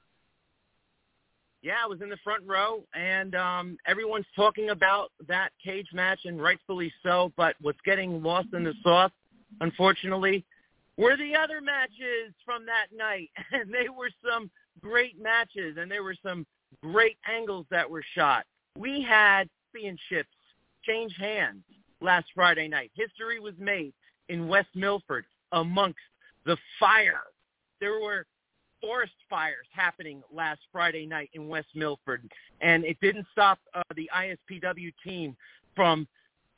Yeah, 1.64 1.76
I 1.82 1.86
was 1.86 2.02
in 2.02 2.10
the 2.10 2.18
front 2.22 2.42
row, 2.46 2.84
and 2.94 3.34
um, 3.34 3.78
everyone's 3.86 4.26
talking 4.36 4.68
about 4.68 5.10
that 5.26 5.48
cage 5.64 5.88
match, 5.94 6.26
and 6.26 6.40
rightfully 6.40 6.92
so. 7.02 7.32
But 7.38 7.56
what's 7.62 7.80
getting 7.86 8.22
lost 8.22 8.48
in 8.52 8.64
the 8.64 8.74
sauce, 8.82 9.10
unfortunately, 9.62 10.44
were 10.98 11.16
the 11.16 11.34
other 11.34 11.62
matches 11.62 12.34
from 12.44 12.66
that 12.66 12.88
night, 12.94 13.30
and 13.52 13.72
they 13.72 13.88
were 13.88 14.10
some 14.22 14.50
great 14.82 15.18
matches, 15.18 15.78
and 15.78 15.90
there 15.90 16.02
were 16.02 16.16
some 16.22 16.46
great 16.82 17.16
angles 17.26 17.64
that 17.70 17.88
were 17.88 18.04
shot. 18.14 18.44
We 18.76 19.00
had 19.00 19.48
championships 19.72 20.28
change 20.82 21.16
hands 21.18 21.62
last 22.02 22.26
Friday 22.34 22.68
night. 22.68 22.90
History 22.94 23.40
was 23.40 23.54
made 23.58 23.94
in 24.28 24.48
West 24.48 24.68
Milford 24.74 25.24
amongst 25.52 25.96
the 26.44 26.58
fire. 26.78 27.22
There 27.80 28.00
were 28.00 28.26
forest 28.84 29.14
fires 29.30 29.66
happening 29.72 30.22
last 30.32 30.60
Friday 30.70 31.06
night 31.06 31.30
in 31.32 31.48
West 31.48 31.68
Milford, 31.74 32.22
and 32.60 32.84
it 32.84 32.98
didn't 33.00 33.26
stop 33.32 33.58
uh, 33.74 33.82
the 33.96 34.10
ISPW 34.14 34.92
team 35.02 35.34
from 35.74 36.06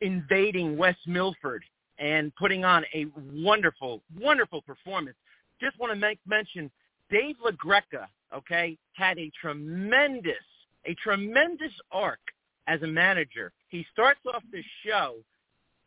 invading 0.01 0.77
West 0.77 0.99
Milford 1.07 1.63
and 1.99 2.35
putting 2.35 2.65
on 2.65 2.85
a 2.95 3.07
wonderful, 3.33 4.03
wonderful 4.21 4.61
performance. 4.63 5.17
Just 5.61 5.79
want 5.79 5.93
to 5.93 5.99
make 5.99 6.19
mention 6.27 6.71
Dave 7.11 7.37
LaGreca, 7.45 8.07
okay, 8.35 8.77
had 8.95 9.19
a 9.19 9.31
tremendous, 9.41 10.35
a 10.85 10.95
tremendous 10.95 11.73
arc 11.93 12.21
as 12.67 12.83
a 12.83 12.87
manager. 12.87 13.53
He 13.69 13.87
starts 13.93 14.21
off 14.27 14.43
the 14.51 14.63
show 14.85 15.15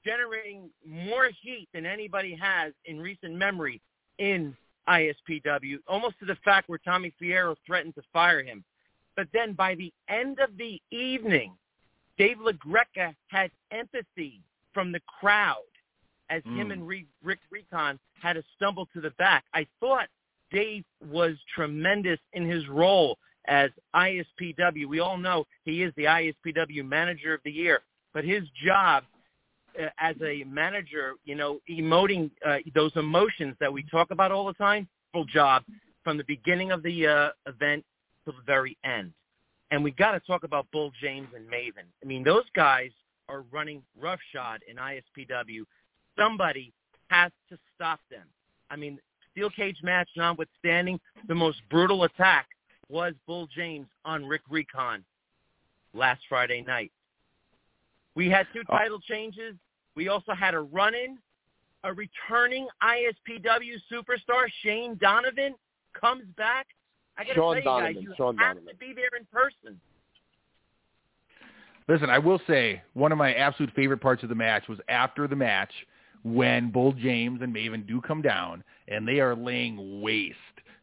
generating 0.06 0.70
more 0.88 1.30
heat 1.42 1.68
than 1.74 1.86
anybody 1.86 2.34
has 2.42 2.72
in 2.86 3.00
recent 3.00 3.36
memory 3.36 3.82
in 4.20 4.56
ISPW, 4.90 5.78
almost 5.88 6.20
to 6.20 6.26
the 6.26 6.38
fact 6.44 6.70
where 6.70 6.80
Tommy 6.80 7.14
Fierro 7.22 7.56
threatened 7.66 7.96
to 7.96 8.02
fire 8.12 8.44
him. 8.44 8.64
But 9.16 9.28
then 9.34 9.54
by 9.54 9.76
the 9.76 9.94
end 10.08 10.40
of 10.40 10.58
the 10.58 10.82
evening, 10.92 11.54
Dave 12.18 12.38
LaGreca 12.38 13.14
had 13.28 13.52
empathy 13.72 14.42
from 14.74 14.92
the 14.92 15.02
crowd 15.20 15.58
as 16.30 16.44
mm. 16.44 16.58
him 16.58 16.72
and 16.72 16.88
Rick 16.88 17.40
Recon 17.50 18.00
had 18.22 18.34
to 18.34 18.44
stumble 18.56 18.88
to 18.94 19.02
the 19.02 19.12
back. 19.12 19.46
I 19.54 19.66
thought 19.80 20.08
Dave 20.52 20.84
was 21.10 21.36
tremendous 21.54 22.20
in 22.34 22.46
his 22.46 22.68
role 22.68 23.18
as 23.48 23.72
ISPW. 23.96 24.86
We 24.88 25.00
all 25.00 25.18
know 25.18 25.46
he 25.66 25.84
is 25.84 25.94
the 25.96 26.04
ISPW 26.06 26.88
Manager 26.88 27.34
of 27.34 27.42
the 27.44 27.52
Year, 27.52 27.82
but 28.14 28.24
his 28.24 28.44
job 28.64 29.04
as 30.00 30.16
a 30.24 30.44
manager, 30.46 31.14
you 31.26 31.36
know, 31.36 31.60
emoting 31.70 32.30
uh, 32.46 32.58
those 32.76 32.92
emotions 32.96 33.56
that 33.60 33.72
we 33.72 33.84
talk 33.84 34.12
about 34.12 34.32
all 34.32 34.46
the 34.46 34.54
time, 34.54 34.88
full 35.14 35.26
job 35.26 35.64
from 36.04 36.18
the 36.18 36.24
beginning 36.26 36.72
of 36.72 36.84
the 36.84 37.08
uh, 37.08 37.30
event 37.48 37.84
to 38.26 38.32
the 38.32 38.44
very 38.46 38.78
end. 38.84 39.12
And 39.72 39.84
we 39.84 39.92
got 39.92 40.12
to 40.12 40.20
talk 40.22 40.44
about 40.44 40.68
Bull 40.72 40.92
James 41.02 41.28
and 41.36 41.46
Maven. 41.48 41.86
I 42.04 42.06
mean, 42.08 42.24
those 42.24 42.46
guys 42.56 42.92
are 43.28 43.44
running 43.52 43.84
roughshod 44.00 44.62
in 44.68 44.78
ISPW. 44.78 45.62
Somebody 46.18 46.74
has 47.10 47.32
to 47.50 47.58
stop 47.76 48.00
them. 48.10 48.26
I 48.72 48.76
mean, 48.76 49.00
steel 49.32 49.50
cage 49.50 49.78
match 49.84 50.10
notwithstanding, 50.18 51.00
the 51.28 51.36
most 51.36 51.62
brutal 51.70 52.04
attack 52.04 52.48
was 52.90 53.14
Bull 53.28 53.48
James 53.56 53.88
on 54.06 54.26
Rick 54.26 54.42
Recon 54.50 55.04
last 55.94 56.22
Friday 56.28 56.64
night. 56.66 56.92
We 58.20 58.30
had 58.30 58.48
two 58.54 58.64
oh. 58.68 58.78
title 58.78 59.00
changes. 59.00 59.56
We 59.96 60.10
also 60.10 60.34
had 60.34 60.54
a 60.54 60.60
run-in. 60.60 61.18
A 61.86 61.94
returning 61.94 62.68
ISPW 62.84 63.78
superstar, 63.90 64.48
Shane 64.62 64.98
Donovan, 65.00 65.56
comes 65.98 66.26
back. 66.36 66.68
I 67.18 67.24
got 67.24 67.30
to 67.30 67.36
tell 67.36 67.56
you 67.56 67.62
Donovan, 67.62 67.94
guys, 67.94 68.04
you 68.04 68.14
Sean 68.18 68.38
have 68.38 68.58
Donovan. 68.58 68.74
to 68.74 68.76
be 68.78 68.94
there 68.94 69.18
in 69.18 69.26
person. 69.32 69.80
Listen, 71.88 72.10
I 72.10 72.20
will 72.20 72.42
say 72.46 72.82
one 72.94 73.14
of 73.14 73.18
my 73.18 73.34
absolute 73.36 73.72
favorite 73.74 74.02
parts 74.02 74.22
of 74.22 74.28
the 74.28 74.36
match 74.36 74.68
was 74.68 74.80
after 74.90 75.26
the 75.26 75.38
match 75.38 75.72
when 76.24 76.72
Bull 76.72 76.92
James 76.92 77.40
and 77.42 77.56
Maven 77.56 77.88
do 77.88 78.02
come 78.02 78.22
down 78.22 78.66
and 78.90 79.08
they 79.08 79.22
are 79.22 79.34
laying 79.34 80.02
waste 80.02 80.36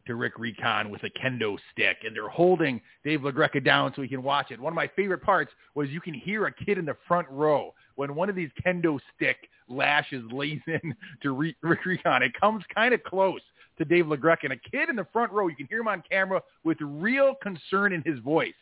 to 0.07 0.15
Rick 0.15 0.39
Recon 0.39 0.89
with 0.89 1.03
a 1.03 1.09
kendo 1.09 1.57
stick, 1.71 1.97
and 2.05 2.15
they're 2.15 2.29
holding 2.29 2.81
Dave 3.03 3.21
LaGreca 3.21 3.63
down 3.63 3.93
so 3.95 4.01
he 4.01 4.07
can 4.07 4.23
watch 4.23 4.51
it. 4.51 4.59
One 4.59 4.73
of 4.73 4.75
my 4.75 4.89
favorite 4.95 5.21
parts 5.21 5.51
was 5.75 5.89
you 5.89 6.01
can 6.01 6.13
hear 6.13 6.47
a 6.47 6.51
kid 6.51 6.77
in 6.77 6.85
the 6.85 6.97
front 7.07 7.27
row 7.29 7.73
when 7.95 8.15
one 8.15 8.29
of 8.29 8.35
these 8.35 8.49
kendo 8.65 8.99
stick 9.15 9.37
lashes 9.69 10.23
lays 10.31 10.61
in 10.67 10.95
to 11.21 11.31
Rick 11.31 11.85
Recon. 11.85 12.23
It 12.23 12.33
comes 12.39 12.63
kind 12.73 12.93
of 12.93 13.03
close 13.03 13.41
to 13.77 13.85
Dave 13.85 14.05
LaGreca, 14.05 14.43
and 14.43 14.53
a 14.53 14.69
kid 14.71 14.89
in 14.89 14.95
the 14.95 15.07
front 15.13 15.31
row, 15.31 15.47
you 15.47 15.55
can 15.55 15.67
hear 15.67 15.79
him 15.79 15.87
on 15.87 16.03
camera 16.09 16.41
with 16.63 16.77
real 16.81 17.35
concern 17.41 17.93
in 17.93 18.01
his 18.05 18.19
voice, 18.19 18.53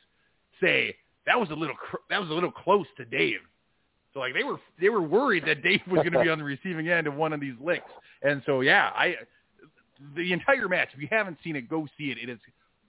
say 0.61 0.95
that 1.25 1.39
was 1.39 1.49
a 1.49 1.53
little 1.53 1.75
cr- 1.75 1.97
that 2.09 2.19
was 2.19 2.29
a 2.29 2.33
little 2.33 2.51
close 2.51 2.85
to 2.97 3.05
Dave. 3.05 3.39
So 4.13 4.19
like 4.19 4.33
they 4.33 4.43
were 4.43 4.59
they 4.79 4.89
were 4.89 5.01
worried 5.01 5.43
that 5.45 5.63
Dave 5.63 5.81
was 5.87 5.97
going 5.97 6.13
to 6.13 6.23
be 6.23 6.29
on 6.29 6.37
the 6.37 6.43
receiving 6.43 6.87
end 6.89 7.07
of 7.07 7.15
one 7.15 7.33
of 7.33 7.39
these 7.39 7.55
licks. 7.61 7.89
And 8.23 8.41
so 8.45 8.61
yeah, 8.61 8.91
I 8.95 9.15
the 10.15 10.33
entire 10.33 10.67
match. 10.67 10.89
If 10.93 11.01
you 11.01 11.07
haven't 11.11 11.37
seen 11.43 11.55
it, 11.55 11.69
go 11.69 11.87
see 11.97 12.11
it. 12.11 12.17
It 12.17 12.29
is 12.29 12.39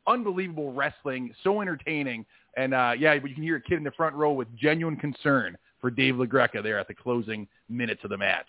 unbelievable 0.07 0.73
wrestling, 0.73 1.33
so 1.43 1.61
entertaining, 1.61 2.25
and 2.57 2.73
uh, 2.75 2.93
yeah, 2.99 3.19
but 3.19 3.29
you 3.29 3.35
can 3.35 3.45
hear 3.45 3.57
a 3.57 3.61
kid 3.61 3.79
in 3.79 3.85
the 3.85 3.91
front 3.93 4.15
row 4.15 4.33
with 4.33 4.49
genuine 4.57 4.97
concern 4.97 5.57
for 5.81 5.91
Dave 5.91 6.15
LaGreca 6.15 6.63
there 6.63 6.79
at 6.79 6.89
the 6.89 6.95
closing 6.95 7.47
minutes 7.69 8.03
of 8.05 8.11
the 8.11 8.17
match. 8.17 8.47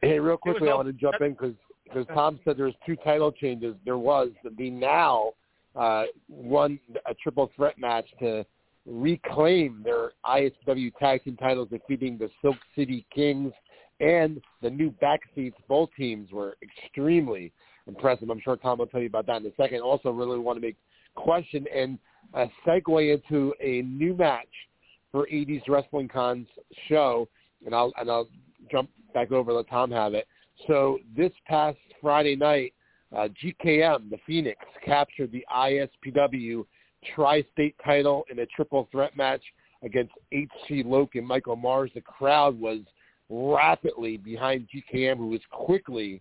Hey, 0.00 0.18
real 0.18 0.36
quickly, 0.36 0.68
I 0.68 0.74
want 0.74 0.88
to 0.88 0.92
jump 0.92 1.20
in 1.20 1.32
because 1.32 1.54
because 1.84 2.06
Tom 2.14 2.40
said 2.44 2.56
there 2.56 2.66
was 2.66 2.74
two 2.86 2.96
title 2.96 3.30
changes. 3.30 3.74
There 3.84 3.98
was 3.98 4.30
the 4.56 4.70
now 4.70 5.32
uh, 5.76 6.04
won 6.28 6.78
a 7.06 7.14
triple 7.14 7.50
threat 7.54 7.78
match 7.78 8.06
to 8.20 8.44
reclaim 8.86 9.82
their 9.84 10.12
ISW 10.24 10.92
tag 10.98 11.22
team 11.24 11.36
titles, 11.36 11.68
defeating 11.70 12.18
the 12.18 12.30
Silk 12.40 12.56
City 12.74 13.06
Kings 13.14 13.52
and 14.02 14.40
the 14.60 14.68
new 14.68 14.92
backseats. 15.02 15.54
Both 15.68 15.90
teams 15.96 16.30
were 16.32 16.56
extremely 16.62 17.52
impressive. 17.86 18.28
I'm 18.28 18.40
sure 18.40 18.56
Tom 18.56 18.78
will 18.78 18.86
tell 18.86 19.00
you 19.00 19.06
about 19.06 19.26
that 19.26 19.36
in 19.36 19.46
a 19.46 19.54
second. 19.56 19.80
Also, 19.80 20.10
really 20.10 20.38
want 20.38 20.56
to 20.56 20.60
make 20.60 20.76
question 21.14 21.66
and 21.74 21.98
a 22.34 22.46
segue 22.66 23.14
into 23.14 23.54
a 23.60 23.82
new 23.82 24.14
match 24.14 24.48
for 25.10 25.26
80s 25.32 25.62
Wrestling 25.68 26.08
Con's 26.08 26.48
show, 26.88 27.28
and 27.64 27.74
I'll 27.74 27.92
and 27.98 28.10
I'll 28.10 28.28
jump 28.70 28.90
back 29.14 29.30
over 29.30 29.52
let 29.52 29.68
Tom 29.68 29.90
have 29.90 30.14
it. 30.14 30.26
So 30.66 30.98
this 31.16 31.32
past 31.46 31.78
Friday 32.00 32.36
night, 32.36 32.72
uh, 33.14 33.28
GKM, 33.42 34.10
the 34.10 34.18
Phoenix, 34.26 34.58
captured 34.84 35.30
the 35.32 35.44
ISPW 35.54 36.64
tri-state 37.14 37.74
title 37.84 38.24
in 38.30 38.38
a 38.38 38.46
triple 38.46 38.88
threat 38.90 39.16
match 39.16 39.42
against 39.82 40.12
HC 40.32 40.84
Loc 40.84 41.14
and 41.14 41.26
Michael 41.26 41.56
Mars. 41.56 41.90
The 41.94 42.00
crowd 42.00 42.58
was 42.58 42.78
rapidly 43.32 44.18
behind 44.18 44.68
GKM, 44.68 45.16
who 45.16 45.34
is 45.34 45.40
quickly, 45.50 46.20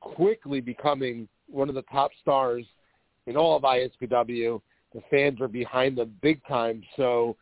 quickly 0.00 0.60
becoming 0.60 1.28
one 1.48 1.68
of 1.68 1.74
the 1.74 1.82
top 1.82 2.10
stars 2.22 2.64
in 3.26 3.36
all 3.36 3.56
of 3.56 3.62
ISPW. 3.62 4.60
The 4.94 5.02
fans 5.10 5.40
are 5.40 5.48
behind 5.48 5.98
them 5.98 6.16
big 6.22 6.44
time. 6.46 6.82
So 6.96 7.36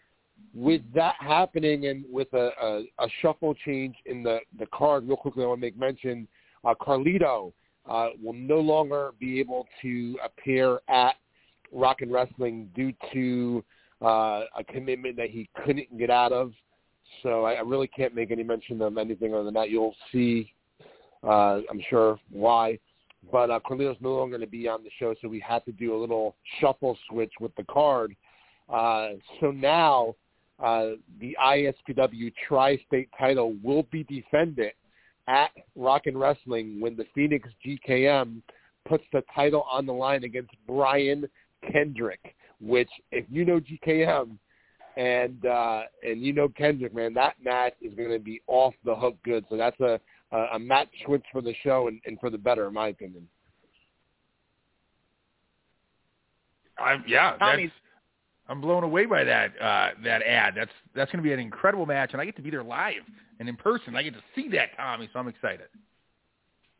with 0.55 0.83
that 0.95 1.15
happening 1.21 1.87
and 1.87 2.05
with 2.11 2.33
a, 2.35 2.51
a, 2.61 2.83
a 2.99 3.09
shuffle 3.23 3.55
change 3.65 3.95
in 4.07 4.23
the, 4.23 4.41
the 4.59 4.67
card, 4.67 5.07
real 5.07 5.17
quickly 5.17 5.45
I 5.45 5.47
want 5.47 5.61
to 5.61 5.67
make 5.67 5.79
mention, 5.79 6.27
uh, 6.65 6.75
Carlito 6.75 7.53
uh, 7.89 8.09
will 8.23 8.35
no 8.35 8.59
longer 8.59 9.13
be 9.21 9.39
able 9.39 9.67
to 9.83 10.19
appear 10.25 10.81
at 10.89 11.15
Rock 11.73 12.03
and 12.03 12.13
Wrestling 12.13 12.69
due 12.75 12.93
to 13.13 13.65
uh, 14.03 14.45
a 14.59 14.65
commitment 14.69 15.17
that 15.17 15.31
he 15.31 15.49
couldn't 15.65 15.97
get 15.99 16.11
out 16.11 16.33
of. 16.33 16.53
So 17.23 17.45
I, 17.45 17.55
I 17.55 17.61
really 17.61 17.89
can't 17.89 18.15
make 18.15 18.31
any 18.31 18.43
mention 18.43 18.81
of 18.83 18.97
anything 18.99 19.35
other 19.35 19.45
than 19.45 19.55
that. 19.55 19.71
You'll 19.71 19.95
see, 20.13 20.53
uh, 21.25 21.61
I'm 21.71 21.83
sure, 21.89 22.19
why. 22.31 22.79
But 23.33 23.51
uh, 23.51 23.61
Carlito's 23.69 23.99
no 24.01 24.15
longer 24.15 24.39
going 24.39 24.47
to 24.47 24.51
be 24.51 24.69
on 24.69 24.85
the 24.85 24.91
show, 24.99 25.15
so 25.21 25.29
we 25.29 25.41
had 25.41 25.65
to 25.65 25.73
do 25.73 25.95
a 25.95 25.99
little 25.99 26.37
shuffle 26.61 26.97
switch 27.11 27.33
with 27.41 27.55
the 27.57 27.65
card. 27.65 28.15
Uh, 28.73 29.11
so 29.41 29.51
now 29.51 30.15
uh, 30.63 30.91
the 31.21 31.37
ISPW 31.43 32.33
Tri-State 32.47 33.09
title 33.19 33.55
will 33.63 33.85
be 33.91 34.05
defended 34.05 34.73
at 35.27 35.51
Rock 35.77 36.07
and 36.07 36.19
Wrestling 36.19 36.81
when 36.81 36.97
the 36.97 37.07
Phoenix 37.15 37.49
GKM 37.67 38.41
puts 38.89 39.05
the 39.13 39.23
title 39.35 39.67
on 39.71 39.85
the 39.85 39.93
line 39.93 40.25
against 40.25 40.51
Brian 40.67 41.29
Kendrick. 41.73 42.35
Which, 42.61 42.89
if 43.13 43.25
you 43.31 43.45
know 43.45 43.61
GKM 43.61 44.37
and 44.99 45.47
uh, 45.47 45.83
and 46.03 46.21
you 46.21 46.33
know 46.33 46.49
Kendrick, 46.49 46.93
man, 46.95 47.15
that 47.15 47.37
match 47.43 47.75
is 47.81 47.95
going 47.95 48.11
to 48.11 48.19
be 48.19 48.43
off 48.49 48.75
the 48.85 48.95
hook 48.95 49.17
good. 49.25 49.45
So 49.49 49.57
that's 49.57 49.79
a 49.81 50.01
a, 50.33 50.39
a 50.55 50.59
match 50.59 50.89
switch 51.07 51.25
for 51.33 51.41
the 51.41 51.55
show 51.63 51.89
and, 51.89 52.01
and 52.05 52.19
for 52.21 52.29
the 52.29 52.37
better, 52.37 52.67
in 52.67 52.75
my 52.75 52.89
opinion. 52.89 53.27
I'm, 56.79 57.05
yeah, 57.09 57.37
that's, 57.39 57.73
I'm 58.49 58.61
blown 58.61 58.85
away 58.85 59.07
by 59.07 59.25
that 59.25 59.51
uh, 59.61 59.91
that 60.05 60.23
ad. 60.23 60.55
That's 60.57 60.71
that's 60.95 61.11
going 61.13 61.23
to 61.23 61.27
be 61.27 61.33
an 61.33 61.41
incredible 61.41 61.87
match, 61.87 62.11
and 62.13 62.21
I 62.21 62.25
get 62.25 62.37
to 62.37 62.43
be 62.43 62.51
there 62.51 62.65
live 62.65 63.03
and 63.39 63.49
in 63.49 63.57
person. 63.57 63.95
I 63.95 64.03
get 64.03 64.15
to 64.15 64.23
see 64.35 64.49
that, 64.51 64.77
Tommy, 64.77 65.09
so 65.13 65.21
I'm 65.21 65.29
excited. 65.29 65.67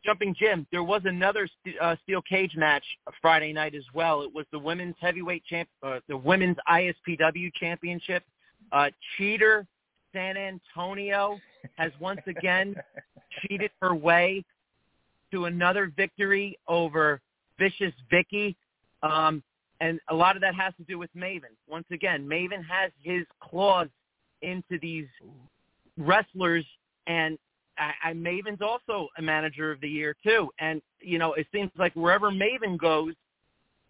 Jumping 0.05 0.33
Jim, 0.37 0.65
there 0.71 0.83
was 0.83 1.01
another 1.05 1.47
uh, 1.81 1.95
steel 2.03 2.21
cage 2.21 2.55
match 2.55 2.83
Friday 3.21 3.51
night 3.51 3.75
as 3.75 3.83
well. 3.93 4.21
It 4.21 4.33
was 4.33 4.45
the 4.51 4.59
women's 4.59 4.95
heavyweight 4.99 5.43
champ, 5.45 5.67
uh, 5.83 5.99
the 6.07 6.15
women's 6.15 6.57
ISPW 6.69 7.51
championship. 7.55 8.23
Uh, 8.71 8.89
cheater 9.17 9.65
San 10.13 10.37
Antonio 10.37 11.39
has 11.75 11.91
once 11.99 12.21
again 12.27 12.75
cheated 13.41 13.71
her 13.81 13.93
way 13.93 14.43
to 15.31 15.45
another 15.45 15.91
victory 15.95 16.57
over 16.67 17.21
Vicious 17.57 17.93
Vicky. 18.09 18.55
Um, 19.03 19.43
and 19.81 19.99
a 20.09 20.15
lot 20.15 20.35
of 20.35 20.41
that 20.41 20.55
has 20.55 20.73
to 20.77 20.83
do 20.83 20.97
with 20.97 21.09
Maven. 21.15 21.55
Once 21.67 21.85
again, 21.91 22.27
Maven 22.27 22.63
has 22.67 22.91
his 23.01 23.25
claws 23.41 23.87
into 24.41 24.79
these 24.81 25.07
wrestlers, 25.97 26.65
and 27.07 27.37
I, 27.79 28.09
I, 28.09 28.13
Maven's 28.13 28.61
also 28.61 29.07
a 29.17 29.21
manager 29.21 29.71
of 29.71 29.81
the 29.81 29.89
year 29.89 30.15
too. 30.23 30.49
And 30.59 30.81
you 30.99 31.17
know, 31.17 31.33
it 31.33 31.47
seems 31.51 31.71
like 31.77 31.93
wherever 31.95 32.31
Maven 32.31 32.77
goes, 32.77 33.13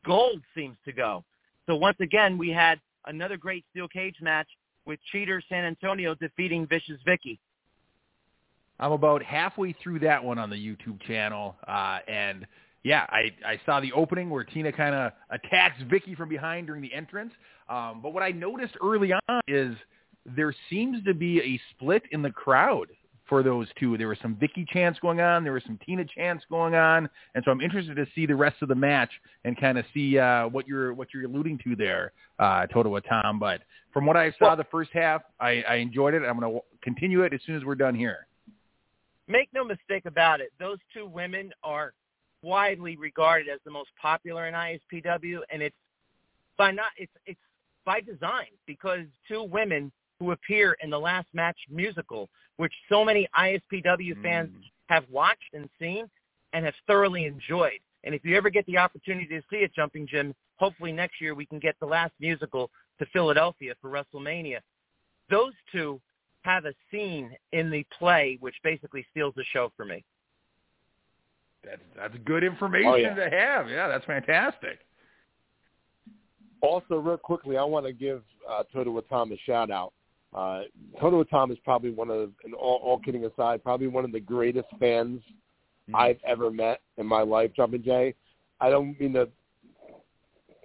gold 0.05 0.41
seems 0.55 0.77
to 0.85 0.91
go. 0.91 1.23
So 1.65 1.75
once 1.75 1.97
again, 1.99 2.37
we 2.37 2.49
had 2.49 2.79
another 3.05 3.37
great 3.37 3.65
steel 3.71 3.87
cage 3.87 4.15
match 4.21 4.47
with 4.85 4.99
Cheater 5.11 5.41
San 5.49 5.65
Antonio 5.65 6.15
defeating 6.15 6.67
Vicious 6.67 6.99
Vicky. 7.05 7.39
I'm 8.79 8.93
about 8.93 9.21
halfway 9.21 9.73
through 9.83 9.99
that 9.99 10.23
one 10.23 10.39
on 10.39 10.49
the 10.49 10.55
YouTube 10.55 11.01
channel, 11.01 11.55
uh, 11.67 11.99
and 12.07 12.47
yeah, 12.83 13.05
I, 13.09 13.31
I 13.45 13.59
saw 13.65 13.81
the 13.81 13.91
opening 13.91 14.29
where 14.29 14.45
Tina 14.45 14.71
kind 14.71 14.95
of 14.95 15.11
attacks 15.29 15.81
Vicky 15.89 16.15
from 16.15 16.29
behind 16.29 16.67
during 16.67 16.81
the 16.81 16.93
entrance. 16.93 17.33
Um, 17.67 17.99
but 18.01 18.13
what 18.13 18.23
I 18.23 18.31
noticed 18.31 18.75
early 18.81 19.11
on 19.11 19.41
is 19.47 19.75
there 20.25 20.55
seems 20.69 21.03
to 21.03 21.13
be 21.13 21.41
a 21.41 21.59
split 21.71 22.03
in 22.11 22.21
the 22.21 22.31
crowd 22.31 22.87
for 23.29 23.43
those 23.43 23.67
two. 23.79 23.97
There 23.97 24.07
was 24.07 24.17
some 24.21 24.35
Vicky 24.35 24.65
chants 24.73 24.99
going 24.99 25.21
on. 25.21 25.43
There 25.43 25.53
was 25.53 25.63
some 25.65 25.79
Tina 25.85 26.03
chants 26.03 26.43
going 26.49 26.75
on. 26.75 27.07
And 27.35 27.43
so 27.45 27.51
I'm 27.51 27.61
interested 27.61 27.95
to 27.95 28.05
see 28.15 28.25
the 28.25 28.35
rest 28.35 28.57
of 28.61 28.67
the 28.67 28.75
match 28.75 29.11
and 29.45 29.59
kind 29.59 29.77
of 29.77 29.85
see 29.93 30.17
uh, 30.17 30.47
what 30.47 30.67
you're 30.67 30.93
what 30.93 31.09
you're 31.13 31.25
alluding 31.25 31.59
to 31.63 31.75
there, 31.75 32.11
uh, 32.39 32.65
Toto 32.67 32.99
Tom. 32.99 33.39
But 33.39 33.61
from 33.93 34.05
what 34.05 34.17
I 34.17 34.33
saw 34.39 34.55
the 34.55 34.65
first 34.65 34.89
half, 34.93 35.21
I, 35.39 35.63
I 35.69 35.75
enjoyed 35.75 36.13
it. 36.13 36.23
I'm 36.23 36.39
going 36.39 36.53
to 36.53 36.59
continue 36.81 37.21
it 37.21 37.33
as 37.33 37.39
soon 37.45 37.55
as 37.55 37.63
we're 37.63 37.75
done 37.75 37.95
here. 37.95 38.27
Make 39.27 39.49
no 39.53 39.63
mistake 39.63 40.05
about 40.05 40.41
it. 40.41 40.51
Those 40.59 40.79
two 40.93 41.05
women 41.05 41.51
are 41.63 41.93
widely 42.41 42.97
regarded 42.97 43.47
as 43.47 43.59
the 43.63 43.71
most 43.71 43.89
popular 44.01 44.47
in 44.47 44.53
ISPW, 44.53 45.39
and 45.51 45.61
it's 45.61 45.75
by 46.57 46.71
not 46.71 46.87
it's 46.97 47.11
it's 47.25 47.39
by 47.85 48.01
design 48.01 48.47
because 48.65 49.05
two 49.27 49.43
women 49.43 49.91
who 50.19 50.31
appear 50.31 50.75
in 50.83 50.89
the 50.89 50.99
last 50.99 51.27
match 51.33 51.57
musical, 51.69 52.29
which 52.59 52.73
so 52.89 53.05
many 53.05 53.25
ISPW 53.39 54.15
mm. 54.15 54.21
fans 54.21 54.49
have 54.89 55.05
watched 55.09 55.53
and 55.53 55.69
seen 55.79 56.09
and 56.51 56.65
have 56.65 56.73
thoroughly 56.85 57.23
enjoyed. 57.23 57.79
And 58.03 58.13
if 58.13 58.25
you 58.25 58.35
ever 58.35 58.49
get 58.49 58.65
the 58.65 58.77
opportunity 58.77 59.27
to 59.27 59.41
see 59.49 59.57
it, 59.57 59.73
Jumping 59.73 60.05
Jim, 60.05 60.35
hopefully 60.57 60.91
next 60.91 61.21
year 61.21 61.33
we 61.33 61.45
can 61.45 61.59
get 61.59 61.75
the 61.79 61.85
last 61.85 62.11
musical 62.19 62.69
to 62.99 63.05
Philadelphia 63.13 63.75
for 63.81 63.89
WrestleMania. 63.89 64.57
Those 65.29 65.53
two 65.71 66.01
have 66.41 66.65
a 66.65 66.73
scene 66.91 67.31
in 67.53 67.69
the 67.69 67.85
play 67.97 68.37
which 68.41 68.55
basically 68.61 69.05
steals 69.09 69.33
the 69.37 69.45
show 69.53 69.71
for 69.77 69.85
me. 69.85 70.03
That's 71.63 71.81
that's 71.95 72.15
good 72.25 72.43
information 72.43 72.89
oh, 72.89 72.95
yeah. 72.95 73.15
to 73.15 73.29
have. 73.29 73.69
Yeah, 73.69 73.87
that's 73.87 74.05
fantastic. 74.05 74.79
Also, 76.59 76.95
real 76.95 77.15
quickly, 77.15 77.55
I 77.55 77.63
want 77.63 77.85
to 77.85 77.93
give 77.93 78.21
uh, 78.49 78.63
Toto 78.73 78.97
Atam 78.97 79.31
a 79.31 79.37
shout 79.45 79.71
out. 79.71 79.93
Uh, 80.33 80.61
Toto 80.99 81.21
Atam 81.21 81.51
is 81.51 81.57
probably 81.63 81.89
one 81.89 82.09
of, 82.09 82.31
and 82.43 82.53
all, 82.53 82.79
all 82.83 82.99
kidding 82.99 83.25
aside, 83.25 83.63
probably 83.63 83.87
one 83.87 84.05
of 84.05 84.11
the 84.11 84.19
greatest 84.19 84.67
fans 84.79 85.21
mm-hmm. 85.21 85.95
I've 85.95 86.19
ever 86.25 86.51
met 86.51 86.81
in 86.97 87.05
my 87.05 87.21
life. 87.21 87.51
Jumping 87.55 87.83
Jay, 87.83 88.13
I 88.61 88.69
don't 88.69 88.99
mean 88.99 89.13
to 89.13 89.27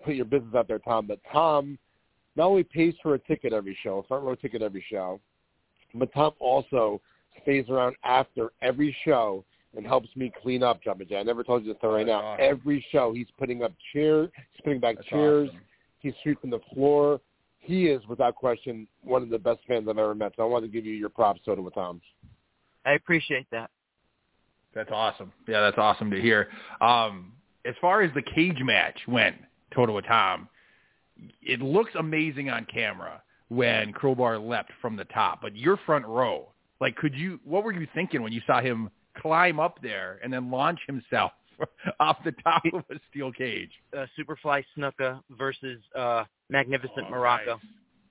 put 0.04 0.14
your 0.14 0.26
business 0.26 0.54
out 0.54 0.68
there, 0.68 0.78
Tom, 0.80 1.06
but 1.06 1.18
Tom 1.32 1.78
not 2.36 2.46
only 2.46 2.64
pays 2.64 2.94
for 3.02 3.14
a 3.14 3.18
ticket 3.18 3.52
every 3.52 3.76
show, 3.82 3.98
a 3.98 4.02
front 4.02 4.24
row 4.24 4.34
ticket 4.34 4.60
every 4.60 4.84
show, 4.90 5.20
but 5.94 6.12
Tom 6.12 6.32
also 6.40 7.00
stays 7.42 7.68
around 7.68 7.96
after 8.04 8.50
every 8.60 8.94
show 9.04 9.44
and 9.76 9.86
helps 9.86 10.08
me 10.14 10.32
clean 10.42 10.62
up 10.62 10.82
Jumpin' 10.82 11.08
Jay. 11.08 11.16
I 11.16 11.22
never 11.22 11.42
told 11.42 11.64
you 11.64 11.72
this 11.72 11.82
right 11.82 12.06
now. 12.06 12.20
Awesome. 12.20 12.44
Every 12.44 12.84
show 12.92 13.12
he's 13.12 13.26
putting 13.38 13.62
up 13.62 13.72
chairs, 13.92 14.30
he's 14.52 14.60
putting 14.62 14.80
back 14.80 14.96
That's 14.96 15.08
chairs, 15.08 15.48
awesome. 15.48 15.60
he's 16.00 16.14
sweeping 16.22 16.50
the 16.50 16.60
floor. 16.72 17.20
He 17.64 17.86
is, 17.86 18.06
without 18.06 18.34
question, 18.34 18.86
one 19.02 19.22
of 19.22 19.30
the 19.30 19.38
best 19.38 19.60
fans 19.66 19.88
I've 19.88 19.96
ever 19.96 20.14
met. 20.14 20.32
So 20.36 20.42
I 20.42 20.46
want 20.46 20.64
to 20.64 20.68
give 20.68 20.84
you 20.84 20.92
your 20.92 21.08
props, 21.08 21.40
Soda 21.44 21.62
with 21.62 21.74
Tom. 21.74 22.00
I 22.84 22.92
appreciate 22.92 23.46
that. 23.52 23.70
That's 24.74 24.90
awesome. 24.92 25.32
Yeah, 25.48 25.62
that's 25.62 25.78
awesome 25.78 26.10
to 26.10 26.20
hear. 26.20 26.48
Um, 26.82 27.32
as 27.64 27.74
far 27.80 28.02
as 28.02 28.12
the 28.14 28.22
cage 28.22 28.58
match 28.60 28.98
went, 29.08 29.36
Toto 29.72 29.94
with 29.94 30.04
Tom, 30.04 30.48
it 31.40 31.62
looks 31.62 31.92
amazing 31.98 32.50
on 32.50 32.66
camera 32.66 33.22
when 33.48 33.92
Crowbar 33.92 34.38
leapt 34.38 34.72
from 34.82 34.96
the 34.96 35.04
top. 35.06 35.40
But 35.40 35.56
your 35.56 35.78
front 35.86 36.04
row, 36.04 36.48
like, 36.80 36.96
could 36.96 37.14
you? 37.14 37.40
What 37.44 37.64
were 37.64 37.72
you 37.72 37.86
thinking 37.94 38.20
when 38.20 38.32
you 38.32 38.42
saw 38.46 38.60
him 38.60 38.90
climb 39.16 39.58
up 39.58 39.80
there 39.80 40.18
and 40.22 40.30
then 40.30 40.50
launch 40.50 40.80
himself 40.86 41.32
off 42.00 42.18
the 42.24 42.32
top 42.32 42.62
of 42.72 42.84
a 42.90 42.98
steel 43.10 43.32
cage. 43.32 43.70
Uh, 43.96 44.06
Superfly 44.18 44.64
Snuka 44.76 45.20
versus 45.30 45.80
uh, 45.96 46.24
Magnificent 46.50 47.06
Oh, 47.08 47.12
Muraco. 47.12 47.46
Nice. 47.46 47.58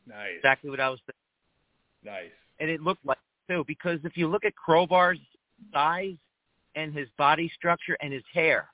nice. 0.08 0.30
Exactly 0.38 0.70
what 0.70 0.80
I 0.80 0.90
was 0.90 1.00
thinking. 1.06 2.14
Nice. 2.14 2.32
And 2.60 2.70
it 2.70 2.82
looked 2.82 3.06
like 3.06 3.18
too 3.50 3.64
because 3.68 4.00
if 4.04 4.16
you 4.18 4.28
look 4.28 4.46
at 4.46 4.54
Crowbar's 4.56 5.20
size 5.74 6.16
and 6.76 6.94
his 6.94 7.08
body 7.18 7.52
structure 7.56 7.98
and 8.02 8.12
his 8.14 8.24
hair, 8.34 8.68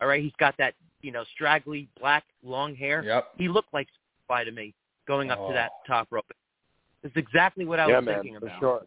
all 0.00 0.08
right, 0.08 0.22
he's 0.22 0.32
got 0.38 0.54
that 0.58 0.74
you 1.02 1.12
know 1.12 1.24
straggly 1.34 1.88
black 1.98 2.24
long 2.42 2.74
hair. 2.74 3.02
Yep. 3.04 3.28
He 3.38 3.48
looked 3.48 3.72
like 3.72 3.88
Superfly 4.30 4.44
to 4.46 4.52
me 4.52 4.74
going 5.06 5.30
up 5.30 5.38
Oh. 5.40 5.48
to 5.48 5.54
that 5.54 5.70
top 5.86 6.08
rope. 6.10 6.24
It's 7.02 7.16
exactly 7.16 7.64
what 7.64 7.80
I 7.80 7.88
yeah, 7.88 7.96
was 7.96 8.04
man, 8.06 8.14
thinking 8.22 8.40
for 8.40 8.52
sure. 8.60 8.82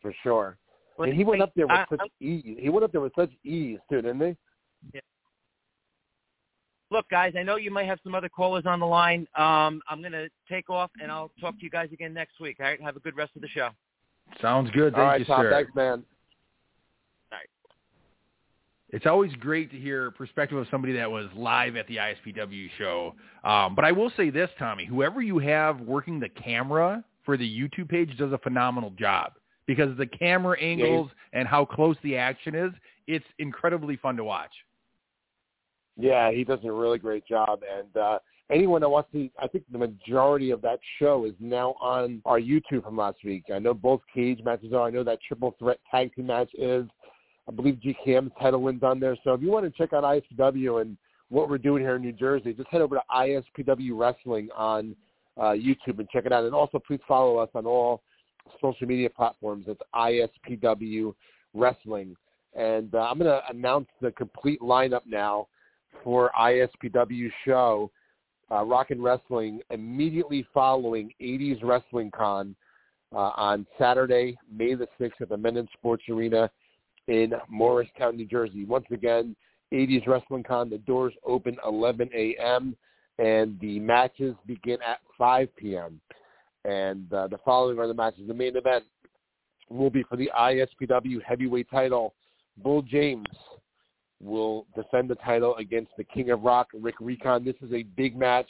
For 0.00 0.14
sure. 0.22 0.56
But 0.96 1.08
and 1.08 1.16
he 1.16 1.24
went 1.24 1.40
I- 1.40 1.44
up 1.44 1.52
there 1.56 1.66
with 1.66 1.76
I- 1.76 1.86
such 1.90 2.00
I'm- 2.00 2.10
ease. 2.20 2.56
He 2.60 2.68
went 2.68 2.84
up 2.84 2.92
there 2.92 3.00
with 3.00 3.12
such 3.16 3.30
ease 3.44 3.78
too, 3.90 4.02
didn't 4.02 4.20
he? 4.20 4.36
Yeah. 4.94 5.00
look, 6.90 7.08
guys, 7.10 7.32
I 7.36 7.42
know 7.42 7.56
you 7.56 7.72
might 7.72 7.86
have 7.86 7.98
some 8.04 8.14
other 8.14 8.28
callers 8.28 8.66
on 8.66 8.78
the 8.78 8.86
line. 8.86 9.26
Um, 9.34 9.82
I'm 9.88 10.00
going 10.00 10.12
to 10.12 10.28
take 10.48 10.70
off, 10.70 10.90
and 11.00 11.10
I'll 11.10 11.32
talk 11.40 11.56
to 11.58 11.64
you 11.64 11.70
guys 11.70 11.88
again 11.92 12.14
next 12.14 12.38
week. 12.38 12.58
All 12.60 12.66
right, 12.66 12.80
have 12.80 12.94
a 12.94 13.00
good 13.00 13.16
rest 13.16 13.32
of 13.34 13.42
the 13.42 13.48
show. 13.48 13.70
Sounds 14.40 14.70
good. 14.70 14.92
Thank 14.92 14.98
All 15.02 15.04
right, 15.08 15.18
you, 15.20 15.26
Tom. 15.26 15.42
sir. 15.42 15.50
Thanks, 15.50 15.74
man. 15.74 16.04
All 17.32 17.38
right. 17.38 17.48
It's 18.90 19.06
always 19.06 19.32
great 19.40 19.72
to 19.72 19.76
hear 19.78 20.12
perspective 20.12 20.56
of 20.56 20.68
somebody 20.70 20.92
that 20.92 21.10
was 21.10 21.26
live 21.34 21.74
at 21.74 21.88
the 21.88 21.96
ISPW 21.96 22.68
show. 22.78 23.14
Um, 23.42 23.74
but 23.74 23.84
I 23.84 23.90
will 23.90 24.12
say 24.16 24.30
this, 24.30 24.50
Tommy, 24.58 24.84
whoever 24.84 25.20
you 25.20 25.38
have 25.40 25.80
working 25.80 26.20
the 26.20 26.28
camera 26.28 27.02
for 27.24 27.36
the 27.36 27.44
YouTube 27.60 27.88
page 27.88 28.16
does 28.18 28.30
a 28.32 28.38
phenomenal 28.38 28.90
job 28.90 29.32
because 29.66 29.96
the 29.96 30.06
camera 30.06 30.60
angles 30.60 31.10
and 31.32 31.48
how 31.48 31.64
close 31.64 31.96
the 32.02 32.16
action 32.16 32.54
is, 32.54 32.70
it's 33.06 33.24
incredibly 33.38 33.96
fun 33.96 34.16
to 34.16 34.24
watch. 34.24 34.52
Yeah, 35.96 36.30
he 36.32 36.44
does 36.44 36.58
a 36.64 36.72
really 36.72 36.98
great 36.98 37.26
job. 37.26 37.60
And 37.70 37.96
uh, 37.96 38.18
anyone 38.50 38.80
that 38.80 38.88
wants 38.88 39.10
to, 39.12 39.28
I 39.40 39.46
think 39.46 39.64
the 39.70 39.78
majority 39.78 40.50
of 40.50 40.60
that 40.62 40.80
show 40.98 41.24
is 41.24 41.34
now 41.38 41.76
on 41.80 42.20
our 42.24 42.40
YouTube 42.40 42.84
from 42.84 42.96
last 42.96 43.18
week. 43.24 43.44
I 43.54 43.58
know 43.58 43.74
both 43.74 44.00
cage 44.12 44.40
matches 44.44 44.72
are. 44.72 44.82
I 44.82 44.90
know 44.90 45.04
that 45.04 45.20
triple 45.26 45.54
threat 45.58 45.78
tag 45.90 46.14
team 46.14 46.26
match 46.26 46.50
is. 46.54 46.86
I 47.48 47.52
believe 47.52 47.78
GKM's 47.84 48.32
title 48.40 48.62
wins 48.62 48.82
on 48.82 49.00
there. 49.00 49.16
So 49.22 49.34
if 49.34 49.42
you 49.42 49.50
want 49.50 49.66
to 49.66 49.70
check 49.70 49.92
out 49.92 50.02
ISPW 50.02 50.80
and 50.80 50.96
what 51.28 51.50
we're 51.50 51.58
doing 51.58 51.82
here 51.82 51.96
in 51.96 52.02
New 52.02 52.12
Jersey, 52.12 52.54
just 52.54 52.68
head 52.70 52.80
over 52.80 52.96
to 52.96 53.02
ISPW 53.14 53.90
Wrestling 53.92 54.48
on 54.56 54.96
uh, 55.36 55.52
YouTube 55.52 55.98
and 55.98 56.08
check 56.08 56.24
it 56.26 56.32
out. 56.32 56.44
And 56.44 56.54
also 56.54 56.78
please 56.78 57.00
follow 57.06 57.36
us 57.36 57.50
on 57.54 57.66
all 57.66 58.02
social 58.60 58.86
media 58.86 59.10
platforms. 59.10 59.66
It's 59.68 59.80
ISPW 59.94 61.14
Wrestling. 61.52 62.16
And 62.54 62.94
uh, 62.94 62.98
I'm 62.98 63.18
going 63.18 63.30
to 63.30 63.40
announce 63.50 63.88
the 64.00 64.12
complete 64.12 64.60
lineup 64.60 65.02
now 65.06 65.48
for 66.02 66.30
ISPW 66.38 67.30
show, 67.44 67.90
uh, 68.50 68.62
Rock 68.64 68.90
and 68.90 69.02
Wrestling, 69.02 69.60
immediately 69.70 70.46
following 70.52 71.10
80s 71.20 71.62
Wrestling 71.62 72.10
Con 72.14 72.54
uh, 73.12 73.30
on 73.36 73.66
Saturday, 73.78 74.36
May 74.52 74.74
the 74.74 74.86
6th 75.00 75.20
at 75.20 75.28
the 75.28 75.36
Mennen 75.36 75.68
Sports 75.72 76.04
Arena 76.08 76.50
in 77.08 77.32
Morristown, 77.48 78.16
New 78.16 78.26
Jersey. 78.26 78.64
Once 78.64 78.86
again, 78.90 79.34
80s 79.72 80.06
Wrestling 80.06 80.42
Con, 80.42 80.70
the 80.70 80.78
doors 80.78 81.14
open 81.24 81.56
11 81.66 82.10
a.m. 82.14 82.76
and 83.18 83.58
the 83.60 83.80
matches 83.80 84.34
begin 84.46 84.78
at 84.86 85.00
5 85.18 85.48
p.m. 85.56 86.00
And 86.64 87.12
uh, 87.12 87.28
the 87.28 87.38
following 87.44 87.78
are 87.78 87.86
the 87.86 87.94
matches. 87.94 88.26
The 88.26 88.34
main 88.34 88.56
event 88.56 88.84
will 89.68 89.90
be 89.90 90.02
for 90.04 90.16
the 90.16 90.30
ISPW 90.38 91.22
heavyweight 91.22 91.70
title. 91.70 92.14
Bull 92.56 92.82
James 92.82 93.26
will 94.22 94.66
defend 94.74 95.10
the 95.10 95.16
title 95.16 95.56
against 95.56 95.92
the 95.98 96.04
King 96.04 96.30
of 96.30 96.42
Rock, 96.42 96.68
Rick 96.72 96.96
Recon. 97.00 97.44
This 97.44 97.56
is 97.62 97.72
a 97.72 97.82
big 97.82 98.16
match 98.16 98.48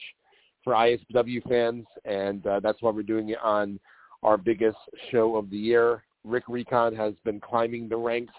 for 0.62 0.74
ISPW 0.74 1.46
fans, 1.48 1.86
and 2.04 2.46
uh, 2.46 2.60
that's 2.60 2.80
why 2.80 2.90
we're 2.90 3.02
doing 3.02 3.30
it 3.30 3.38
on 3.42 3.78
our 4.22 4.36
biggest 4.36 4.78
show 5.10 5.36
of 5.36 5.50
the 5.50 5.56
year. 5.56 6.04
Rick 6.24 6.44
Recon 6.48 6.94
has 6.96 7.14
been 7.24 7.40
climbing 7.40 7.88
the 7.88 7.96
ranks, 7.96 8.32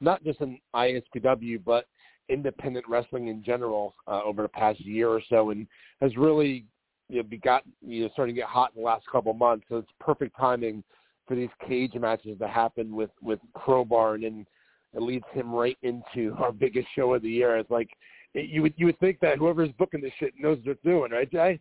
not 0.00 0.22
just 0.24 0.40
in 0.40 0.58
ISPW, 0.74 1.62
but 1.64 1.86
independent 2.28 2.86
wrestling 2.88 3.28
in 3.28 3.42
general 3.42 3.94
uh, 4.06 4.20
over 4.24 4.42
the 4.42 4.48
past 4.48 4.80
year 4.80 5.08
or 5.08 5.22
so, 5.28 5.50
and 5.50 5.66
has 6.00 6.16
really 6.16 6.64
you 7.10 7.16
know, 7.16 7.22
be 7.22 7.38
got, 7.38 7.64
you 7.84 8.02
know, 8.04 8.10
starting 8.12 8.34
to 8.34 8.40
get 8.40 8.48
hot 8.48 8.72
in 8.74 8.82
the 8.82 8.86
last 8.86 9.04
couple 9.10 9.32
of 9.32 9.36
months. 9.36 9.66
So 9.68 9.78
it's 9.78 9.90
perfect 9.98 10.36
timing 10.38 10.84
for 11.26 11.34
these 11.34 11.50
cage 11.66 11.94
matches 11.94 12.38
to 12.38 12.48
happen 12.48 12.94
with 12.94 13.10
with 13.22 13.40
Crowbar, 13.54 14.14
and 14.14 14.24
then 14.24 14.46
it 14.94 15.02
leads 15.02 15.24
him 15.32 15.52
right 15.52 15.78
into 15.82 16.34
our 16.38 16.52
biggest 16.52 16.88
show 16.94 17.14
of 17.14 17.22
the 17.22 17.30
year. 17.30 17.56
It's 17.58 17.70
like 17.70 17.90
it, 18.34 18.48
you 18.48 18.62
would 18.62 18.74
you 18.76 18.86
would 18.86 18.98
think 18.98 19.20
that 19.20 19.38
whoever's 19.38 19.70
booking 19.78 20.00
this 20.00 20.12
shit 20.18 20.34
knows 20.38 20.58
what 20.64 20.78
they're 20.82 20.92
doing, 20.92 21.12
right, 21.12 21.30
Jay? 21.30 21.60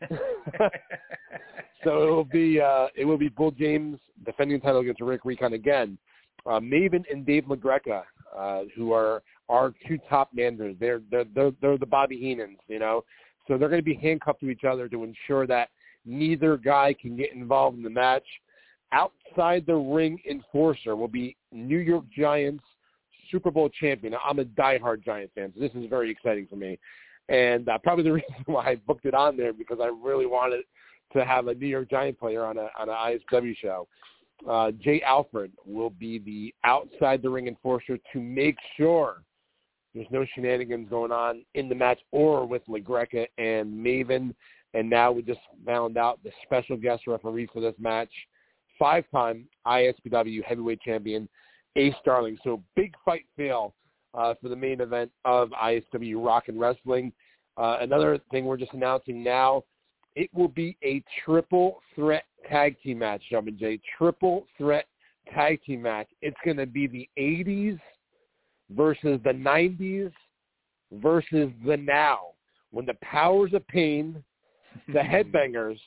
so 1.84 2.02
it 2.02 2.10
will 2.10 2.24
be 2.24 2.60
uh, 2.60 2.88
it 2.94 3.04
will 3.04 3.18
be 3.18 3.28
Bull 3.28 3.50
James 3.50 3.98
defending 4.24 4.58
the 4.58 4.64
title 4.64 4.80
against 4.80 5.00
Rick 5.00 5.24
Recon 5.24 5.54
again. 5.54 5.98
Uh, 6.44 6.58
Maven 6.58 7.04
and 7.10 7.24
Dave 7.24 7.44
LaGreca, 7.44 8.02
uh, 8.36 8.62
who 8.74 8.92
are 8.92 9.22
our 9.48 9.72
two 9.86 9.98
top 10.08 10.30
managers. 10.34 10.76
They're 10.80 11.02
they're 11.10 11.24
they're, 11.34 11.52
they're 11.60 11.78
the 11.78 11.86
Bobby 11.86 12.18
Heenans, 12.18 12.58
you 12.68 12.78
know. 12.78 13.04
So 13.48 13.58
they're 13.58 13.68
going 13.68 13.80
to 13.80 13.84
be 13.84 13.94
handcuffed 13.94 14.40
to 14.40 14.50
each 14.50 14.64
other 14.64 14.88
to 14.88 15.04
ensure 15.04 15.46
that 15.46 15.68
neither 16.04 16.56
guy 16.56 16.94
can 17.00 17.16
get 17.16 17.32
involved 17.32 17.76
in 17.76 17.82
the 17.82 17.90
match. 17.90 18.26
Outside 18.92 19.64
the 19.66 19.74
ring 19.74 20.18
enforcer 20.28 20.96
will 20.96 21.08
be 21.08 21.36
New 21.50 21.78
York 21.78 22.04
Giants 22.14 22.64
Super 23.30 23.50
Bowl 23.50 23.68
champion. 23.68 24.14
I'm 24.24 24.38
a 24.38 24.44
diehard 24.44 25.04
Giant 25.04 25.30
fan, 25.34 25.52
so 25.54 25.60
this 25.60 25.72
is 25.74 25.88
very 25.88 26.10
exciting 26.10 26.46
for 26.46 26.56
me. 26.56 26.78
And 27.28 27.68
uh, 27.68 27.78
probably 27.78 28.04
the 28.04 28.12
reason 28.12 28.34
why 28.46 28.70
I 28.70 28.74
booked 28.76 29.06
it 29.06 29.14
on 29.14 29.36
there 29.36 29.52
because 29.52 29.78
I 29.80 29.86
really 29.86 30.26
wanted 30.26 30.64
to 31.14 31.24
have 31.24 31.48
a 31.48 31.54
New 31.54 31.66
York 31.66 31.90
Giant 31.90 32.18
player 32.18 32.44
on 32.44 32.58
a 32.58 32.68
on 32.78 32.88
an 32.88 32.94
ISW 32.94 33.56
show. 33.56 33.88
Uh, 34.48 34.72
Jay 34.72 35.00
Alford 35.02 35.52
will 35.64 35.90
be 35.90 36.18
the 36.18 36.54
outside 36.64 37.22
the 37.22 37.30
ring 37.30 37.46
enforcer 37.46 37.98
to 38.12 38.20
make 38.20 38.56
sure 38.76 39.22
there's 39.94 40.06
no 40.10 40.24
shenanigans 40.34 40.88
going 40.88 41.12
on 41.12 41.44
in 41.54 41.68
the 41.68 41.74
match 41.74 42.00
or 42.10 42.46
with 42.46 42.62
LaGreca 42.66 43.26
and 43.38 43.72
Maven. 43.72 44.34
And 44.74 44.88
now 44.88 45.12
we 45.12 45.22
just 45.22 45.40
found 45.66 45.98
out 45.98 46.18
the 46.24 46.30
special 46.44 46.76
guest 46.76 47.06
referee 47.06 47.48
for 47.52 47.60
this 47.60 47.74
match, 47.78 48.10
five-time 48.78 49.46
ISPW 49.66 50.42
heavyweight 50.44 50.80
champion 50.80 51.28
Ace 51.76 51.94
Starling. 52.00 52.38
So 52.42 52.62
big 52.74 52.94
fight 53.04 53.24
fail 53.36 53.74
uh, 54.14 54.34
for 54.40 54.48
the 54.48 54.56
main 54.56 54.80
event 54.80 55.10
of 55.24 55.50
ISW 55.50 56.24
Rock 56.24 56.48
and 56.48 56.58
Wrestling. 56.58 57.12
Uh, 57.56 57.78
another 57.80 58.18
thing 58.30 58.46
we're 58.46 58.56
just 58.56 58.72
announcing 58.72 59.22
now, 59.22 59.62
it 60.16 60.30
will 60.34 60.48
be 60.48 60.76
a 60.82 61.02
triple 61.24 61.80
threat 61.94 62.24
tag 62.48 62.76
team 62.82 62.98
match, 62.98 63.22
Jumpin' 63.30 63.58
Jay. 63.58 63.78
Triple 63.98 64.46
threat 64.58 64.86
tag 65.34 65.62
team 65.64 65.82
match. 65.82 66.08
It's 66.20 66.36
going 66.44 66.56
to 66.56 66.66
be 66.66 66.86
the 66.86 67.08
80s 67.18 67.78
versus 68.76 69.20
the 69.24 69.32
90s 69.32 70.12
versus 70.92 71.50
the 71.66 71.76
now. 71.76 72.18
When 72.70 72.86
the 72.86 72.94
powers 73.02 73.52
of 73.52 73.66
pain, 73.68 74.22
the 74.88 74.98
headbangers, 75.00 75.78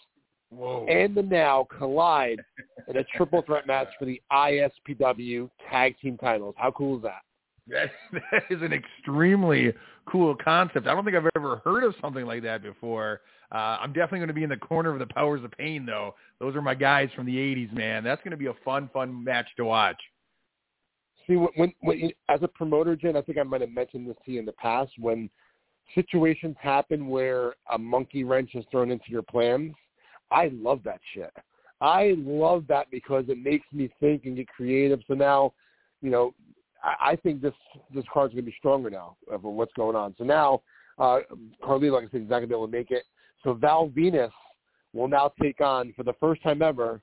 Whoa. 0.50 0.86
and 0.88 1.16
the 1.16 1.24
now 1.24 1.68
collide 1.78 2.40
in 2.88 2.98
a 2.98 3.04
triple 3.16 3.42
threat 3.42 3.68
match 3.68 3.88
for 3.98 4.06
the 4.06 4.22
ISPW 4.32 5.50
tag 5.70 5.96
team 6.00 6.18
titles. 6.18 6.56
How 6.58 6.72
cool 6.72 6.98
is 6.98 7.04
that? 7.04 7.22
That, 7.68 7.92
that 8.32 8.44
is 8.50 8.62
an 8.62 8.74
extremely 8.74 9.74
cool 10.08 10.36
concept. 10.36 10.88
I 10.88 10.94
don't 10.94 11.04
think 11.04 11.18
I've 11.18 11.30
ever 11.36 11.62
heard 11.66 11.84
of 11.84 11.96
something 12.00 12.26
like 12.26 12.44
that 12.44 12.62
before. 12.62 13.22
Uh, 13.52 13.78
I'm 13.82 13.94
definitely 13.94 14.20
going 14.20 14.28
to 14.28 14.34
be 14.34 14.44
in 14.44 14.50
the 14.50 14.58
corner 14.58 14.92
of 14.92 15.00
the 15.00 15.08
Powers 15.08 15.44
of 15.44 15.52
Pain, 15.52 15.86
though. 15.86 16.16
Those 16.40 16.56
are 16.56 16.62
my 16.62 16.76
guys 16.76 17.10
from 17.16 17.26
the 17.26 17.36
'80s, 17.36 17.72
man. 17.74 18.04
That's 18.04 18.22
going 18.24 18.32
to 18.32 18.38
be 18.38 18.48
a 18.48 18.54
fun, 18.64 18.90
fun 18.94 19.24
match 19.24 19.48
to 19.58 19.66
watch. 19.66 20.00
See, 21.28 21.36
when, 21.36 21.74
when, 21.82 22.12
as 22.30 22.42
a 22.44 22.48
promoter, 22.48 22.96
Jen, 22.96 23.16
I 23.16 23.22
think 23.22 23.38
I 23.38 23.44
might 23.44 23.62
have 23.62 23.72
mentioned 23.72 24.08
this 24.08 24.18
to 24.26 24.32
you 24.32 24.40
in 24.40 24.46
the 24.46 24.52
past. 24.54 24.92
When 25.00 25.30
situations 25.94 26.56
happen 26.60 27.08
where 27.08 27.56
a 27.72 27.78
monkey 27.78 28.24
wrench 28.24 28.52
is 28.54 28.66
thrown 28.70 28.92
into 28.92 29.06
your 29.10 29.24
plans, 29.24 29.74
I 30.32 30.52
love 30.54 30.82
that 30.84 31.00
shit. 31.14 31.32
I 31.82 32.16
love 32.18 32.66
that 32.68 32.90
because 32.92 33.26
it 33.28 33.38
makes 33.38 33.66
me 33.74 33.90
think 34.00 34.26
and 34.26 34.36
get 34.36 34.48
creative. 34.48 35.02
So 35.08 35.14
now, 35.14 35.54
you 36.02 36.10
know, 36.10 36.34
I, 36.84 37.12
I 37.12 37.16
think 37.16 37.42
this 37.42 37.54
this 37.94 38.06
card's 38.12 38.34
going 38.34 38.46
to 38.46 38.52
be 38.52 38.56
stronger 38.58 38.90
now 38.90 39.18
for 39.28 39.54
what's 39.54 39.74
going 39.74 39.96
on. 39.96 40.16
So 40.18 40.24
now, 40.24 40.62
uh, 40.98 41.20
Carly, 41.64 41.90
like 41.90 42.06
I 42.06 42.12
said, 42.12 42.22
is 42.22 42.30
not 42.30 42.38
going 42.38 42.44
to 42.44 42.48
be 42.48 42.54
able 42.54 42.68
to 42.68 42.72
make 42.72 42.92
it. 42.92 43.04
So 43.44 43.54
Val 43.54 43.90
Venis 43.90 44.32
will 44.94 45.08
now 45.08 45.34
take 45.42 45.60
on, 45.62 45.94
for 45.96 46.04
the 46.04 46.14
first 46.20 46.42
time 46.42 46.62
ever, 46.62 47.02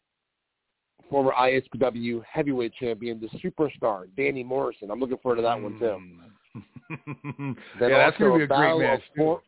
former 1.10 1.32
ISPW 1.32 2.22
heavyweight 2.24 2.72
champion, 2.74 3.20
the 3.20 3.28
superstar, 3.38 4.04
Danny 4.16 4.42
Morrison. 4.42 4.90
I'm 4.90 5.00
looking 5.00 5.18
forward 5.18 5.36
to 5.36 5.42
that 5.42 5.60
one, 5.60 5.78
too. 5.78 5.84
Mm. 5.84 6.18
Yeah, 7.80 7.88
that's 7.88 8.18
going 8.18 8.32
to 8.32 8.38
be 8.38 8.44
a 8.44 8.46
great 8.46 8.78
match. 8.78 9.00
for- 9.16 9.40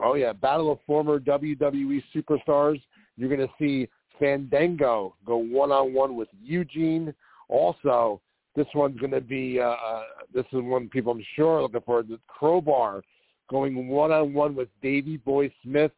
oh 0.00 0.14
yeah, 0.14 0.32
battle 0.32 0.72
of 0.72 0.78
former 0.86 1.20
WWE 1.20 2.02
superstars. 2.14 2.80
You're 3.16 3.28
going 3.34 3.46
to 3.46 3.54
see 3.58 3.88
Fandango 4.18 5.14
go 5.26 5.36
one 5.36 5.70
on 5.70 5.92
one 5.92 6.16
with 6.16 6.28
Eugene. 6.42 7.14
Also, 7.48 8.20
This 8.56 8.66
one's 8.74 8.98
going 8.98 9.10
to 9.12 9.20
be, 9.20 9.60
uh, 9.60 9.64
uh, 9.64 10.02
this 10.32 10.46
is 10.52 10.60
one 10.62 10.88
people 10.88 11.12
I'm 11.12 11.24
sure 11.36 11.58
are 11.58 11.62
looking 11.62 11.80
forward 11.82 12.08
to. 12.08 12.18
Crowbar 12.28 13.02
going 13.50 13.88
one-on-one 13.88 14.54
with 14.54 14.68
Davy 14.80 15.16
Boy 15.18 15.52
Smith 15.62 15.92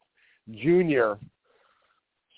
Jr. 0.51 1.13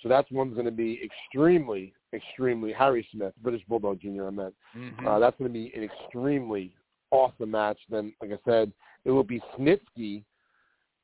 So 0.03 0.09
that's 0.09 0.31
one's 0.31 0.55
going 0.55 0.67
to 0.67 0.73
be 0.73 1.01
extremely, 1.03 1.93
extremely, 2.13 2.73
Harry 2.73 3.07
Smith, 3.13 3.33
British 3.43 3.63
Bulldog 3.69 4.01
Jr. 4.01 4.27
I 4.27 4.31
meant. 4.31 4.55
Mm-hmm. 4.77 5.07
Uh, 5.07 5.19
that's 5.19 5.37
going 5.39 5.51
to 5.51 5.53
be 5.53 5.73
an 5.75 5.83
extremely 5.83 6.73
awesome 7.11 7.51
match. 7.51 7.79
Then, 7.91 8.13
like 8.21 8.31
I 8.33 8.39
said, 8.49 8.73
it 9.05 9.11
will 9.11 9.25
be 9.25 9.43
Snitsky 9.59 10.23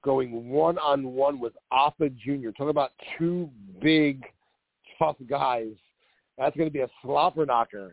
going 0.05 0.51
one-on-one 0.51 1.41
with 1.41 1.55
Afa 1.73 2.11
Jr. 2.11 2.51
Talking 2.51 2.69
about 2.69 2.93
two 3.19 3.51
big, 3.81 4.23
tough 4.99 5.17
guys. 5.29 5.73
That's 6.39 6.57
going 6.57 6.69
to 6.69 6.73
be 6.73 6.81
a 6.81 6.89
slobberknocker, 7.05 7.93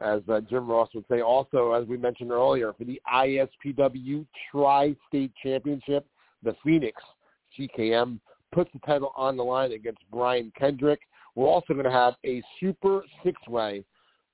as 0.00 0.22
uh, 0.28 0.40
Jim 0.48 0.68
Ross 0.68 0.88
would 0.94 1.04
say. 1.10 1.20
Also, 1.20 1.72
as 1.72 1.86
we 1.86 1.96
mentioned 1.96 2.32
earlier, 2.32 2.72
for 2.72 2.84
the 2.84 3.00
ISPW 3.12 4.26
Tri-State 4.50 5.32
Championship, 5.42 6.06
the 6.42 6.56
Phoenix 6.64 7.00
GKM 7.58 8.18
puts 8.54 8.70
the 8.72 8.78
title 8.86 9.12
on 9.16 9.36
the 9.36 9.42
line 9.42 9.72
against 9.72 9.98
Brian 10.12 10.52
Kendrick. 10.58 11.00
We're 11.34 11.48
also 11.48 11.74
going 11.74 11.84
to 11.84 11.90
have 11.90 12.14
a 12.24 12.42
Super 12.60 13.02
Six-Way 13.24 13.84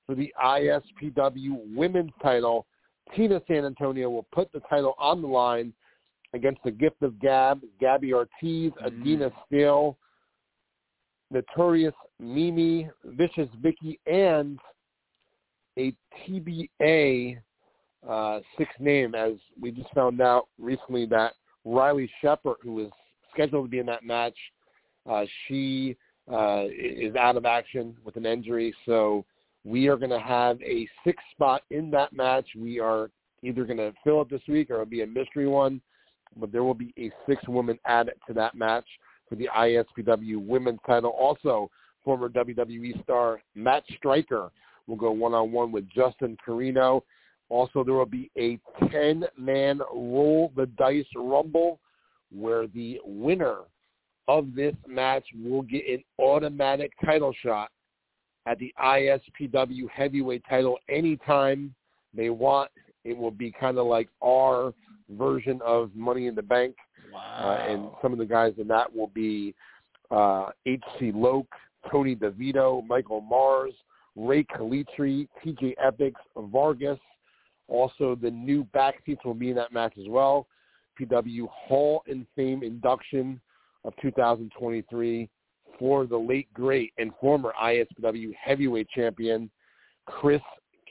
for 0.05 0.15
the 0.15 0.31
ISPW 0.41 1.75
Women's 1.75 2.11
title. 2.21 2.67
Tina 3.15 3.41
San 3.47 3.65
Antonio 3.65 4.09
will 4.09 4.27
put 4.31 4.51
the 4.51 4.61
title 4.69 4.93
on 4.99 5.21
the 5.21 5.27
line 5.27 5.73
against 6.33 6.61
the 6.63 6.71
Gift 6.71 7.01
of 7.01 7.19
Gab, 7.19 7.61
Gabby 7.79 8.13
Ortiz, 8.13 8.71
Mm. 8.71 8.85
Adina 8.85 9.31
Steele, 9.45 9.97
Notorious 11.31 11.95
Mimi, 12.19 12.89
Vicious 13.03 13.49
Vicky, 13.61 13.99
and 14.05 14.59
a 15.77 15.93
TBA 16.27 17.37
uh, 18.07 18.39
six 18.57 18.69
name, 18.79 19.15
as 19.15 19.33
we 19.59 19.71
just 19.71 19.91
found 19.93 20.21
out 20.21 20.47
recently 20.59 21.05
that 21.07 21.33
Riley 21.65 22.09
Shepard, 22.21 22.57
who 22.61 22.73
was 22.73 22.91
scheduled 23.33 23.65
to 23.65 23.69
be 23.69 23.79
in 23.79 23.85
that 23.87 24.03
match, 24.03 24.37
uh, 25.09 25.25
she 25.47 25.95
uh, 26.31 26.65
is 26.69 27.15
out 27.15 27.37
of 27.37 27.45
action 27.45 27.95
with 28.03 28.15
an 28.15 28.25
injury. 28.25 28.73
So 28.85 29.25
we 29.63 29.87
are 29.87 29.97
going 29.97 30.11
to 30.11 30.19
have 30.19 30.61
a 30.61 30.87
six 31.03 31.21
spot 31.31 31.63
in 31.69 31.91
that 31.91 32.13
match. 32.13 32.47
We 32.55 32.79
are 32.79 33.09
either 33.43 33.65
going 33.65 33.77
to 33.77 33.93
fill 34.03 34.21
it 34.21 34.29
this 34.29 34.41
week 34.47 34.69
or 34.69 34.75
it'll 34.75 34.85
be 34.85 35.01
a 35.01 35.07
mystery 35.07 35.47
one, 35.47 35.81
but 36.37 36.51
there 36.51 36.63
will 36.63 36.73
be 36.73 36.93
a 36.97 37.11
six 37.27 37.45
woman 37.47 37.79
added 37.85 38.15
to 38.27 38.33
that 38.33 38.55
match 38.55 38.85
for 39.27 39.35
the 39.35 39.49
ISPW 39.55 40.45
women's 40.45 40.79
title. 40.85 41.11
Also, 41.11 41.69
former 42.03 42.29
WWE 42.29 43.01
star 43.03 43.41
Matt 43.55 43.83
Striker 43.97 44.51
will 44.87 44.95
go 44.95 45.11
one-on-one 45.11 45.71
with 45.71 45.89
Justin 45.89 46.37
Carino. 46.43 47.03
Also, 47.49 47.83
there 47.83 47.95
will 47.95 48.05
be 48.05 48.31
a 48.37 48.57
10-man 48.85 49.81
roll 49.93 50.51
the 50.55 50.67
dice 50.77 51.05
rumble 51.15 51.79
where 52.33 52.67
the 52.67 52.99
winner 53.05 53.57
of 54.27 54.55
this 54.55 54.75
match 54.87 55.25
will 55.43 55.63
get 55.63 55.87
an 55.87 56.03
automatic 56.19 56.91
title 57.03 57.33
shot 57.43 57.69
at 58.45 58.57
the 58.59 58.73
ISPW 58.81 59.89
heavyweight 59.93 60.43
title 60.49 60.77
anytime 60.89 61.73
they 62.13 62.29
want. 62.29 62.71
It 63.03 63.17
will 63.17 63.31
be 63.31 63.51
kind 63.51 63.77
of 63.77 63.87
like 63.87 64.09
our 64.23 64.73
version 65.09 65.59
of 65.65 65.91
Money 65.95 66.27
in 66.27 66.35
the 66.35 66.41
Bank. 66.41 66.75
Wow. 67.11 67.19
Uh, 67.19 67.71
and 67.71 67.89
some 68.01 68.13
of 68.13 68.19
the 68.19 68.25
guys 68.25 68.53
in 68.57 68.67
that 68.69 68.93
will 68.95 69.11
be 69.13 69.53
uh, 70.11 70.49
H.C. 70.65 71.11
Loke, 71.13 71.53
Tony 71.91 72.15
DeVito, 72.15 72.85
Michael 72.87 73.21
Mars, 73.21 73.73
Ray 74.15 74.43
Calitri, 74.43 75.27
T.J. 75.43 75.75
Epics, 75.83 76.21
Vargas. 76.35 76.99
Also, 77.67 78.15
the 78.15 78.29
new 78.29 78.65
backseats 78.75 79.23
will 79.23 79.33
be 79.33 79.49
in 79.49 79.55
that 79.55 79.73
match 79.73 79.93
as 79.99 80.07
well. 80.07 80.47
PW 80.99 81.47
Hall 81.49 82.03
and 82.07 82.25
Fame 82.35 82.63
induction 82.63 83.39
of 83.83 83.93
2023 84.01 85.29
for 85.79 86.05
the 86.05 86.17
late 86.17 86.51
great 86.53 86.93
and 86.97 87.11
former 87.19 87.53
ISPW 87.61 88.33
heavyweight 88.39 88.89
champion 88.89 89.49
Chris 90.05 90.41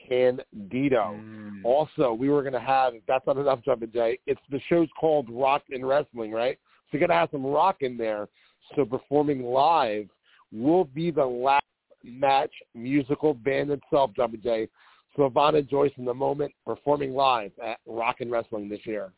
Candido. 0.07 1.19
Mm. 1.19 1.63
Also, 1.63 2.13
we 2.13 2.29
were 2.29 2.41
going 2.41 2.53
to 2.53 2.59
have, 2.59 2.93
if 2.95 3.03
that's 3.07 3.25
not 3.25 3.37
enough, 3.37 3.63
Jumpin' 3.63 3.91
Jay, 3.91 4.19
it's 4.27 4.41
the 4.49 4.59
show's 4.67 4.89
called 4.99 5.27
Rock 5.29 5.63
and 5.69 5.87
Wrestling, 5.87 6.31
right? 6.31 6.57
So 6.85 6.97
you're 6.97 7.07
going 7.07 7.15
to 7.15 7.21
have 7.21 7.29
some 7.31 7.45
rock 7.45 7.77
in 7.81 7.97
there. 7.97 8.27
So 8.75 8.85
performing 8.85 9.43
live 9.43 10.07
will 10.51 10.85
be 10.85 11.11
the 11.11 11.25
last 11.25 11.63
match 12.03 12.51
musical 12.75 13.33
band 13.33 13.71
itself, 13.71 14.11
Jumpin' 14.15 14.41
Jay. 14.41 14.67
Savannah 15.15 15.61
Joyce 15.61 15.91
in 15.97 16.05
the 16.05 16.13
moment 16.13 16.53
performing 16.65 17.13
live 17.13 17.51
at 17.63 17.79
Rock 17.85 18.17
and 18.21 18.31
Wrestling 18.31 18.69
this 18.69 18.85
year. 18.85 19.11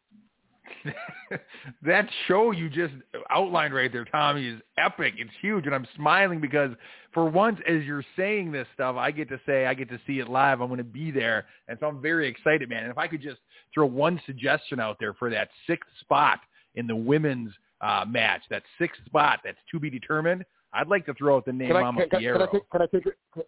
that 1.84 2.08
show 2.28 2.52
you 2.52 2.70
just 2.70 2.94
outlined 3.30 3.74
right 3.74 3.92
there, 3.92 4.06
Tommy, 4.06 4.48
is 4.48 4.62
epic. 4.78 5.16
It's 5.18 5.32
huge, 5.42 5.66
and 5.66 5.76
I'm 5.76 5.88
smiling 5.96 6.40
because 6.40 6.72
for 7.14 7.30
once, 7.30 7.60
as 7.68 7.84
you're 7.84 8.04
saying 8.16 8.52
this 8.52 8.68
stuff, 8.74 8.96
I 8.96 9.12
get 9.12 9.30
to 9.30 9.40
say 9.46 9.66
I 9.66 9.74
get 9.74 9.90
to 9.90 10.00
see 10.06 10.20
it 10.20 10.30
live. 10.30 10.62
I'm 10.62 10.68
going 10.68 10.78
to 10.78 10.84
be 10.84 11.12
there, 11.12 11.46
and 11.68 11.78
so 11.80 11.88
I'm 11.88 12.02
very 12.02 12.28
excited, 12.28 12.70
man. 12.70 12.84
And 12.84 12.92
if 12.92 12.98
I 12.98 13.08
could 13.08 13.22
just 13.22 13.40
throw 13.74 13.86
one 13.86 14.22
suggestion 14.26 14.80
out 14.80 14.98
there 15.00 15.14
for 15.14 15.30
that 15.30 15.50
sixth 15.68 15.90
spot 16.00 16.40
in 16.76 16.88
the 16.88 16.96
women's 16.96 17.52
uh, 17.82 18.06
match, 18.08 18.42
that 18.50 18.64
sixth 18.80 19.04
spot 19.06 19.40
that's 19.44 19.58
to 19.72 19.80
be 19.80 19.90
determined, 19.90 20.44
I'd 20.74 20.88
like 20.88 21.06
to 21.06 21.14
throw 21.14 21.38
out 21.38 21.46
the 21.46 21.54
name 21.54 21.68
Can 21.68 21.78
I, 21.78 21.82
Mama 21.82 22.08
can, 22.08 22.22
Fierro. 22.22 22.34
can 22.34 22.42
I 22.42 22.52
take, 22.52 22.70
can 22.70 22.82
I 22.82 22.86
take 22.86 23.06
it? 23.06 23.18
Can, 23.34 23.44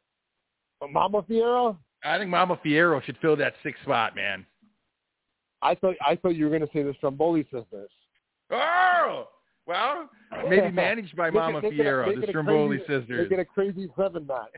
Mama 0.92 1.24
Fierro? 1.24 1.78
I 2.04 2.20
think 2.20 2.30
Mama 2.30 2.60
Fierro 2.64 3.02
should 3.04 3.18
fill 3.22 3.36
that 3.38 3.54
sixth 3.64 3.82
spot, 3.84 4.16
man. 4.16 4.46
I 5.62 5.76
thought 5.76 5.96
I 6.06 6.16
thought 6.16 6.36
you 6.36 6.46
were 6.46 6.50
going 6.58 6.62
to 6.68 6.74
say 6.74 6.84
the 6.84 6.94
Stromboli 6.98 7.44
sisters. 7.44 7.90
Oh, 8.52 9.28
well, 9.66 10.10
maybe 10.50 10.70
managed 10.72 11.16
by 11.16 11.30
Mama 11.32 11.62
make 11.62 11.74
it 11.74 11.80
a- 11.80 11.84
Fierro, 11.84 12.08
make 12.08 12.22
the 12.22 12.28
Stromboli 12.28 12.78
crazy- 12.78 13.00
sisters. 13.02 13.30
Make 13.30 13.40
it 13.40 13.42
a 13.42 13.46
crazy 13.46 13.90
seven 13.98 14.28
match. 14.28 14.50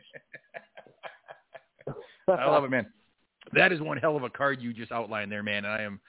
I 2.28 2.46
love 2.50 2.64
it, 2.66 2.72
man. 2.72 2.88
That 3.54 3.72
is 3.72 3.80
one 3.80 3.98
hell 3.98 4.18
of 4.18 4.24
a 4.24 4.30
card 4.30 4.62
you 4.62 4.74
just 4.74 4.92
outlined 4.92 5.32
there, 5.32 5.44
man. 5.44 5.64
And 5.64 5.74
I 5.74 5.82
am 5.82 6.02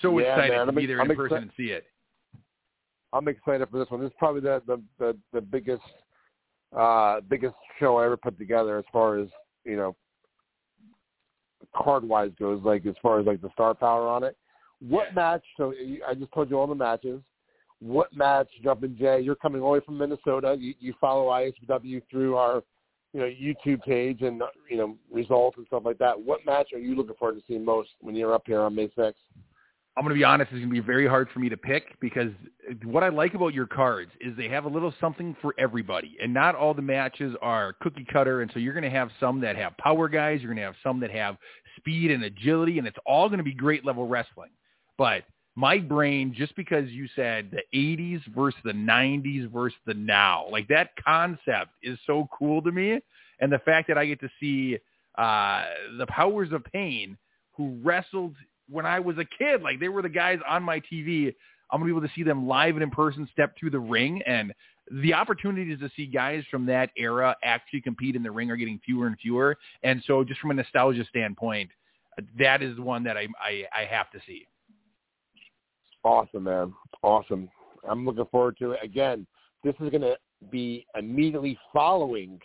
so 0.00 0.16
Yeah, 0.18 0.34
excited 0.36 0.56
man. 0.56 0.66
to 0.66 0.72
be 0.72 0.86
there 0.86 1.00
I'm 1.00 1.10
in 1.10 1.16
person 1.16 1.38
exci- 1.38 1.42
and 1.42 1.50
see 1.56 1.64
it. 1.72 1.86
I'm 3.12 3.26
excited 3.28 3.68
for 3.70 3.78
this 3.78 3.90
one. 3.90 4.00
This 4.00 4.08
is 4.10 4.16
probably 4.18 4.40
the 4.42 4.62
the 4.66 4.80
the, 4.98 5.16
the 5.32 5.40
biggest 5.40 5.82
uh 6.76 7.20
biggest 7.28 7.54
show 7.80 7.96
I 7.96 8.04
ever 8.06 8.16
put 8.16 8.38
together 8.38 8.78
as 8.78 8.84
far 8.92 9.18
as 9.18 9.28
you 9.64 9.76
know 9.76 9.96
card 11.76 12.04
wise 12.04 12.32
goes. 12.38 12.62
Like 12.64 12.86
as 12.86 12.94
far 13.02 13.20
as 13.20 13.26
like 13.26 13.40
the 13.40 13.50
star 13.52 13.74
power 13.74 14.08
on 14.08 14.24
it. 14.24 14.36
What 14.80 15.14
match? 15.14 15.42
So 15.56 15.72
I 16.08 16.14
just 16.14 16.32
told 16.32 16.50
you 16.50 16.58
all 16.58 16.66
the 16.66 16.74
matches. 16.74 17.20
What 17.80 18.14
match, 18.14 18.48
Jumpin' 18.62 18.96
Jay? 18.98 19.20
You're 19.20 19.34
coming 19.34 19.60
all 19.60 19.72
the 19.72 19.80
way 19.80 19.84
from 19.84 19.98
Minnesota. 19.98 20.56
You, 20.58 20.74
you 20.80 20.94
follow 21.00 21.26
ISW 21.26 22.02
through 22.10 22.36
our 22.36 22.62
you 23.12 23.20
know 23.20 23.26
YouTube 23.26 23.82
page 23.82 24.22
and 24.22 24.42
you 24.70 24.76
know 24.76 24.96
results 25.12 25.56
and 25.56 25.66
stuff 25.66 25.82
like 25.84 25.98
that. 25.98 26.18
What 26.18 26.44
match 26.46 26.68
are 26.72 26.78
you 26.78 26.94
looking 26.94 27.14
forward 27.16 27.36
to 27.36 27.42
seeing 27.46 27.64
most 27.64 27.90
when 28.00 28.14
you're 28.14 28.34
up 28.34 28.44
here 28.46 28.60
on 28.60 28.74
May 28.74 28.88
6th? 28.88 29.14
I'm 29.96 30.02
going 30.02 30.12
to 30.12 30.18
be 30.18 30.24
honest, 30.24 30.50
it's 30.50 30.58
going 30.58 30.70
to 30.70 30.74
be 30.74 30.80
very 30.80 31.06
hard 31.06 31.28
for 31.32 31.38
me 31.38 31.48
to 31.48 31.56
pick 31.56 32.00
because 32.00 32.30
what 32.82 33.04
I 33.04 33.10
like 33.10 33.34
about 33.34 33.54
your 33.54 33.66
cards 33.66 34.10
is 34.20 34.36
they 34.36 34.48
have 34.48 34.64
a 34.64 34.68
little 34.68 34.92
something 35.00 35.36
for 35.40 35.54
everybody. 35.56 36.16
And 36.20 36.34
not 36.34 36.56
all 36.56 36.74
the 36.74 36.82
matches 36.82 37.36
are 37.40 37.74
cookie 37.80 38.04
cutter. 38.12 38.42
And 38.42 38.50
so 38.52 38.58
you're 38.58 38.72
going 38.72 38.82
to 38.82 38.90
have 38.90 39.10
some 39.20 39.40
that 39.42 39.54
have 39.54 39.76
power 39.78 40.08
guys. 40.08 40.40
You're 40.40 40.52
going 40.52 40.56
to 40.56 40.64
have 40.64 40.74
some 40.82 40.98
that 40.98 41.12
have 41.12 41.36
speed 41.76 42.10
and 42.10 42.24
agility. 42.24 42.78
And 42.78 42.86
it's 42.86 42.98
all 43.06 43.28
going 43.28 43.38
to 43.38 43.44
be 43.44 43.54
great 43.54 43.84
level 43.84 44.06
wrestling. 44.06 44.50
But 44.96 45.24
my 45.56 45.78
brain, 45.78 46.34
just 46.36 46.54
because 46.56 46.88
you 46.90 47.08
said 47.14 47.50
the 47.50 47.62
80s 47.76 48.22
versus 48.34 48.60
the 48.64 48.72
90s 48.72 49.50
versus 49.52 49.78
the 49.86 49.94
now, 49.94 50.46
like 50.50 50.68
that 50.68 50.90
concept 51.04 51.70
is 51.82 51.98
so 52.06 52.28
cool 52.36 52.62
to 52.62 52.72
me. 52.72 53.00
And 53.40 53.52
the 53.52 53.58
fact 53.60 53.88
that 53.88 53.98
I 53.98 54.06
get 54.06 54.20
to 54.20 54.30
see 54.40 54.78
uh, 55.16 55.64
the 55.98 56.06
powers 56.06 56.52
of 56.52 56.64
pain 56.64 57.16
who 57.56 57.78
wrestled 57.82 58.34
when 58.68 58.86
I 58.86 59.00
was 59.00 59.16
a 59.18 59.24
kid. 59.24 59.62
Like 59.62 59.80
they 59.80 59.88
were 59.88 60.02
the 60.02 60.08
guys 60.08 60.38
on 60.48 60.62
my 60.62 60.80
TV. 60.80 61.34
I'm 61.70 61.80
gonna 61.80 61.84
be 61.92 61.96
able 61.96 62.06
to 62.06 62.14
see 62.14 62.22
them 62.22 62.46
live 62.46 62.74
and 62.74 62.82
in 62.82 62.90
person 62.90 63.28
step 63.32 63.56
through 63.58 63.70
the 63.70 63.80
ring, 63.80 64.22
and 64.26 64.52
the 64.90 65.14
opportunities 65.14 65.78
to 65.80 65.90
see 65.96 66.06
guys 66.06 66.44
from 66.50 66.66
that 66.66 66.90
era 66.96 67.36
actually 67.42 67.80
compete 67.80 68.16
in 68.16 68.22
the 68.22 68.30
ring 68.30 68.50
are 68.50 68.56
getting 68.56 68.80
fewer 68.84 69.06
and 69.06 69.18
fewer. 69.18 69.56
And 69.82 70.02
so, 70.06 70.24
just 70.24 70.40
from 70.40 70.50
a 70.50 70.54
nostalgia 70.54 71.04
standpoint, 71.08 71.70
that 72.38 72.62
is 72.62 72.78
one 72.78 73.02
that 73.04 73.16
I 73.16 73.26
I, 73.40 73.64
I 73.74 73.84
have 73.84 74.10
to 74.10 74.18
see. 74.26 74.46
Awesome, 76.04 76.44
man. 76.44 76.74
Awesome. 77.02 77.48
I'm 77.88 78.04
looking 78.04 78.26
forward 78.26 78.58
to 78.58 78.72
it. 78.72 78.80
Again, 78.82 79.26
this 79.62 79.74
is 79.80 79.90
going 79.90 80.02
to 80.02 80.16
be 80.50 80.86
immediately 80.96 81.58
following 81.72 82.38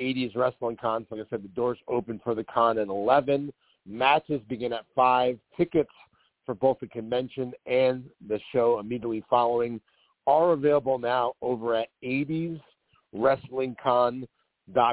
80s 0.00 0.36
Wrestling 0.36 0.76
Con. 0.80 1.06
Like 1.10 1.20
I 1.20 1.24
said, 1.30 1.42
the 1.42 1.48
doors 1.48 1.78
open 1.88 2.20
for 2.22 2.34
the 2.34 2.44
con 2.44 2.78
at 2.78 2.88
11. 2.88 3.52
Matches 3.86 4.40
begin 4.48 4.72
at 4.72 4.84
5. 4.94 5.38
Tickets 5.56 5.90
for 6.46 6.54
both 6.54 6.78
the 6.80 6.86
convention 6.86 7.52
and 7.66 8.04
the 8.28 8.40
show 8.52 8.78
immediately 8.78 9.24
following 9.28 9.80
are 10.26 10.52
available 10.52 10.98
now 10.98 11.32
over 11.42 11.74
at 11.74 11.88
80s 12.04 12.60
Wrestling 13.12 13.76
Con 13.82 14.26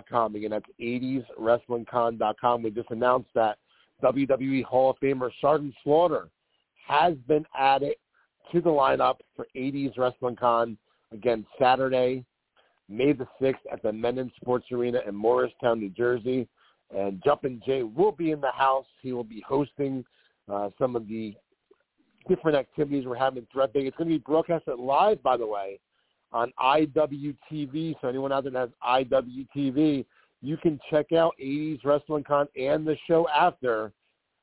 com. 0.09 0.35
Again, 0.35 0.51
that's 0.51 0.65
80swrestlingcon.com. 0.81 2.63
We 2.63 2.71
just 2.71 2.91
announced 2.91 3.29
that 3.35 3.57
WWE 4.03 4.63
Hall 4.63 4.91
of 4.91 4.99
Famer 4.99 5.29
Sergeant 5.41 5.73
Slaughter 5.83 6.29
has 6.87 7.15
been 7.27 7.45
added 7.57 7.95
to 8.51 8.61
the 8.61 8.69
lineup 8.69 9.17
for 9.35 9.47
80s 9.55 9.97
Wrestling 9.97 10.35
Con. 10.35 10.77
Again, 11.11 11.45
Saturday, 11.59 12.25
May 12.87 13.13
the 13.13 13.27
6th 13.41 13.55
at 13.71 13.83
the 13.83 13.91
Mennen 13.91 14.31
Sports 14.35 14.65
Arena 14.71 14.99
in 15.07 15.13
Morristown, 15.13 15.79
New 15.79 15.89
Jersey. 15.89 16.47
And 16.95 17.21
Jumpin' 17.23 17.61
Jay 17.63 17.83
will 17.83 18.11
be 18.11 18.31
in 18.31 18.41
the 18.41 18.51
house. 18.51 18.87
He 19.01 19.13
will 19.13 19.23
be 19.23 19.43
hosting 19.47 20.03
uh, 20.51 20.69
some 20.79 20.95
of 20.95 21.07
the 21.07 21.35
different 22.29 22.57
activities 22.57 23.05
we're 23.05 23.15
having 23.15 23.45
throughout 23.51 23.71
It's 23.73 23.97
going 23.97 24.09
to 24.09 24.15
be 24.15 24.19
broadcasted 24.19 24.79
live, 24.79 25.21
by 25.21 25.35
the 25.35 25.45
way, 25.45 25.79
on 26.31 26.53
IWTV. 26.61 27.95
So 27.99 28.07
anyone 28.07 28.31
out 28.31 28.43
there 28.43 28.53
that 28.53 28.69
has 28.83 29.05
IWTV, 29.05 30.05
you 30.41 30.57
can 30.57 30.79
check 30.89 31.11
out 31.11 31.33
80s 31.41 31.83
Wrestling 31.83 32.23
Con 32.23 32.47
and 32.55 32.87
the 32.87 32.95
show 33.07 33.27
after. 33.29 33.91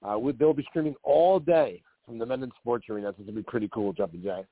Uh, 0.03 0.19
they'll 0.39 0.53
be 0.53 0.67
streaming 0.69 0.95
all 1.03 1.41
day 1.41 1.83
from 2.05 2.19
the 2.19 2.27
Mennen 2.27 2.51
Sports 2.61 2.87
Arena. 2.91 3.09
So 3.09 3.11
it's 3.11 3.19
going 3.19 3.27
to 3.29 3.33
be 3.33 3.43
pretty 3.43 3.69
cool, 3.73 3.95
Jumping 3.95 4.23
Jay. 4.23 4.45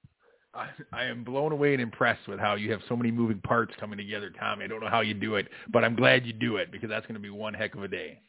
I 0.92 1.04
am 1.04 1.24
blown 1.24 1.50
away 1.52 1.72
and 1.72 1.82
impressed 1.82 2.28
with 2.28 2.38
how 2.38 2.54
you 2.54 2.70
have 2.70 2.80
so 2.88 2.96
many 2.96 3.10
moving 3.10 3.40
parts 3.40 3.74
coming 3.80 3.98
together, 3.98 4.30
Tommy. 4.30 4.64
I 4.64 4.68
don't 4.68 4.80
know 4.80 4.88
how 4.88 5.00
you 5.00 5.12
do 5.12 5.34
it, 5.34 5.48
but 5.72 5.84
I'm 5.84 5.96
glad 5.96 6.24
you 6.24 6.32
do 6.32 6.56
it 6.56 6.70
because 6.70 6.88
that's 6.88 7.04
going 7.06 7.16
to 7.16 7.20
be 7.20 7.30
one 7.30 7.54
heck 7.54 7.74
of 7.74 7.82
a 7.82 7.88
day. 7.88 8.20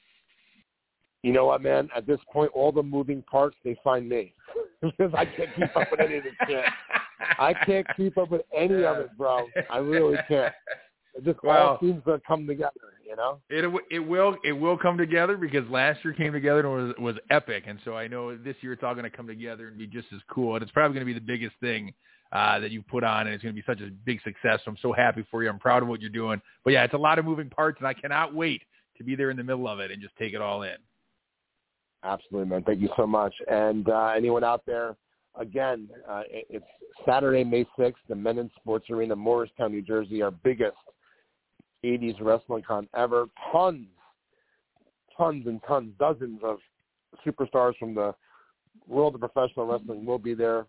You 1.25 1.31
know 1.31 1.47
what, 1.47 1.63
man? 1.63 1.89
At 1.97 2.05
this 2.05 2.19
point, 2.31 2.51
all 2.53 2.71
the 2.71 2.83
moving 2.83 3.23
parts 3.23 3.57
they 3.63 3.75
find 3.83 4.07
me 4.07 4.35
because 4.83 5.11
I 5.17 5.25
can't 5.25 5.49
keep 5.55 5.75
up 5.75 5.89
with 5.89 5.99
any 5.99 6.17
of 6.17 6.23
this 6.23 6.33
shit. 6.47 6.63
I 7.39 7.51
can't 7.65 7.87
keep 7.97 8.15
up 8.19 8.29
with 8.29 8.43
any 8.55 8.83
of 8.83 8.97
it, 8.97 9.09
bro. 9.17 9.47
I 9.71 9.77
really 9.79 10.17
can't. 10.27 10.53
It 11.15 11.25
just 11.25 11.39
well, 11.41 11.67
all 11.67 11.79
seems 11.79 12.03
to 12.03 12.21
come 12.27 12.45
together, 12.45 12.93
you 13.03 13.15
know. 13.15 13.39
It 13.49 13.65
it 13.89 13.97
will 13.97 14.37
it 14.43 14.51
will 14.51 14.77
come 14.77 14.99
together 14.99 15.35
because 15.35 15.67
last 15.67 16.05
year 16.05 16.13
came 16.13 16.31
together 16.31 16.59
and 16.59 16.69
was 16.69 16.95
was 16.99 17.15
epic, 17.31 17.63
and 17.65 17.79
so 17.83 17.95
I 17.97 18.07
know 18.07 18.37
this 18.37 18.57
year 18.61 18.73
it's 18.73 18.83
all 18.83 18.93
going 18.93 19.09
to 19.09 19.17
come 19.17 19.25
together 19.25 19.69
and 19.69 19.79
be 19.79 19.87
just 19.87 20.09
as 20.13 20.19
cool. 20.29 20.53
And 20.53 20.61
it's 20.61 20.71
probably 20.73 20.93
going 20.93 21.07
to 21.07 21.11
be 21.11 21.19
the 21.19 21.25
biggest 21.25 21.55
thing 21.59 21.91
uh, 22.33 22.59
that 22.59 22.69
you 22.69 22.83
put 22.83 23.03
on, 23.03 23.25
and 23.25 23.33
it's 23.33 23.41
going 23.41 23.55
to 23.55 23.59
be 23.59 23.65
such 23.65 23.81
a 23.81 23.89
big 24.05 24.21
success. 24.21 24.59
So 24.63 24.69
I'm 24.69 24.77
so 24.79 24.93
happy 24.93 25.25
for 25.31 25.41
you. 25.41 25.49
I'm 25.49 25.57
proud 25.57 25.81
of 25.81 25.89
what 25.89 26.01
you're 26.01 26.11
doing. 26.11 26.39
But 26.63 26.73
yeah, 26.73 26.83
it's 26.83 26.93
a 26.93 26.97
lot 26.97 27.17
of 27.17 27.25
moving 27.25 27.49
parts, 27.49 27.79
and 27.79 27.87
I 27.87 27.95
cannot 27.95 28.35
wait 28.35 28.61
to 28.99 29.03
be 29.03 29.15
there 29.15 29.31
in 29.31 29.37
the 29.37 29.43
middle 29.43 29.67
of 29.67 29.79
it 29.79 29.89
and 29.89 29.99
just 29.99 30.15
take 30.17 30.33
it 30.33 30.41
all 30.41 30.61
in. 30.61 30.75
Absolutely, 32.05 32.49
man. 32.49 32.63
Thank 32.63 32.81
you 32.81 32.89
so 32.95 33.07
much. 33.07 33.33
And 33.47 33.89
uh, 33.89 34.13
anyone 34.15 34.43
out 34.43 34.61
there, 34.67 34.95
again, 35.39 35.89
uh, 36.07 36.21
it's 36.29 36.65
Saturday, 37.05 37.43
May 37.43 37.65
6th, 37.77 37.95
the 38.07 38.13
Mennen 38.13 38.49
Sports 38.55 38.89
Arena, 38.91 39.15
Morristown, 39.15 39.71
New 39.71 39.81
Jersey, 39.81 40.21
our 40.21 40.31
biggest 40.31 40.77
80s 41.83 42.15
wrestling 42.21 42.63
con 42.65 42.87
ever. 42.95 43.25
Tons, 43.51 43.87
tons 45.17 45.47
and 45.47 45.59
tons, 45.67 45.93
dozens 45.99 46.39
of 46.43 46.57
superstars 47.25 47.75
from 47.77 47.95
the 47.95 48.13
world 48.87 49.15
of 49.15 49.21
professional 49.21 49.65
wrestling 49.65 50.05
will 50.05 50.19
be 50.19 50.35
there 50.35 50.67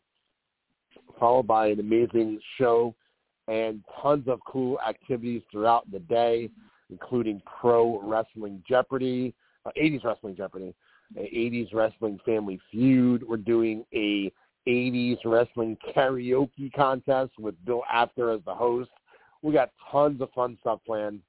followed 1.20 1.46
by 1.46 1.68
an 1.68 1.80
amazing 1.80 2.40
show 2.56 2.94
and 3.48 3.84
tons 4.02 4.26
of 4.26 4.40
cool 4.46 4.78
activities 4.80 5.42
throughout 5.52 5.90
the 5.92 5.98
day, 6.00 6.48
including 6.90 7.42
Pro 7.60 8.00
Wrestling 8.02 8.62
Jeopardy, 8.66 9.34
uh, 9.66 9.70
80s 9.78 10.02
Wrestling 10.02 10.34
Jeopardy, 10.34 10.74
80s 11.16 11.72
Wrestling 11.72 12.18
Family 12.24 12.58
Feud. 12.70 13.22
We're 13.26 13.36
doing 13.36 13.84
a 13.94 14.32
80s 14.66 15.18
Wrestling 15.24 15.76
Karaoke 15.94 16.72
contest 16.74 17.32
with 17.38 17.54
Bill 17.64 17.82
Apter 17.90 18.30
as 18.32 18.40
the 18.44 18.54
host. 18.54 18.90
We 19.42 19.52
got 19.52 19.70
tons 19.90 20.20
of 20.20 20.30
fun 20.32 20.58
stuff 20.60 20.80
planned. 20.84 21.20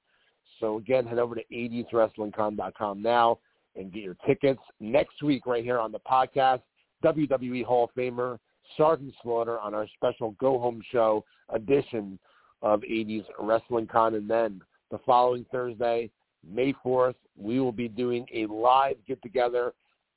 So 0.60 0.78
again, 0.78 1.06
head 1.06 1.18
over 1.18 1.34
to 1.34 1.42
80swrestlingcon.com 1.52 3.02
now 3.02 3.38
and 3.76 3.92
get 3.92 4.02
your 4.02 4.16
tickets. 4.26 4.60
Next 4.80 5.22
week, 5.22 5.46
right 5.46 5.62
here 5.62 5.78
on 5.78 5.92
the 5.92 6.00
podcast, 6.00 6.62
WWE 7.04 7.64
Hall 7.64 7.84
of 7.84 7.90
Famer 7.96 8.38
Sergeant 8.76 9.14
Slaughter 9.22 9.58
on 9.60 9.74
our 9.74 9.86
special 9.94 10.32
Go 10.32 10.58
Home 10.58 10.82
Show 10.90 11.24
edition 11.50 12.18
of 12.62 12.80
80s 12.80 13.24
Wrestling 13.38 13.86
Con. 13.86 14.14
And 14.14 14.28
then 14.28 14.60
the 14.90 14.98
following 15.06 15.46
Thursday, 15.52 16.10
May 16.46 16.74
4th, 16.84 17.14
we 17.36 17.60
will 17.60 17.72
be 17.72 17.88
doing 17.88 18.26
a 18.32 18.46
live 18.46 18.96
get-together 19.06 19.72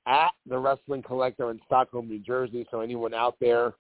at 0.07 0.31
the 0.47 0.57
Wrestling 0.57 1.03
Collector 1.03 1.51
in 1.51 1.59
Stockholm, 1.65 2.07
New 2.07 2.19
Jersey. 2.19 2.65
So 2.71 2.81
anyone 2.81 3.13
out 3.13 3.35
there 3.39 3.73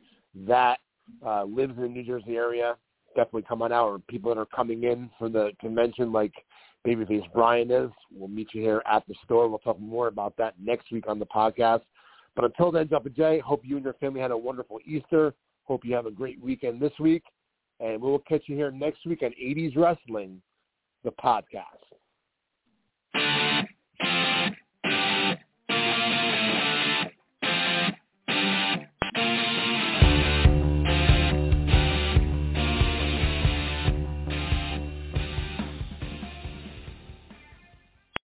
that 0.47 0.79
uh, 1.25 1.43
lives 1.43 1.73
in 1.77 1.83
the 1.83 1.89
New 1.89 2.03
Jersey 2.03 2.35
area, 2.35 2.75
definitely 3.15 3.43
come 3.43 3.61
on 3.61 3.71
out. 3.71 3.87
Or 3.87 3.99
people 3.99 4.33
that 4.33 4.39
are 4.39 4.45
coming 4.45 4.83
in 4.83 5.09
for 5.17 5.29
the 5.29 5.51
convention 5.59 6.11
like 6.11 6.33
Babyface 6.85 7.31
Brian 7.33 7.71
is, 7.71 7.89
we'll 8.13 8.27
meet 8.27 8.49
you 8.53 8.61
here 8.61 8.81
at 8.91 9.03
the 9.07 9.15
store. 9.23 9.47
We'll 9.47 9.59
talk 9.59 9.79
more 9.79 10.07
about 10.07 10.35
that 10.37 10.55
next 10.61 10.91
week 10.91 11.05
on 11.07 11.19
the 11.19 11.25
podcast. 11.25 11.81
But 12.35 12.45
until 12.45 12.71
then, 12.71 12.87
Jumpin' 12.87 13.13
Jay, 13.15 13.39
hope 13.39 13.61
you 13.63 13.75
and 13.75 13.83
your 13.83 13.93
family 13.95 14.21
had 14.21 14.31
a 14.31 14.37
wonderful 14.37 14.79
Easter. 14.85 15.33
Hope 15.63 15.83
you 15.83 15.93
have 15.95 16.05
a 16.05 16.11
great 16.11 16.41
weekend 16.41 16.79
this 16.79 16.93
week. 16.99 17.23
And 17.79 18.01
we 18.01 18.09
will 18.09 18.19
catch 18.19 18.43
you 18.45 18.55
here 18.55 18.71
next 18.71 19.05
week 19.05 19.23
on 19.23 19.31
80s 19.31 19.75
Wrestling, 19.75 20.41
the 21.03 21.11
podcast. 21.11 21.81